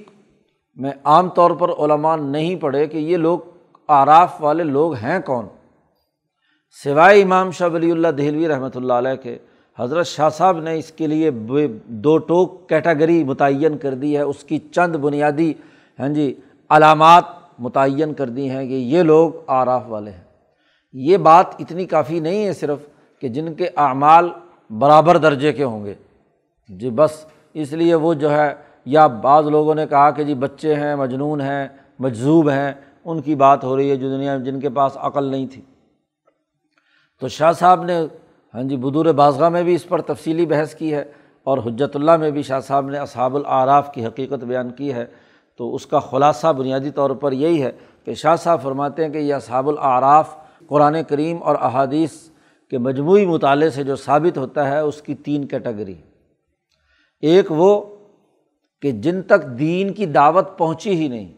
میں 0.76 0.92
عام 1.04 1.28
طور 1.28 1.50
پر 1.50 1.68
علماء 1.68 2.16
نہیں 2.16 2.56
پڑھے 2.56 2.86
کہ 2.86 2.98
یہ 2.98 3.16
لوگ 3.16 3.38
آراف 3.88 4.34
والے 4.40 4.64
لوگ 4.64 4.94
ہیں 4.94 5.18
کون۔ 5.20 5.46
سوائے 6.84 7.22
امام 7.22 7.50
شاہ 7.50 7.68
ولی 7.68 7.90
اللہ 7.90 8.08
دہلوی 8.08 8.48
رحمۃ 8.48 8.74
اللہ 8.74 8.92
علیہ 8.92 9.14
کے 9.14 9.38
حضرت 9.80 10.06
شاہ 10.06 10.28
صاحب 10.28 10.60
نے 10.60 10.76
اس 10.78 10.90
کے 10.92 11.06
لیے 11.06 11.30
دو 11.84 12.16
ٹوک 12.18 12.68
کیٹاگری 12.68 13.24
متعین 13.24 13.76
کر 13.78 13.94
دی 13.94 14.16
ہے، 14.16 14.22
اس 14.22 14.44
کی 14.44 14.58
چند 14.72 14.96
بنیادی 14.96 15.52
ہاں 15.98 16.08
جی 16.08 16.34
علامات 16.70 17.24
متعین 17.58 18.14
کر 18.14 18.28
دی 18.28 18.50
ہیں 18.50 18.66
کہ 18.68 18.74
یہ 18.74 19.02
لوگ 19.02 19.30
آراف 19.46 19.82
والے 19.88 20.10
ہیں۔ 20.10 20.24
یہ 20.92 21.16
بات 21.16 21.46
اتنی 21.58 21.84
کافی 21.86 22.20
نہیں 22.20 22.44
ہے 22.46 22.52
صرف 22.52 22.78
کہ 23.20 23.28
جن 23.28 23.52
کے 23.54 23.68
اعمال 23.76 24.28
برابر 24.70 25.16
درجے 25.16 25.52
کے 25.52 25.64
ہوں 25.64 25.84
گے۔ 25.84 25.94
جی 26.68 26.90
بس، 26.90 27.24
اس 27.54 27.72
لیے 27.72 27.94
وہ 27.94 28.14
جو 28.14 28.30
ہے، 28.30 28.54
یا 28.84 29.06
بعض 29.06 29.46
لوگوں 29.46 29.74
نے 29.74 29.86
کہا 29.86 30.10
کہ 30.10 30.24
جی 30.24 30.34
بچے 30.34 30.74
ہیں، 30.74 30.94
مجنون 30.96 31.40
ہیں، 31.40 31.68
مجذوب 31.98 32.50
ہیں، 32.50 32.72
ان 33.04 33.20
کی 33.20 33.34
بات 33.34 33.64
ہو 33.64 33.76
رہی 33.76 33.90
ہے 33.90 33.96
جو 33.96 34.08
دنیا 34.08 34.36
میں 34.36 34.44
جن 34.44 34.60
کے 34.60 34.68
پاس 34.68 34.92
عقل 34.96 35.24
نہیں 35.24 35.46
تھی۔ 35.46 35.62
تو 37.20 37.28
شاہ 37.28 37.52
صاحب 37.52 37.84
نے 37.84 38.00
ہاں 38.54 38.62
جی 38.62 38.76
بدور 38.76 39.06
بازگاہ 39.06 39.48
میں 39.48 39.62
بھی 39.62 39.74
اس 39.74 39.88
پر 39.88 40.00
تفصیلی 40.00 40.46
بحث 40.46 40.74
کی 40.74 40.94
ہے 40.94 41.04
اور 41.44 41.58
حجت 41.58 41.96
اللہ 41.96 42.16
میں 42.16 42.30
بھی 42.30 42.42
شاہ 42.42 42.60
صاحب 42.60 42.90
نے 42.90 42.98
اصحاب 42.98 43.36
العراف 43.36 43.92
کی 43.92 44.06
حقیقت 44.06 44.44
بیان 44.44 44.70
کی 44.70 44.92
ہے۔ 44.92 45.04
تو 45.56 45.74
اس 45.74 45.86
کا 45.86 45.98
خلاصہ 45.98 46.52
بنیادی 46.52 46.90
طور 46.90 47.10
پر 47.10 47.32
یہی 47.32 47.62
ہے 47.62 47.70
کہ 48.04 48.14
شاہ 48.14 48.36
صاحب 48.36 48.62
فرماتے 48.62 49.04
ہیں 49.04 49.12
کہ 49.12 49.18
یہ 49.18 49.34
اصحاب 49.34 49.68
العراف 49.68 50.34
قرآن 50.66 50.96
کریم 51.08 51.42
اور 51.42 51.56
احادیث 51.60 52.12
کے 52.70 52.78
مجموعی 52.78 53.26
مطالعے 53.26 53.70
سے 53.70 53.84
جو 53.84 53.96
ثابت 53.96 54.38
ہوتا 54.38 54.68
ہے، 54.70 54.78
اس 54.78 55.02
کی 55.02 55.14
تین 55.14 55.44
کیٹیگری۔ 55.44 55.94
ایک 57.20 57.46
وہ 57.48 57.96
کہ 58.82 58.90
جن 58.90 59.22
تک 59.22 59.44
دین 59.58 59.92
کی 59.92 60.06
دعوت 60.06 60.58
پہنچی 60.58 60.90
ہی 60.90 61.08
نہیں، 61.08 61.32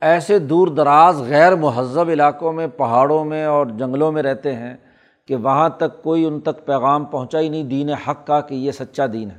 ایسے 0.00 0.38
دور 0.38 0.68
دراز 0.68 1.20
غیر 1.20 1.54
مہذب 1.56 2.08
علاقوں 2.08 2.52
میں، 2.52 2.66
پہاڑوں 2.66 3.24
میں 3.24 3.44
اور 3.44 3.66
جنگلوں 3.66 4.12
میں 4.12 4.22
رہتے 4.22 4.54
ہیں 4.54 4.76
کہ 5.26 5.36
وہاں 5.36 5.68
تک 5.68 6.02
کوئی 6.02 6.24
ان 6.24 6.40
تک 6.40 6.66
پیغام 6.66 7.04
پہنچا 7.04 7.40
ہی 7.40 7.48
نہیں، 7.48 7.64
دین 7.64 7.90
حق 7.90 8.26
کا 8.26 8.40
کہ 8.40 8.54
یہ 8.54 8.70
سچا 8.70 9.06
دین 9.12 9.30
ہے۔ 9.30 9.38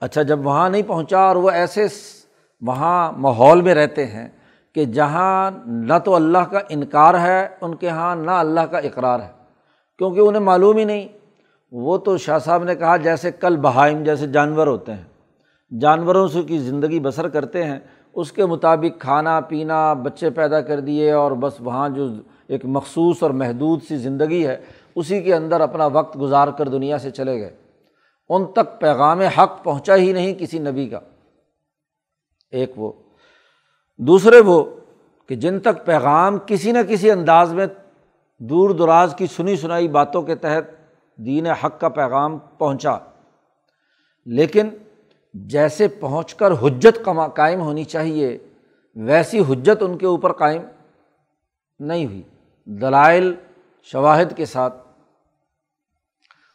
اچھا 0.00 0.22
جب 0.22 0.46
وہاں 0.46 0.70
نہیں 0.70 0.82
پہنچا 0.86 1.18
اور 1.18 1.36
وہ 1.36 1.50
ایسے 1.50 1.86
وہاں 2.60 3.12
ماحول 3.12 3.60
میں 3.60 3.74
رہتے 3.74 4.06
ہیں 4.06 4.28
کہ 4.74 4.84
جہاں 4.84 5.50
نہ 5.66 5.92
تو 6.04 6.14
اللہ 6.14 6.38
کا 6.38 6.58
انکار 6.68 7.14
ہے، 7.14 7.48
ان 7.60 7.74
کے 7.74 7.86
یہاں 7.86 8.16
نہ 8.16 8.30
اللہ 8.30 8.60
کا 8.60 8.78
اقرار 8.78 9.20
ہے۔ 9.20 9.32
کیونکہ 9.98 10.20
انہیں 10.20 10.42
معلوم 10.42 10.76
ہی 10.76 10.84
نہیں۔ 10.84 11.08
وہ 11.72 11.98
تو 11.98 12.16
شاہ 12.16 12.38
صاحب 12.38 12.64
نے 12.64 12.74
کہا، 12.74 12.96
جیسے 12.96 13.32
کل 13.32 13.56
بہائم 13.56 14.04
جیسے 14.04 14.26
جانور 14.26 14.66
ہوتے 14.66 14.92
ہیں۔ 14.92 15.04
جانوروں 15.80 16.28
سے 16.28 16.42
کی 16.42 16.58
زندگی 16.58 17.00
بسر 17.00 17.28
کرتے 17.28 17.64
ہیں۔ 17.64 17.80
اس 18.14 18.32
کے 18.32 18.46
مطابق 18.46 19.00
کھانا، 19.00 19.40
پینا، 19.40 19.92
بچے 19.92 20.30
پیدا 20.30 20.60
کر 20.60 20.80
دیے 20.80 21.12
اور 21.12 21.32
بس 21.32 21.52
وہاں 21.60 21.88
جو 21.88 22.08
ایک 22.48 22.64
مخصوص 22.64 23.22
اور 23.22 23.30
محدود 23.30 23.82
سی 23.88 23.96
زندگی 23.96 24.46
ہے 24.46 24.56
اسی 24.96 25.22
کے 25.22 25.34
اندر 25.34 25.60
اپنا 25.60 25.86
وقت 25.86 26.20
گزار 26.20 26.48
کر 26.48 26.68
دنیا 26.68 26.98
سے 26.98 27.10
چلے 27.10 27.40
گئے۔ 27.40 27.56
ان 28.28 28.52
تک 28.52 28.80
پیغام 28.80 29.20
حق 29.20 29.64
پہنچا 29.64 29.96
ہی 29.96 30.12
نہیں 30.12 30.34
کسی 30.34 30.58
نبی 30.58 30.88
کا۔ 30.88 31.00
ایک 32.50 32.72
وہ۔ 32.76 32.92
دوسرے 33.98 34.40
وہ 34.40 34.64
کہ 35.28 35.34
جن 35.34 35.60
تک 35.60 35.86
پیغام 35.86 36.38
کسی 36.46 36.72
نہ 36.72 36.78
کسی 36.88 37.10
انداز 37.10 37.54
میں 37.54 37.66
دور 38.38 38.70
دراز 38.70 39.14
کی 39.18 39.26
سنی 39.26 39.56
سنائی 39.56 39.88
باتوں 39.88 40.22
کے 40.22 40.34
تحت 40.34 40.64
دین 41.16 41.46
حق 41.46 41.80
کا 41.80 41.88
پیغام 41.88 42.38
پہنچا، 42.38 42.96
لیکن 44.26 44.68
جیسے 45.34 45.88
پہنچ 45.88 46.34
کر 46.34 46.50
حجت 46.50 47.08
قائم 47.34 47.60
ہونی 47.60 47.84
چاہیے، 47.84 48.38
ویسی 48.94 49.40
حجت 49.40 49.82
ان 49.82 49.98
کے 49.98 50.06
اوپر 50.06 50.32
قائم 50.32 50.62
نہیں 51.78 52.06
ہوئی۔ 52.06 52.22
دلائل 52.64 53.34
شواہد 53.82 54.36
کے 54.36 54.44
ساتھ 54.44 54.83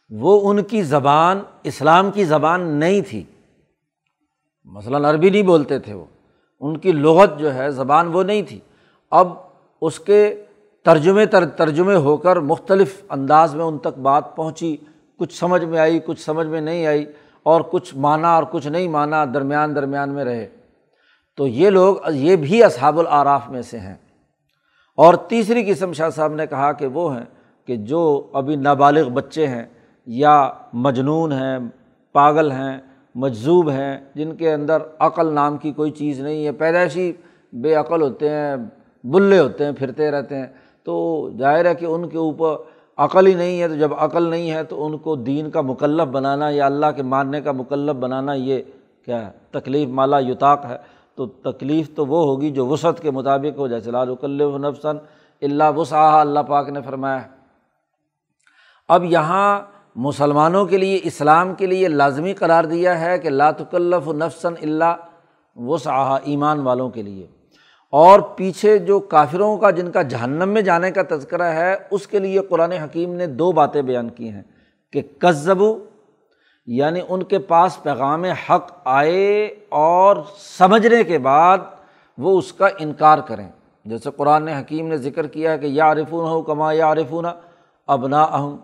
وہ 0.10 0.50
ان 0.50 0.64
کی 0.64 0.82
زبان، 0.82 1.40
اسلام 1.64 2.12
کی 2.12 2.26
زبان 2.26 2.62
نہیں 2.62 3.02
تھی۔ 3.02 3.24
مثلاً 4.66 5.06
عربی 5.06 5.30
نہیں 5.30 5.42
بولتے 5.42 5.80
تھے 5.80 5.94
وہ۔ 5.94 6.06
ان 6.60 6.78
کی 6.78 6.92
لغت 6.92 7.40
جو 7.40 7.56
ہے، 7.56 7.72
زبان 7.72 8.08
وہ 8.08 8.24
نہیں 8.24 8.42
تھی۔ 8.42 8.60
اب 9.12 9.34
اس 9.82 10.00
کے 10.00 10.44
ترجمے 10.84 11.26
تر، 11.26 11.46
ترجمے 11.48 11.96
ہو 11.96 12.18
کر 12.18 12.40
مختلف 12.40 13.04
انداز 13.10 13.56
میں 13.56 13.66
ان 13.66 13.78
تک 13.78 14.00
بات 14.00 14.36
پہنچی۔ 14.36 14.78
کچھ 15.20 15.34
سمجھ 15.34 15.66
میں 15.66 15.80
آئی، 15.80 16.00
کچھ 16.06 16.22
سمجھ 16.22 16.48
میں 16.48 16.62
نہیں 16.62 16.86
آئی۔ 16.86 17.06
اور 17.44 17.62
کچھ 17.72 17.96
مانا 17.96 18.36
اور 18.36 18.44
کچھ 18.52 18.68
نہیں 18.68 18.88
مانا 18.88 19.26
درمیان 19.26 19.76
درمیان 19.76 20.10
میں 20.10 20.26
رہے۔ 20.26 20.48
تو 21.38 21.48
یہ 21.48 21.70
لوگ، 21.70 21.96
یہ 22.10 22.36
بھی 22.36 22.64
اصحاب 22.64 23.00
العراف 23.00 23.50
میں 23.50 23.62
سے 23.62 23.80
ہیں۔ 23.80 23.96
اور 24.98 25.14
تیسری 25.14 25.74
قسم 25.74 25.94
شاہ 25.94 26.10
صاحب 26.10 26.34
نے 26.34 26.48
کہا 26.48 26.72
کہ 26.72 26.88
وہ 26.88 27.16
ہیں 27.16 27.26
کہ 27.66 27.76
جو 27.76 28.30
ابھی 28.34 28.56
نابالغ 28.56 29.10
بچے 29.10 29.48
ہیں 29.48 29.66
یا 30.12 30.50
مجنون 30.74 31.32
ہیں، 31.32 31.60
پاگل 32.12 32.52
ہیں، 32.52 32.78
مجذوب 33.16 33.70
ہیں، 33.70 33.98
جن 34.16 34.36
کے 34.36 34.54
اندر 34.54 34.78
عقل 35.00 35.34
نام 35.34 35.58
کی 35.58 35.72
کوئی 35.72 35.92
چیز 35.92 36.22
نہیں 36.22 36.46
ہے۔ 36.46 36.52
پیدائشی 36.52 37.14
بے 37.54 37.74
عقل 37.74 38.02
ہوتے 38.02 38.30
ہیں، 38.30 38.56
بلے 39.04 39.40
ہوتے 39.40 39.66
ہیں، 39.66 39.72
پھرتے 39.72 40.12
رہتے 40.12 40.38
ہیں۔ 40.38 40.46
تو 40.84 41.30
ظاہر 41.38 41.66
ہے 41.66 41.76
کہ 41.76 41.86
ان 41.86 42.10
کے 42.10 42.18
اوپر 42.18 42.56
عقل 42.98 43.28
ہی 43.28 43.34
نہیں 43.34 43.62
ہے۔ 43.62 43.68
تو 43.68 43.76
جب 43.76 43.94
عقل 43.98 44.24
نہیں 44.24 44.52
ہے 44.52 44.64
تو 44.64 44.86
ان 44.86 44.98
کو 44.98 45.16
دین 45.16 45.50
کا 45.50 45.62
مکلف 45.62 46.08
بنانا 46.08 46.50
یا 46.50 46.66
اللہ 46.66 46.86
کے 46.96 47.04
ماننے 47.04 47.42
کا 47.42 47.52
مکلف 47.52 47.96
بنانا 48.00 48.34
یہ 48.34 48.62
کیا 49.06 49.26
ہے؟ 49.26 49.32
تکلیف 49.52 49.90
مالا 49.90 50.20
یوتاق 50.20 50.66
ہے۔ 50.66 50.78
تو 51.16 51.26
تکلیف 51.26 51.96
تو 51.96 52.06
وہ 52.06 52.26
ہوگی 52.26 52.50
جو 52.50 52.68
وسعت 52.68 53.00
کے 53.00 53.12
مطابق 53.12 53.60
ہو۔ 53.60 53.68
جیسے 53.68 53.92
لال 53.92 54.10
وکلف 54.10 54.58
نفسن 54.58 54.98
اللہ 55.42 55.78
وسا 55.78 56.22
اللہ 56.22 56.40
پاک 56.40 56.70
نے 56.70 56.82
فرمایا 56.82 57.20
اب 58.88 59.04
یہاں 59.04 59.62
مسلمانوں 59.96 60.66
کے 60.66 60.78
لیے، 60.78 61.00
اسلام 61.04 61.56
کے 61.56 61.66
لیے 61.66 61.88
لازمی 61.88 62.34
قرار 62.34 62.64
دیا 62.64 63.02
ہے 63.02 63.20
کہ 63.20 63.30
لاتکلف 63.30 64.08
نفسن 64.08 64.54
اللہ 64.62 64.96
وسا 65.56 66.16
ایمان 66.16 66.60
والوں 66.60 66.90
کے 66.90 67.02
لیے۔ 67.02 67.28
اور 67.92 68.20
پیچھے 68.20 68.78
جو 68.78 69.00
کافروں 69.00 69.58
کا، 69.58 69.70
جن 69.70 69.92
کا 69.92 70.02
جہنم 70.02 70.50
میں 70.50 70.62
جانے 70.62 70.92
کا 70.92 71.02
تذکرہ 71.10 71.44
ہے، 71.44 71.76
اس 71.92 72.08
کے 72.08 72.20
لیے 72.20 72.40
قرآن 72.40 72.72
حکیم 72.72 73.14
نے 73.14 73.28
دو 73.28 73.52
باتیں 73.52 73.82
بیان 73.82 74.10
کی 74.10 74.30
ہیں 74.30 74.44
کہ 74.94 75.02
کذبو 75.20 75.80
یعنی 76.66 77.00
ان 77.10 77.24
کے 77.24 77.40
پاس 77.40 77.84
پیغام 77.84 78.24
حق 78.24 78.72
آئے 78.86 79.56
اور 79.70 80.18
سمجھنے 80.58 81.04
کے 81.04 81.18
بعد 81.18 81.58
وہ 82.18 82.38
اس 82.38 82.54
کا 82.54 82.68
انکار 82.80 83.18
کریں۔ 83.18 83.50
جیسے 83.86 84.10
قرآن 84.18 84.48
حکیم 84.48 84.88
نے 84.88 84.98
ذکر 84.98 85.28
کیا 85.28 85.52
ہے 85.52 85.58
کہ 85.58 85.66
یا 85.66 85.86
عارفون 85.86 86.26
ہو 86.26 86.42
کما 86.42 86.74
یا 86.74 86.86
عارفون 86.86 87.26
ابنا 87.88 88.24
اہم 88.24 88.58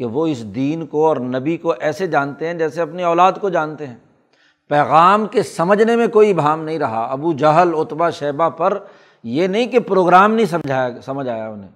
کہ 0.00 0.06
وہ 0.06 0.26
اس 0.26 0.54
دین 0.54 0.86
کو 0.86 1.06
اور 1.06 1.16
نبی 1.16 1.56
کو 1.56 1.74
ایسے 1.80 2.06
جانتے 2.06 2.46
ہیں 2.46 2.54
جیسے 2.54 2.82
اپنی 2.82 3.02
اولاد 3.02 3.32
کو 3.40 3.48
جانتے 3.48 3.86
ہیں۔ 3.86 3.96
پیغام 4.68 5.26
کے 5.26 5.42
سمجھنے 5.42 5.96
میں 5.96 6.06
کوئی 6.06 6.34
بھام 6.34 6.64
نہیں 6.64 6.78
رہا۔ 6.78 7.04
ابو 7.04 7.32
جہل 7.32 7.70
اتبا 7.74 8.10
شیبہ 8.10 8.48
پر 8.48 8.78
یہ 9.22 9.46
نہیں 9.46 9.66
کہ 9.66 9.78
پروگرام 9.78 10.34
نہیں 10.34 10.46
سمجھایا، 10.46 10.88
سمجھ 11.02 11.28
آیا 11.28 11.48
انہیں۔ 11.48 11.68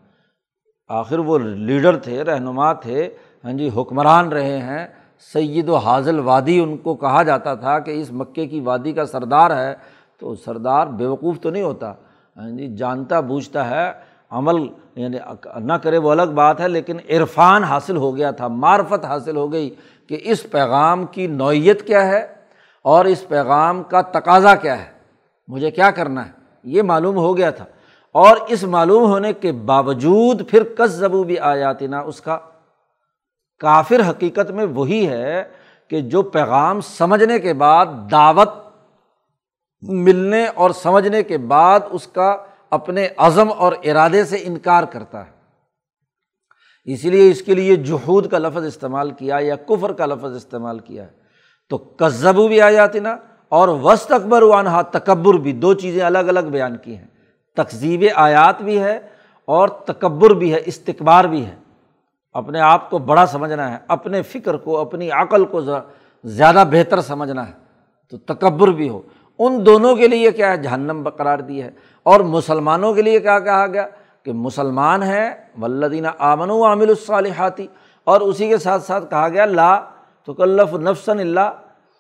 آخر 0.89 1.19
وہ 1.19 1.39
لیڈر 1.39 1.97
تھے، 1.97 2.23
رہنما 2.25 2.73
تھے 2.73 3.11
ہاں 3.45 3.53
جی 3.53 3.71
حکمران 3.77 4.29
رہے 4.29 4.59
ہیں۔ 4.59 4.87
سید 5.33 5.69
و 5.69 5.77
حاضل 5.77 6.19
وادی 6.19 6.61
ان 6.61 6.77
کو 6.77 6.95
کہا 6.95 7.23
جاتا 7.23 7.55
تھا 7.55 7.79
کہ 7.79 7.91
اس 7.91 8.13
مکے 8.13 8.47
کی 8.47 8.61
وادی 8.61 8.93
کا 8.93 9.07
سردار 9.07 9.51
ہے۔ 9.51 9.75
تو 10.19 10.35
سردار 10.35 10.87
بیوقوف 10.87 11.41
تو 11.41 11.51
نہیں 11.51 11.63
ہوتا 11.63 11.93
ہاں 12.37 12.51
جی 12.51 12.77
جانتا 12.77 13.21
بوجھتا 13.21 13.71
ہے، 13.71 13.93
عمل 14.31 14.67
یعنی 14.97 15.19
نہ 15.57 15.73
کرے 15.73 15.99
وہ 15.99 16.11
الگ 16.11 16.33
بات 16.35 16.61
ہے، 16.61 16.69
لیکن 16.69 16.97
عرفان 17.11 17.65
حاصل 17.65 17.97
ہو 17.97 18.17
گیا 18.17 18.31
تھا، 18.31 18.49
معرفت 18.49 19.05
حاصل 19.05 19.37
ہو 19.37 19.53
گئی 19.53 19.75
کہ 20.07 20.19
اس 20.23 20.51
پیغام 20.51 21.07
کی 21.07 21.27
نوعیت 21.27 21.87
کیا 21.87 22.07
ہے 22.07 22.27
اور 22.83 23.05
اس 23.05 23.29
پیغام 23.29 23.83
کا 23.83 24.01
تقاضا 24.01 24.55
کیا 24.55 24.79
ہے۔ 24.79 24.91
مجھے 25.49 25.71
کیا 25.71 25.91
کرنا 25.91 26.27
ہے؟ 26.27 26.31
یہ 26.65 26.83
معلوم 26.83 27.17
ہو 27.17 27.37
گیا 27.37 27.51
تھا۔ 27.51 27.65
اور 28.13 28.37
اس 28.49 28.65
معلوم 28.65 29.03
ہونے 29.03 29.33
کے 29.33 29.53
باوجود 29.53 30.49
پھر 30.49 30.63
کس 30.79 30.91
زبو 30.91 31.25
بھی 31.25 31.39
آ 31.39 31.57
جاتی 31.57 31.87
نا 31.87 31.99
اس 31.99 32.21
کا 32.21 32.39
کافر 33.59 34.11
حقیقت 34.11 34.51
میں 34.51 34.65
وہی 34.65 35.09
ہے 35.09 35.45
کہ 35.89 36.01
جو 36.01 36.23
پیغام 36.23 36.81
سمجھنے 36.81 37.39
کے 37.39 37.53
بعد 37.53 37.87
دعوت 38.11 38.49
ملنے 39.83 40.47
اور 40.47 40.71
سمجھنے 40.71 41.23
کے 41.23 41.39
بعد 41.39 41.81
اس 41.91 42.07
کا 42.07 42.37
اپنے 42.75 43.09
عزم 43.17 43.53
اور 43.53 43.73
ارادے 43.85 44.25
سے 44.25 44.37
انکار 44.43 44.83
کرتا 44.83 45.27
ہے۔ 45.27 45.31
اسی 46.85 47.11
لیے 47.11 47.31
اس 47.31 47.43
کے 47.43 47.55
لیے 47.55 47.77
جہود 47.77 48.31
کا 48.31 48.39
لفظ 48.39 48.65
استعمال 48.65 49.11
کیا 49.11 49.37
یا 49.41 49.57
کفر 49.57 49.93
کا 49.93 50.07
لفظ 50.07 50.37
استعمال 50.37 50.79
کیا 50.79 51.03
ہے۔ 51.03 51.11
تو 51.71 51.79
کزبو 51.79 52.49
بھی 52.49 52.61
آ 52.61 52.71
جاتی 52.71 52.99
نا 52.99 53.17
اور 53.49 53.69
وسط 53.69 54.13
اکبر 54.13 54.43
وانحا 54.43 54.83
تکبر 54.83 55.35
بھی 55.35 55.53
دو 55.53 55.75
چیزیں 55.75 56.05
الگ 56.05 56.19
الگ 56.19 56.41
بیان 56.41 56.77
کی 56.77 56.97
ہیں۔ 56.97 57.07
تقزیب 57.57 58.05
آیات 58.15 58.63
بھی 58.63 58.79
ہے 58.79 58.97
اور 59.45 59.69
تکبر 59.69 60.31
بھی 60.31 60.55
ہے 60.55 60.61
استقبار 60.67 61.25
بھی 61.25 61.47
ہے۔ 61.47 61.57
اپنے 62.33 62.61
آپ 62.61 62.91
کو 62.91 62.99
بڑا 62.99 63.27
سمجھنا 63.27 63.73
ہے، 63.73 63.79
اپنے 63.89 64.23
فکر 64.23 64.57
کو، 64.57 64.79
اپنی 64.79 65.11
عقل 65.11 65.45
کو 65.45 65.61
زیادہ 66.25 66.65
بہتر 66.71 67.01
سمجھنا 67.01 67.49
ہے۔ 67.49 67.53
تو 68.11 68.19
تکبر 68.19 68.69
بھی 68.69 68.89
ہو۔ 68.89 69.03
ان 69.39 69.67
دونوں 69.67 69.97
کے 69.97 70.09
لیے 70.09 70.31
کیا 70.31 70.53
ہے؟ 70.53 70.57
جہنم 70.57 71.03
بقرار 71.03 71.39
دی 71.39 71.63
ہے۔ 71.63 71.71
اور 72.03 72.21
مسلمانوں 72.21 72.95
کے 72.95 73.03
لیے 73.03 73.21
کیا 73.21 73.39
کہا 73.39 73.67
گیا؟ 73.67 73.87
کہ 74.23 74.33
مسلمان 74.33 75.03
ہیں 75.03 75.31
ولدینہ 75.63 76.09
آمن 76.19 76.51
و 76.51 76.65
عامل 76.65 76.89
الصالحاتی 76.89 77.67
اور 78.05 78.21
اسی 78.21 78.49
کے 78.49 78.59
ساتھ 78.59 78.83
ساتھ 78.83 79.11
کہا 79.11 79.29
گیا، 79.29 79.45
لا 79.45 79.81
تو 80.25 80.35
کلف 80.35 80.75
نفسن 80.75 81.19
اللہ 81.19 81.53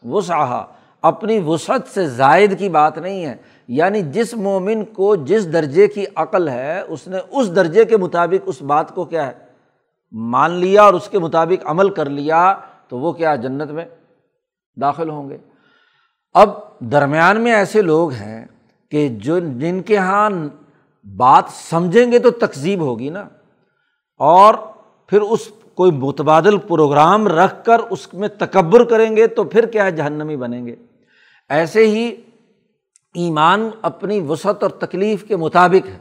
وسعہ 0.03 0.63
اپنی 1.03 1.39
وسعت 1.47 1.89
سے 1.89 2.07
زائد 2.07 2.59
کی 2.59 2.69
بات 2.69 2.99
نہیں 2.99 3.27
ہے۔ 3.27 3.37
یعنی 3.69 4.03
جس 4.03 4.35
مومن 4.35 4.85
کو 4.85 5.17
جس 5.17 5.53
درجے 5.53 5.89
کی 5.89 6.05
عقل 6.15 6.49
ہے، 6.49 6.81
اس 6.81 7.09
نے 7.09 7.19
اس 7.31 7.57
درجے 7.57 7.85
کے 7.85 7.97
مطابق 7.97 8.43
اس 8.47 8.63
بات 8.63 8.95
کو 8.95 9.05
کیا 9.05 9.27
ہے؟ 9.27 9.33
مان 10.13 10.51
لیا 10.51 10.83
اور 10.83 10.95
اس 10.95 11.09
کے 11.09 11.19
مطابق 11.19 11.67
عمل 11.67 11.91
کر 11.91 12.11
لیا، 12.11 12.55
تو 12.89 12.99
وہ 12.99 13.13
کیا 13.13 13.37
جنت 13.37 13.71
میں 13.71 13.85
داخل 14.81 15.11
ہوں 15.11 15.31
گے؟ 15.31 15.39
اب 16.35 16.51
درمیان 16.81 17.41
میں 17.41 17.53
ایسے 17.53 17.83
لوگ 17.83 18.13
ہیں 18.13 18.45
کہ 18.91 19.09
جو 19.09 19.39
جن 19.39 19.83
کے 19.83 19.95
یہاں 19.95 20.31
بات 21.05 21.45
سمجھیں 21.51 22.13
گے 22.13 22.19
تو 22.19 22.31
تقزیب 22.31 22.81
ہوگی 22.81 23.09
نا، 23.09 23.29
اور 24.21 24.55
پھر 25.09 25.21
اس 25.21 25.49
کوئی 25.75 25.91
متبادل 25.91 26.59
پروگرام 26.59 27.29
رکھ 27.29 27.65
کر 27.65 27.79
اس 27.91 28.15
میں 28.15 28.29
تکبر 28.29 28.85
کریں 28.85 29.17
گے 29.17 29.27
تو 29.27 29.45
پھر 29.45 29.67
کیا 29.67 29.85
ہے، 29.85 29.91
جہنمی 29.91 30.37
بنیں 30.37 30.67
گے۔ 30.67 30.75
ایسے 31.49 31.87
ہی 31.87 32.15
ایمان 33.15 33.69
اپنی 33.83 34.21
وسعت 34.21 34.63
اور 34.63 34.71
تکلیف 34.71 35.25
کے 35.25 35.37
مطابق 35.37 35.89
ہے۔ 35.89 35.99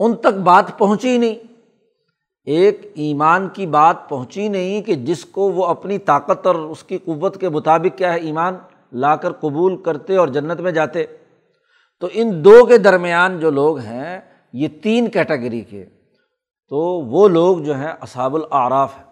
ان 0.00 0.14
تک 0.16 0.38
بات 0.44 0.78
پہنچی 0.78 1.18
نہیں۔ 1.18 1.34
ایک 2.46 2.92
ایمان 2.94 3.48
کی 3.48 3.66
بات 3.66 4.08
پہنچی 4.08 4.48
نہیں 4.48 4.82
کہ 4.82 4.94
جس 4.94 5.24
کو 5.24 5.50
وہ 5.52 5.66
اپنی 5.66 5.98
طاقت 5.98 6.46
اور 6.46 6.54
اس 6.54 6.82
کی 6.82 6.98
قوت 6.98 7.40
کے 7.40 7.48
مطابق 7.48 7.98
کیا 7.98 8.12
ہے، 8.12 8.18
ایمان 8.18 8.54
لا 8.94 9.16
کر 9.16 9.32
قبول 9.32 9.82
کرتے 9.82 10.16
اور 10.16 10.28
جنت 10.28 10.60
میں 10.60 10.72
جاتے۔ 10.72 11.04
تو 12.00 12.08
ان 12.12 12.44
دو 12.44 12.66
کے 12.66 12.78
درمیان 12.78 13.38
جو 13.40 13.50
لوگ 13.50 13.78
ہیں، 13.78 14.20
یہ 14.52 14.68
تین 14.82 15.08
کیٹیگری 15.08 15.60
کے۔ 15.60 15.84
تو 16.68 16.78
وہ 16.80 17.28
لوگ 17.28 17.58
جو 17.58 17.74
ہیں 17.74 17.92
اصاب 18.00 18.34
العراف 18.34 18.98
ہے 18.98 19.02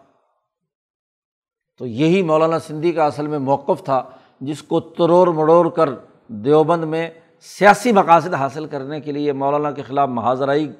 تو 1.79 1.87
یہی 1.87 2.23
مولانا 2.23 2.59
سندھی 2.59 2.93
کا 2.93 3.05
اصل 3.05 3.27
میں 3.27 3.39
موقف 3.39 3.85
تھا، 3.85 4.03
جس 4.41 4.63
کو 4.63 4.81
ترور 4.81 5.27
مڑوڑ 5.27 5.69
کر 5.69 5.91
دیوبند 6.29 6.85
میں 6.85 7.11
سیاسی 7.59 7.93
مقاصد 7.93 8.35
حاصل 8.35 8.67
کرنے 8.67 9.01
کے 9.01 9.13
لیے 9.13 9.33
مولانا 9.33 9.71
کے 9.71 9.83
خلاف 9.83 10.09
محاذرائی 10.09 10.73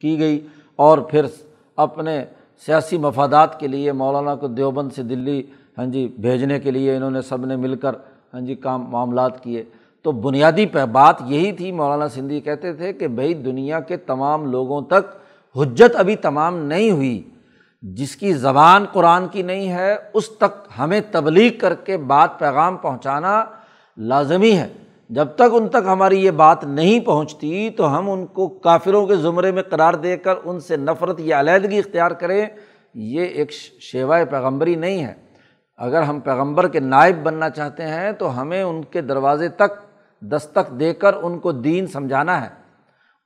کی 0.00 0.18
گئی 0.18 0.46
اور 0.76 0.98
پھر 0.98 1.26
اپنے 1.76 2.24
سیاسی 2.66 2.98
مفادات 2.98 3.60
کے 3.60 3.66
لیے 3.66 3.92
مولانا 3.92 4.34
کو 4.34 4.46
دیوبند 4.46 4.92
سے 4.92 5.02
دلی 5.02 5.42
ہاں 5.78 5.86
جی 5.86 6.08
بھیجنے 6.20 6.60
کے 6.60 6.70
لیے 6.70 6.96
انہوں 6.96 7.10
نے 7.10 7.22
سب 7.22 7.46
نے 7.46 7.56
مل 7.56 7.76
کر 7.76 7.92
ہاں 8.34 8.40
جی 8.40 8.54
کام 8.54 8.90
معاملات 8.90 9.44
کیے۔ 9.44 9.64
تو 10.02 10.12
بنیادی 10.12 10.66
پہ 10.66 10.84
بات 10.84 11.16
یہی 11.26 11.52
تھی، 11.52 11.72
مولانا 11.72 12.08
سندھی 12.08 12.40
کہتے 12.40 12.72
تھے 12.72 12.92
کہ 12.92 13.08
بھائی 13.08 13.34
دنیا 13.34 13.80
کے 13.80 13.96
تمام 13.96 14.50
لوگوں 14.50 14.82
تک 14.82 15.16
حجت 15.56 15.96
ابھی 15.96 16.16
تمام 16.16 16.56
نہیں 16.56 16.90
ہوئی۔ 16.90 17.22
جس 17.82 18.16
کی 18.16 18.32
زبان 18.32 18.84
قرآن 18.92 19.28
کی 19.28 19.42
نہیں 19.42 19.68
ہے، 19.68 19.94
اس 20.14 20.28
تک 20.28 20.68
ہمیں 20.78 21.00
تبلیغ 21.10 21.52
کر 21.60 21.74
کے 21.74 21.96
بات 21.96 22.38
پیغام 22.38 22.76
پہنچانا 22.76 23.44
لازمی 23.96 24.52
ہے۔ 24.52 24.68
جب 25.10 25.26
تک 25.34 25.42
ان 25.52 25.68
تک 25.68 25.86
ہماری 25.86 26.24
یہ 26.24 26.30
بات 26.30 26.64
نہیں 26.64 27.00
پہنچتی، 27.00 27.70
تو 27.70 27.98
ہم 27.98 28.10
ان 28.10 28.26
کو 28.26 28.48
کافروں 28.48 29.06
کے 29.06 29.16
زمرے 29.16 29.50
میں 29.50 29.62
قرار 29.62 29.94
دے 29.94 30.16
کر 30.16 30.34
ان 30.44 30.60
سے 30.60 30.76
نفرت 30.76 31.20
یا 31.20 31.40
علیحدگی 31.40 31.78
اختیار 31.78 32.10
کریں۔ 32.10 32.46
یہ 32.94 33.24
ایک 33.24 33.52
شیوائے 33.80 34.24
پیغمبری 34.24 34.74
نہیں 34.74 35.04
ہے۔ 35.04 35.31
اگر 35.82 36.02
ہم 36.02 36.20
پیغمبر 36.20 36.68
کے 36.68 36.80
نائب 36.80 37.22
بننا 37.22 37.50
چاہتے 37.50 37.82
ہیں 37.82 38.12
تو 38.12 38.40
ہمیں 38.40 38.62
ان 38.62 38.82
کے 38.84 39.00
دروازے 39.00 39.48
تک 39.48 39.70
دستک 40.20 40.80
دے 40.80 40.94
کر 40.94 41.14
ان 41.22 41.38
کو 41.38 41.52
دین 41.52 41.86
سمجھانا 41.86 42.44
ہے۔ 42.44 42.48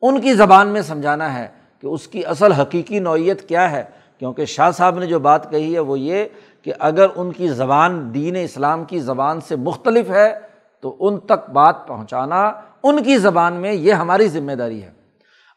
ان 0.03 0.21
کی 0.21 0.35
زبان 0.35 0.69
میں 0.69 0.83
سمجھانا 0.83 1.39
ہے 1.39 1.49
کہ 1.81 1.87
اس 1.87 2.09
کی 2.09 2.27
اصل 2.27 2.53
حقیقی 2.53 2.99
نوعیت 2.99 3.49
کیا 3.49 3.71
ہے۔ 3.71 3.85
کیونکہ 4.19 4.45
شاہ 4.45 4.71
صاحب 4.71 4.99
نے 4.99 5.07
جو 5.07 5.19
بات 5.19 5.51
کہی 5.51 5.75
ہے 5.75 5.79
وہ 5.79 5.99
یہ 5.99 6.25
کہ 6.63 6.73
اگر 6.79 7.07
ان 7.17 7.33
کی 7.33 7.49
زبان 7.49 8.15
دین 8.15 8.37
اسلام 8.37 8.85
کی 8.85 8.99
زبان 8.99 9.41
سے 9.41 9.57
مختلف 9.57 10.11
ہے 10.11 10.39
تو 10.81 10.97
ان 11.01 11.21
تک 11.21 11.51
بات 11.51 11.87
پہنچانا 11.87 12.53
ان 12.83 13.03
کی 13.03 13.17
زبان 13.17 13.55
میں 13.55 13.73
یہ 13.73 13.93
ہماری 13.93 14.29
ذمہ 14.29 14.53
داری 14.53 14.83
ہے۔ 14.83 14.91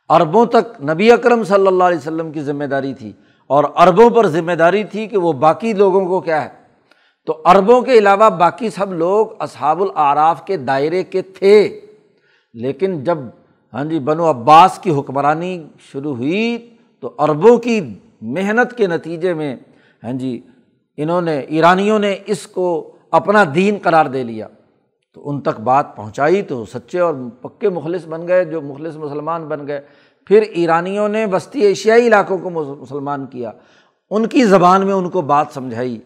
عربوں 0.09 0.45
تک 0.45 0.81
نبی 0.81 1.11
اکرم 1.11 1.43
صلی 1.43 1.67
اللہ 1.67 1.83
علیہ 1.83 1.97
وسلم 1.97 2.31
کی 2.31 2.41
ذمہ 2.41 2.63
داری 2.63 2.93
تھی 2.93 3.13
اور 3.47 3.63
عربوں 3.75 4.09
پر 4.09 4.27
ذمہ 4.27 4.51
داری 4.51 4.83
تھی 4.83 5.07
کہ 5.07 5.17
وہ 5.17 5.33
باقی 5.33 5.73
لوگوں 5.73 6.05
کو 6.05 6.21
کیا 6.21 6.45
ہے 6.45 6.58
تو 7.25 7.41
عربوں 7.45 7.81
کے 7.81 7.93
علاوہ 7.93 8.29
باقی 8.29 8.69
سب 8.69 8.93
لوگ 8.93 9.27
اصحاب 9.39 9.81
العراف 9.81 10.45
کے 10.45 10.57
دائرے 10.57 11.03
کے 11.03 11.21
تھے۔ 11.21 11.81
لیکن 12.53 13.03
جب 13.03 13.17
ہاں 13.73 13.83
جی 13.83 13.99
بنو 13.99 14.29
عباس 14.29 14.79
کی 14.79 14.91
حکمرانی 14.91 15.63
شروع 15.79 16.15
ہوئی 16.15 16.75
تو 16.99 17.13
عربوں 17.17 17.57
کی 17.57 17.93
محنت 18.21 18.77
کے 18.77 18.87
نتیجے 18.87 19.33
میں 19.33 19.55
ہاں 20.03 20.11
جی 20.11 20.41
انہوں 20.97 21.21
نے، 21.21 21.39
ایرانیوں 21.39 21.99
نے 21.99 22.15
اس 22.25 22.47
کو 22.47 22.91
اپنا 23.11 23.43
دین 23.55 23.77
قرار 23.81 24.05
دے 24.05 24.23
لیا۔ 24.23 24.47
تو 25.13 25.29
ان 25.29 25.41
تک 25.41 25.59
بات 25.59 25.95
پہنچائی 25.95 26.41
تو 26.41 26.65
سچے 26.65 26.99
اور 26.99 27.13
پکے 27.41 27.69
مخلص 27.69 28.05
بن 28.05 28.27
گئے، 28.27 28.45
جو 28.45 28.61
مخلص 28.61 28.95
مسلمان 28.95 29.47
بن 29.47 29.67
گئے۔ 29.67 29.81
پھر 30.25 30.41
ایرانیوں 30.41 31.09
نے 31.09 31.27
بستی 31.27 31.61
ایشیائی 31.61 32.07
علاقوں 32.07 32.37
کو 32.37 32.49
مسلمان 32.49 33.25
کیا۔ 33.25 33.51
ان 34.09 34.25
کی 34.25 34.43
زبان 34.43 34.85
میں 34.85 34.93
ان 34.93 35.09
کو 35.09 35.21
بات 35.21 35.45
سمجھائی۔ 35.53 35.99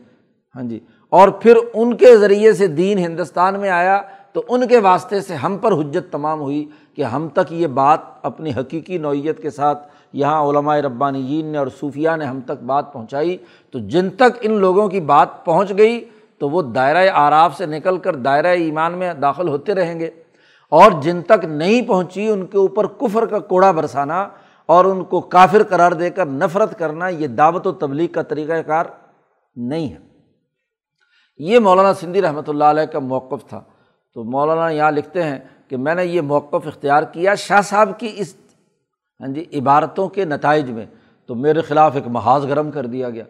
ہاں 0.56 0.64
جی 0.64 0.80
اور 1.14 1.30
پھر 1.30 1.58
ان 1.74 1.94
کے 1.94 2.18
ذریعے 2.18 2.54
سے 2.54 2.68
دین 2.68 2.98
ہندوستان 2.98 3.60
میں 3.60 3.70
آیا، 3.70 4.02
تو 4.32 4.44
ان 4.50 4.68
کے 4.68 4.80
واسطے 4.80 5.22
سے 5.22 5.36
ہم 5.36 5.58
پر 5.58 5.72
حجت 5.72 6.12
تمام 6.12 6.42
ہوئی 6.42 6.70
کہ 6.96 7.02
ہم 7.02 7.28
تک 7.30 7.54
یہ 7.54 7.68
بات 7.68 8.00
اپنی 8.22 8.52
حقیقی 8.52 8.98
نوعیت 8.98 9.42
کے 9.42 9.50
ساتھ 9.50 9.88
یہاں 10.14 10.44
علماء 10.44 10.78
ربانیین 10.78 11.46
نے 11.46 11.58
اور 11.58 11.68
صوفیہ 11.80 12.10
نے 12.18 12.26
ہم 12.26 12.42
تک 12.42 12.64
بات 12.64 12.94
پہنچائی۔ 12.94 13.38
تو 13.72 13.80
جن 13.80 14.10
تک 14.10 14.40
ان 14.42 14.54
لوگوں 14.54 14.88
کی 14.88 15.00
بات 15.00 15.46
پہنچ 15.46 15.78
گئی، 15.78 16.06
تو 16.38 16.50
وہ 16.50 16.62
دائرۂ 16.62 17.10
آراف 17.14 17.58
سے 17.58 17.66
نکل 17.66 17.98
کر 17.98 18.16
دائرۂ 18.16 18.48
ایمان 18.48 18.94
میں 18.94 19.14
داخل 19.14 19.48
ہوتے 19.48 19.74
رہیں 19.74 20.00
گے۔ 20.00 20.10
اور 20.70 20.92
جن 21.02 21.22
تک 21.22 21.46
نہیں 21.46 21.82
پہنچی، 21.82 22.30
ان 22.30 22.46
کے 22.46 22.58
اوپر 22.58 22.88
کفر 22.88 23.26
کا 23.26 23.40
کوڑا 23.40 23.72
برسانا 23.72 24.28
اور 24.66 24.86
ان 24.86 25.04
کو 25.04 25.22
کافر 25.22 25.64
قرار 25.64 25.92
دے 25.92 26.10
کر 26.10 26.26
نفرت 26.26 26.80
کرنا، 26.80 27.08
یہ 27.08 27.28
دعوت 27.28 27.68
و 27.68 27.72
تبلیغ 27.72 28.08
کا 28.12 28.22
طریقۂ 28.22 28.56
کار 28.66 28.86
نہیں 29.56 29.90
ہے۔ 29.90 30.13
یہ 31.38 31.60
مولانا 31.60 31.94
سندھی 31.94 32.22
رحمۃ 32.22 32.42
اللہ 32.48 32.64
علیہ 32.64 32.86
کا 32.86 33.00
موقف 33.00 33.50
تھا۔ 33.50 33.62
تو 34.14 34.24
مولانا 34.24 34.70
یہاں 34.70 34.92
لکھتے 34.92 35.24
ہیں 35.24 35.40
کہ 35.68 35.78
میں 35.78 35.96
نے 35.96 36.06
یہ 36.06 36.22
موقف 36.22 36.68
اختیار 36.68 37.04
کیا 37.04 37.36
شاہ 37.36 37.62
صاحب 37.62 38.00
کی 38.00 38.12
اس 38.16 38.36
ہاں 39.20 39.28
جی 39.28 39.46
عبارتوں 39.54 40.08
کے 40.08 40.26
نتائج 40.26 40.72
میں۔ 40.72 40.86
تو 41.28 41.36
میرے 41.36 41.62
خلاف 41.62 41.96
ایک 41.96 42.08
محاذ 42.08 42.48
گرم 42.48 42.72
کر 42.72 42.86
دیا 42.86 43.10
گیا۔ 43.10 43.24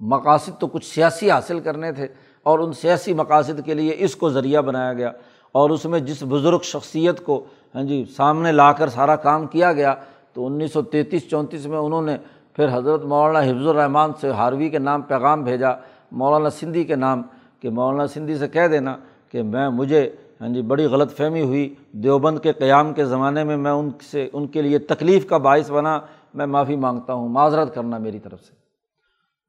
مقاصد 0.00 0.50
تو 0.58 0.66
کچھ 0.66 0.86
سیاسی 0.86 1.30
حاصل 1.30 1.60
کرنے 1.60 1.92
تھے 1.92 2.06
اور 2.42 2.58
ان 2.58 2.72
سیاسی 2.72 3.14
مقاصد 3.14 3.60
کے 3.64 3.74
لیے 3.74 3.94
اس 3.98 4.16
کو 4.16 4.30
ذریعہ 4.30 4.60
بنایا 4.60 4.92
گیا۔ 4.92 5.12
اور 5.52 5.70
اس 5.70 5.84
میں 5.84 6.00
جس 6.00 6.22
بزرگ 6.22 6.58
شخصیت 6.62 7.24
کو 7.24 7.44
ہاں 7.74 7.82
جی 7.82 8.04
سامنے 8.16 8.52
لا 8.52 8.72
کر 8.72 8.88
سارا 8.88 9.16
کام 9.16 9.46
کیا 9.46 9.72
گیا، 9.72 9.94
تو 10.32 10.46
انیس 10.46 10.72
سو 10.72 10.82
تینتیس، 10.82 11.30
چونتیس 11.30 11.66
میں 11.66 11.78
انہوں 11.78 12.02
نے 12.02 12.16
پھر 12.52 12.68
حضرت 12.72 13.04
مولانا 13.04 13.40
حفظ 13.40 13.66
الرحمٰن 13.66 14.10
سے 14.20 14.30
ہاروی 14.30 14.68
کے 14.68 14.78
نام 14.78 15.02
پیغام 15.02 15.44
بھیجا، 15.44 15.68
مولانا 16.12 16.50
سندھی 16.50 16.84
کے 16.84 16.96
نام۔ 16.96 17.22
کہ 17.60 17.70
مولانا 17.70 18.06
سندھی 18.06 18.36
سے 18.36 18.48
کہہ 18.48 18.66
دینا 18.66 18.96
کہ 19.32 19.42
میں، 19.42 19.68
مجھے 19.68 20.10
ہاں 20.40 20.48
جی 20.48 20.62
بڑی 20.62 20.84
غلط 20.84 21.16
فہمی 21.16 21.42
ہوئی، 21.42 21.74
دیوبند 21.92 22.38
کے 22.38 22.52
قیام 22.52 22.92
کے 22.92 23.04
زمانے 23.04 23.44
میں 23.44 23.56
میں 23.56 23.70
ان 23.70 23.90
سے، 24.10 24.28
ان 24.32 24.46
کے 24.46 24.62
لیے 24.62 24.78
تکلیف 24.78 25.28
کا 25.28 25.36
باعث 25.36 25.70
بنا، 25.70 26.00
میں 26.34 26.46
معافی 26.46 26.76
مانگتا 26.76 27.12
ہوں، 27.12 27.28
معذرت 27.28 27.74
کرنا 27.74 27.98
میری 27.98 28.18
طرف 28.18 28.40
سے۔ 28.40 28.52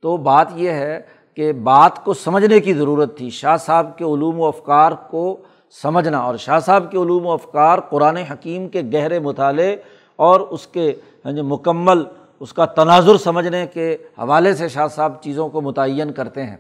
تو 0.02 0.18
بات 0.18 0.48
یہ 0.56 0.70
ہے 0.70 1.02
کہ 1.36 1.54
بات 1.54 2.04
کو 2.04 2.14
سمجھنے 2.14 2.60
کی 2.60 2.74
ضرورت 2.74 3.18
تھی، 3.18 3.30
شاہ 3.30 3.58
صاحب 3.58 3.98
کے 3.98 4.04
علوم 4.04 4.40
و 4.40 4.46
افکار 4.46 4.92
کو 4.92 5.38
سمجھنا 5.82 6.18
اور 6.18 6.38
شاہ 6.38 6.60
صاحب 6.60 6.92
کے 6.92 6.98
علوم 6.98 7.26
و 7.26 7.32
افکار 7.32 7.80
قرآن 7.80 8.18
حکیم 8.18 8.70
کے 8.70 8.82
گہرے 8.94 9.20
مطالعے 9.20 9.76
اور 10.16 10.40
اس 10.40 10.68
کے 10.68 10.94
ہاں 11.26 11.32
جی 11.32 11.42
مکمل، 11.42 12.04
اس 12.40 12.54
کا 12.54 12.66
تناظر 12.66 13.18
سمجھنے 13.18 13.68
کے 13.74 13.98
حوالے 14.18 14.54
سے 14.54 14.68
شاہ 14.68 14.88
صاحب 14.88 15.22
چیزوں 15.22 15.50
کو 15.50 15.62
متعین 15.62 16.12
کرتے 16.12 16.44
ہیں۔ 16.44 16.58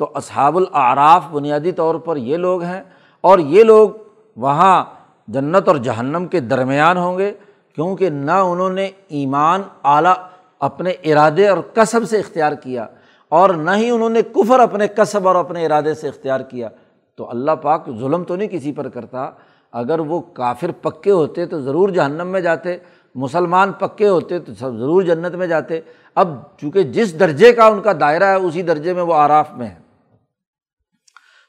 تو 0.00 0.10
اصحاب 0.14 0.56
العراف 0.56 1.24
بنیادی 1.30 1.72
طور 1.72 1.94
پر 1.94 2.16
یہ 2.16 2.36
لوگ 2.36 2.62
ہیں 2.62 2.82
اور 3.20 3.38
یہ 3.38 3.64
لوگ 3.64 3.88
وہاں 4.36 4.84
جنت 5.28 5.68
اور 5.68 5.76
جہنم 5.76 6.26
کے 6.26 6.40
درمیان 6.40 6.96
ہوں 6.96 7.18
گے 7.18 7.32
کیونکہ 7.74 8.10
نہ 8.10 8.30
انہوں 8.30 8.70
نے 8.70 8.90
ایمان 9.08 9.62
اعلیٰ 9.84 10.14
اپنے 10.60 10.90
ارادے 11.04 11.48
اور 11.48 11.58
کصب 11.74 12.08
سے 12.08 12.18
اختیار 12.18 12.52
کیا 12.52 12.86
اور 13.32 13.50
نہ 13.50 13.70
ہی 13.70 13.90
انہوں 13.90 14.10
نے 14.10 14.22
کفر 14.22 14.60
اپنے 14.60 14.86
کصب 14.88 15.28
اور 15.28 15.36
اپنے 15.36 15.64
ارادے 15.66 15.94
سے 15.94 16.08
اختیار 16.08 16.40
کیا 16.40 16.68
تو 17.16 17.30
اللہ 17.30 17.50
پاک 17.50 17.88
ظلم 17.98 18.24
تو 18.24 18.36
نہیں 18.36 18.48
کسی 18.48 18.72
پر 18.72 18.88
کرتا 18.88 19.30
اگر 19.72 19.98
وہ 19.98 20.20
کافر 20.32 20.70
پکے 20.82 21.10
ہوتے 21.10 21.46
تو 21.46 21.60
ضرور 21.60 21.88
جہنم 21.88 22.28
میں 22.28 22.40
جاتے 22.40 22.76
مسلمان 23.14 23.72
پکے 23.72 24.08
ہوتے 24.08 24.38
تو 24.38 24.54
سب 24.54 24.78
ضرور 24.78 25.02
جنت 25.02 25.34
میں 25.34 25.46
جاتے 25.46 25.80
اب 26.14 26.34
چونکہ 26.60 26.82
جس 26.82 27.18
درجے 27.20 27.52
کا 27.52 27.66
ان 27.66 27.80
کا 27.82 27.92
دائرہ 28.00 28.24
ہے 28.24 28.34
اسی 28.34 28.62
درجے 28.62 28.92
میں 28.92 29.02
وہ 29.02 29.14
آراف 29.14 29.52
میں 29.52 29.66
ہے 29.66 29.83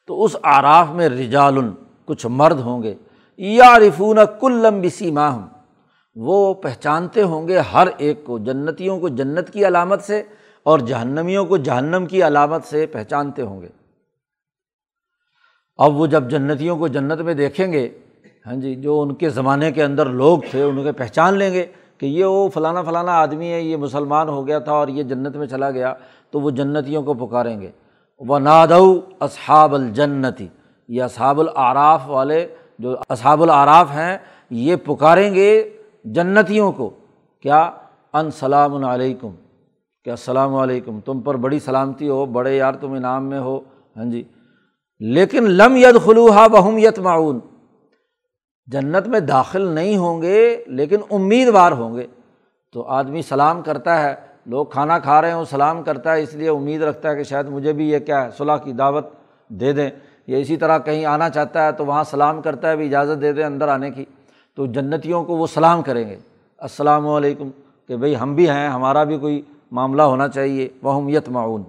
تو 0.08 0.24
اس 0.24 0.36
آراف 0.44 0.90
میں 0.90 1.10
رجال 1.10 1.58
کچھ 2.06 2.26
مرد 2.30 2.60
ہوں 2.60 2.84
گے۔ 2.84 2.96
یا 3.38 3.80
رفون 3.80 4.18
کل 4.40 4.52
لمبی 4.52 4.90
سیما 4.90 5.30
ہوں 5.30 5.48
وہ 6.16 6.54
پہچانتے 6.54 7.22
ہوں 7.22 7.48
گے 7.48 7.58
ہر 7.58 7.88
ایک 7.98 8.26
کو، 8.26 8.40
جنتیوں 8.40 9.00
کو 9.00 9.10
جنت 9.10 9.50
کی 9.50 9.68
علامت 9.68 10.04
سے 10.04 10.24
اور 10.64 10.80
جہنمیوں 10.80 11.46
کو 11.46 11.58
جہنم 11.58 12.06
کی 12.06 12.24
علامت 12.24 12.66
سے 12.66 12.86
پہچانتے 12.86 13.42
ہوں 13.42 13.62
گے۔ 13.62 13.68
اب 15.78 15.96
وہ 15.96 16.08
جب 16.08 16.30
جنتیوں 16.30 16.78
کو 16.78 16.88
جنت 16.88 17.22
میں 17.22 17.34
دیکھیں 17.34 17.72
گے 17.72 17.90
ہاں 18.46 18.56
جی 18.56 18.76
جو 18.76 19.02
ان 19.02 19.16
کے 19.16 19.30
زمانے 19.30 19.72
کے 19.72 19.84
اندر 19.84 20.06
لوگ 20.06 20.40
تھے، 20.52 20.64
ان 20.64 20.84
کے 20.84 20.92
پہچان 20.92 21.34
لیں 21.34 21.54
گے 21.54 21.66
کہ 21.98 22.06
یہ 22.06 22.26
وہ 22.26 22.50
فلانا 22.50 22.82
فلانا 22.82 23.12
آدمی 23.12 23.52
ہے، 23.52 23.62
یہ 23.62 23.78
مسلمان 23.78 24.30
ہو 24.30 24.48
گیا 24.48 24.60
تھا 24.60 24.72
اور 24.72 24.88
یہ 24.88 25.04
جنت 25.04 25.36
میں 25.36 25.48
چلا 25.48 25.72
گیا، 25.72 25.94
تو 26.32 26.40
وہ 26.40 26.50
جنتیوں 26.50 27.04
کو 27.04 27.14
پکاریں 27.14 27.62
گے۔ 27.62 27.72
و 28.18 28.38
نادو 28.38 29.02
اصحاب 29.20 29.74
الجنتی 29.74 30.48
یہ 30.88 31.04
اصحاب 31.04 31.40
العراف 31.40 32.02
والے 32.08 32.48
جو 32.80 32.96
اصحاب 33.10 33.44
العراف 33.44 33.92
ہیں، 33.92 34.18
یہ 34.50 34.76
پکاریں 34.76 35.36
گے 35.36 35.78
جنتیوں 36.04 36.72
کو۔ 36.72 36.90
کیا؟ 37.40 37.72
ان 38.14 38.32
سلام 38.32 38.86
علیکم۔ 38.86 39.32
کہ 40.04 40.10
السلام 40.10 40.56
علیکم؟ 40.56 41.00
تم 41.00 41.22
پر 41.22 41.36
بڑی 41.36 41.60
سلامتی 41.60 42.10
ہو، 42.10 42.26
بڑے 42.26 42.58
یار 42.58 42.74
تم 42.74 42.94
انعام 42.94 43.26
میں 43.26 43.40
ہو۔ 43.40 43.60
ہاں 43.98 44.06
جی۔ 44.06 44.24
لیکن 45.00 45.44
لم 45.44 45.76
ید 45.76 46.06
خلوحا 46.06 46.48
بہم 46.48 46.78
یت 46.78 47.00
معاون 47.00 47.40
جنت 48.66 49.08
میں 49.08 49.20
داخل 49.20 49.62
نہیں 49.62 49.98
ہوں 49.98 50.22
گے، 50.22 50.64
لیکن 50.68 50.98
امیدوار 51.12 51.72
ہوں 51.72 51.96
گے۔ 51.96 52.08
تو 52.74 52.84
آدمی 52.84 53.22
سلام 53.22 53.62
کرتا 53.62 54.04
ہے 54.04 54.16
لوگ 54.46 54.66
کھانا 54.66 55.00
کھا 55.00 55.22
رہے 55.22 55.32
ہوں، 55.32 55.46
سلام 55.46 55.84
کرتا 55.84 56.16
ہے، 56.16 56.24
اس 56.24 56.34
لیے 56.34 56.50
امید 56.50 56.82
رکھتا 56.82 57.10
ہے 57.10 57.16
کہ 57.16 57.24
شاید 57.24 57.48
مجھے 57.48 57.74
بھی 57.74 57.90
یہ 57.90 58.00
کیا 58.00 58.26
ہے 58.26 58.30
صلاح 58.38 58.58
کی 58.58 58.72
دعوت 58.72 59.08
دے 59.48 59.74
دیں۔ 59.74 59.90
یا 60.28 60.38
اسی 60.38 60.58
طرح 60.58 60.78
کہیں 60.78 61.06
آنا 61.06 61.30
چاہتا 61.30 61.66
ہے 61.66 61.72
تو 61.72 61.86
وہاں 61.86 62.04
سلام 62.04 62.42
کرتا 62.42 62.70
ہے، 62.70 62.76
بھی 62.76 62.86
اجازت 62.86 63.22
دے 63.22 63.34
دیں 63.34 63.44
اندر 63.44 63.68
آنے 63.68 63.92
کی۔ 63.92 64.06
تو 64.56 64.66
جنتیوں 64.66 65.24
کو 65.24 65.38
وہ 65.38 65.48
سلام 65.48 65.82
کریں 65.82 66.10
گے۔ 66.10 66.18
السلام 66.58 67.08
علیکم، 67.08 67.50
کہ 67.88 67.98
بھائی 67.98 68.18
ہم 68.18 68.36
بھی 68.36 68.50
ہیں، 68.50 68.70
ہمارا 68.70 69.04
بھی 69.04 69.18
کوئی 69.18 69.42
معاملہ 69.72 70.02
ہونا 70.02 70.28
چاہیے۔ 70.28 70.70
وہ 70.82 71.12
یت 71.12 71.30
معاون 71.30 71.64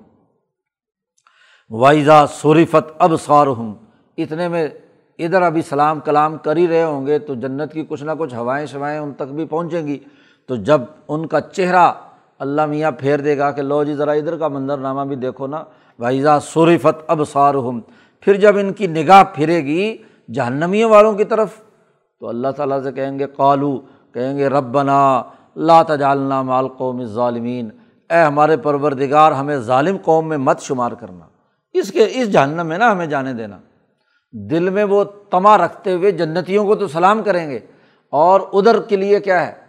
وائزہ 1.70 2.26
صورفت 2.30 2.92
اب 2.98 3.12
سوار 3.20 3.46
ہوں 3.46 3.74
اتنے 4.16 4.48
میں 4.48 4.68
ادھر 5.18 5.42
ابھی 5.42 5.62
سلام 5.62 6.00
کلام 6.00 6.36
کر 6.36 6.56
ہی 6.56 6.68
رہے 6.68 6.82
ہوں 6.82 7.06
گے 7.06 7.18
تو 7.18 7.34
جنت 7.34 7.72
کی 7.72 7.84
کچھ 7.88 8.04
نہ 8.04 8.10
کچھ 8.18 8.34
ہوائیں 8.34 8.66
شوائیں 8.66 8.98
ان 8.98 9.12
تک 9.12 9.22
بھی 9.22 9.44
پہنچیں 9.44 9.86
گی۔ 9.86 9.98
تو 10.46 10.56
جب 10.56 10.80
ان 11.08 11.26
کا 11.26 11.40
چہرہ 11.40 11.92
اللہ 12.38 12.66
میاں 12.66 12.90
پھیر 12.90 13.20
دے 13.20 13.38
گا 13.38 13.50
کہ 13.50 13.62
لو 13.62 13.84
جی 13.84 13.94
ذرا 13.94 14.12
ادھر 14.12 14.36
کا 14.36 14.48
منظر 14.48 14.78
نامہ 14.78 15.08
بھی 15.08 15.16
دیکھو 15.16 15.46
نا 15.46 15.64
وائزہ 15.98 16.38
صورفت 16.42 17.04
اب 17.06 17.20
سوار 17.32 17.54
ہوں 17.54 17.80
پھر 18.20 18.34
جب 18.34 18.58
ان 18.58 18.72
کی 18.72 18.86
نگاہ 18.86 19.22
پھرے 19.34 19.64
گی 19.64 19.96
جہنمیوں 20.32 20.90
والوں 20.90 21.12
کی 21.12 21.24
طرف، 21.24 21.48
تو 22.20 22.28
اللہ 22.28 22.48
تعالیٰ 22.48 22.82
سے 22.82 22.92
کہیں 22.92 23.18
گے، 23.18 23.26
قالو، 23.26 23.80
کہیں 24.12 24.38
گے 24.38 24.48
رب 24.48 24.64
بنا 24.64 25.18
اللہ 25.56 25.82
تجالنا 25.88 26.42
مال 26.42 26.68
قوم 26.68 27.04
ظالمین 27.04 27.68
اے 28.10 28.22
ہمارے 28.22 28.56
پروردگار، 28.56 29.32
ہمیں 29.32 29.56
ظالم 29.56 29.96
قوم 30.04 30.28
میں 30.28 30.36
مت 30.36 30.60
شمار 30.60 30.92
کرنا۔ 30.92 31.24
اس 31.72 31.92
کے، 31.92 32.06
اس 32.14 32.32
جہنم 32.32 32.66
میں 32.66 32.78
نا 32.78 32.92
ہمیں 32.92 33.06
جانے 33.06 33.32
دینا۔ 33.32 33.58
دل 34.32 34.70
میں 34.70 34.84
وہ 34.84 35.04
تما 35.04 35.58
رکھتے 35.58 35.92
ہوئے 35.92 36.10
جنتیوں 36.10 36.66
کو 36.66 36.74
تو 36.74 36.88
سلام 36.88 37.22
کریں 37.22 37.50
گے۔ 37.50 37.58
اور 38.10 38.40
ادھر 38.52 38.80
کے 38.82 38.96
لیے 38.96 39.20
کیا 39.20 39.46
ہے؟ 39.46 39.65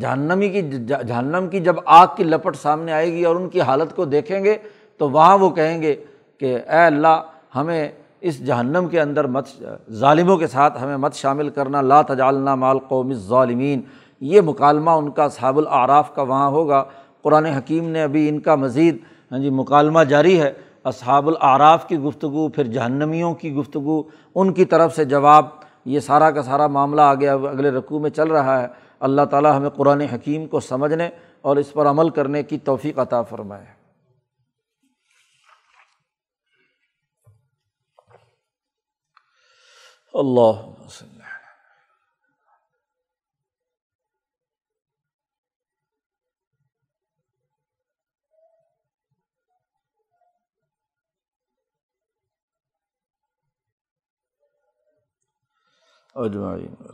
جہنمی 0.00 0.48
کی 0.48 0.62
جہنم 0.88 1.48
کی 1.50 1.60
جب 1.60 1.76
آگ 1.84 2.06
کی 2.16 2.24
لپٹ 2.24 2.56
سامنے 2.56 2.92
آئے 2.92 3.12
گی 3.12 3.24
اور 3.24 3.36
ان 3.36 3.48
کی 3.48 3.60
حالت 3.60 3.96
کو 3.96 4.04
دیکھیں 4.04 4.44
گے، 4.44 4.56
تو 4.98 5.10
وہاں 5.10 5.38
وہ 5.38 5.50
کہیں 5.50 5.82
گے 5.82 5.94
کہ 6.38 6.54
اے 6.54 6.84
اللہ، 6.86 7.22
ہمیں 7.56 7.88
اس 8.20 8.46
جہنم 8.46 8.86
کے 8.90 9.00
اندر 9.00 9.26
مت 9.26 9.48
ظالموں 9.92 10.36
کے 10.36 10.46
ساتھ 10.46 10.82
ہمیں 10.82 10.96
مت 10.96 11.14
شامل 11.14 11.48
کرنا، 11.48 11.80
لا 11.80 12.02
تجالنا 12.02 12.54
مال 12.54 12.78
قوم 12.78 13.12
ظالمین 13.12 13.80
یہ 14.20 14.40
مکالمہ 14.40 14.90
ان 14.90 15.10
کا 15.10 15.28
صحاب 15.28 15.58
العراف 15.58 16.14
کا 16.14 16.22
وہاں 16.22 16.50
ہوگا۔ 16.50 16.84
قرآن 17.22 17.46
حکیم 17.46 17.88
نے 17.88 18.02
ابھی 18.02 18.28
ان 18.28 18.40
کا 18.40 18.54
مزید 18.54 18.96
ہاں 19.32 19.38
جی 19.38 19.50
مکالمہ 19.50 20.04
جاری 20.04 20.40
ہے۔ 20.40 20.52
اصحاب 20.84 21.28
العراف 21.28 21.88
کی 21.88 21.98
گفتگو، 21.98 22.48
پھر 22.48 22.64
جہنمیوں 22.64 23.34
کی 23.34 23.54
گفتگو، 23.54 24.02
ان 24.34 24.52
کی 24.52 24.64
طرف 24.64 24.96
سے 24.96 25.04
جواب، 25.04 25.46
یہ 25.84 26.00
سارا 26.00 26.30
کا 26.30 26.42
سارا 26.42 26.66
معاملہ 26.66 27.00
آگے 27.00 27.28
اگلے 27.28 27.70
رقوع 27.70 27.98
میں 27.98 28.10
چل 28.10 28.28
رہا 28.28 28.60
ہے۔ 28.62 28.66
اللہ 29.04 29.22
تعالیٰ 29.30 29.56
ہمیں 29.56 29.70
قرآن 29.70 30.00
حکیم 30.00 30.46
کو 30.46 30.60
سمجھنے 30.60 31.08
اور 31.40 31.56
اس 31.56 31.72
پر 31.72 31.86
عمل 31.86 32.10
کرنے 32.10 32.42
کی 32.42 32.58
توفیق 32.58 32.98
عطا 32.98 33.22
فرمائے۔ 33.22 33.66
اللہ 40.14 40.70
اجمعین۔ 56.14 56.84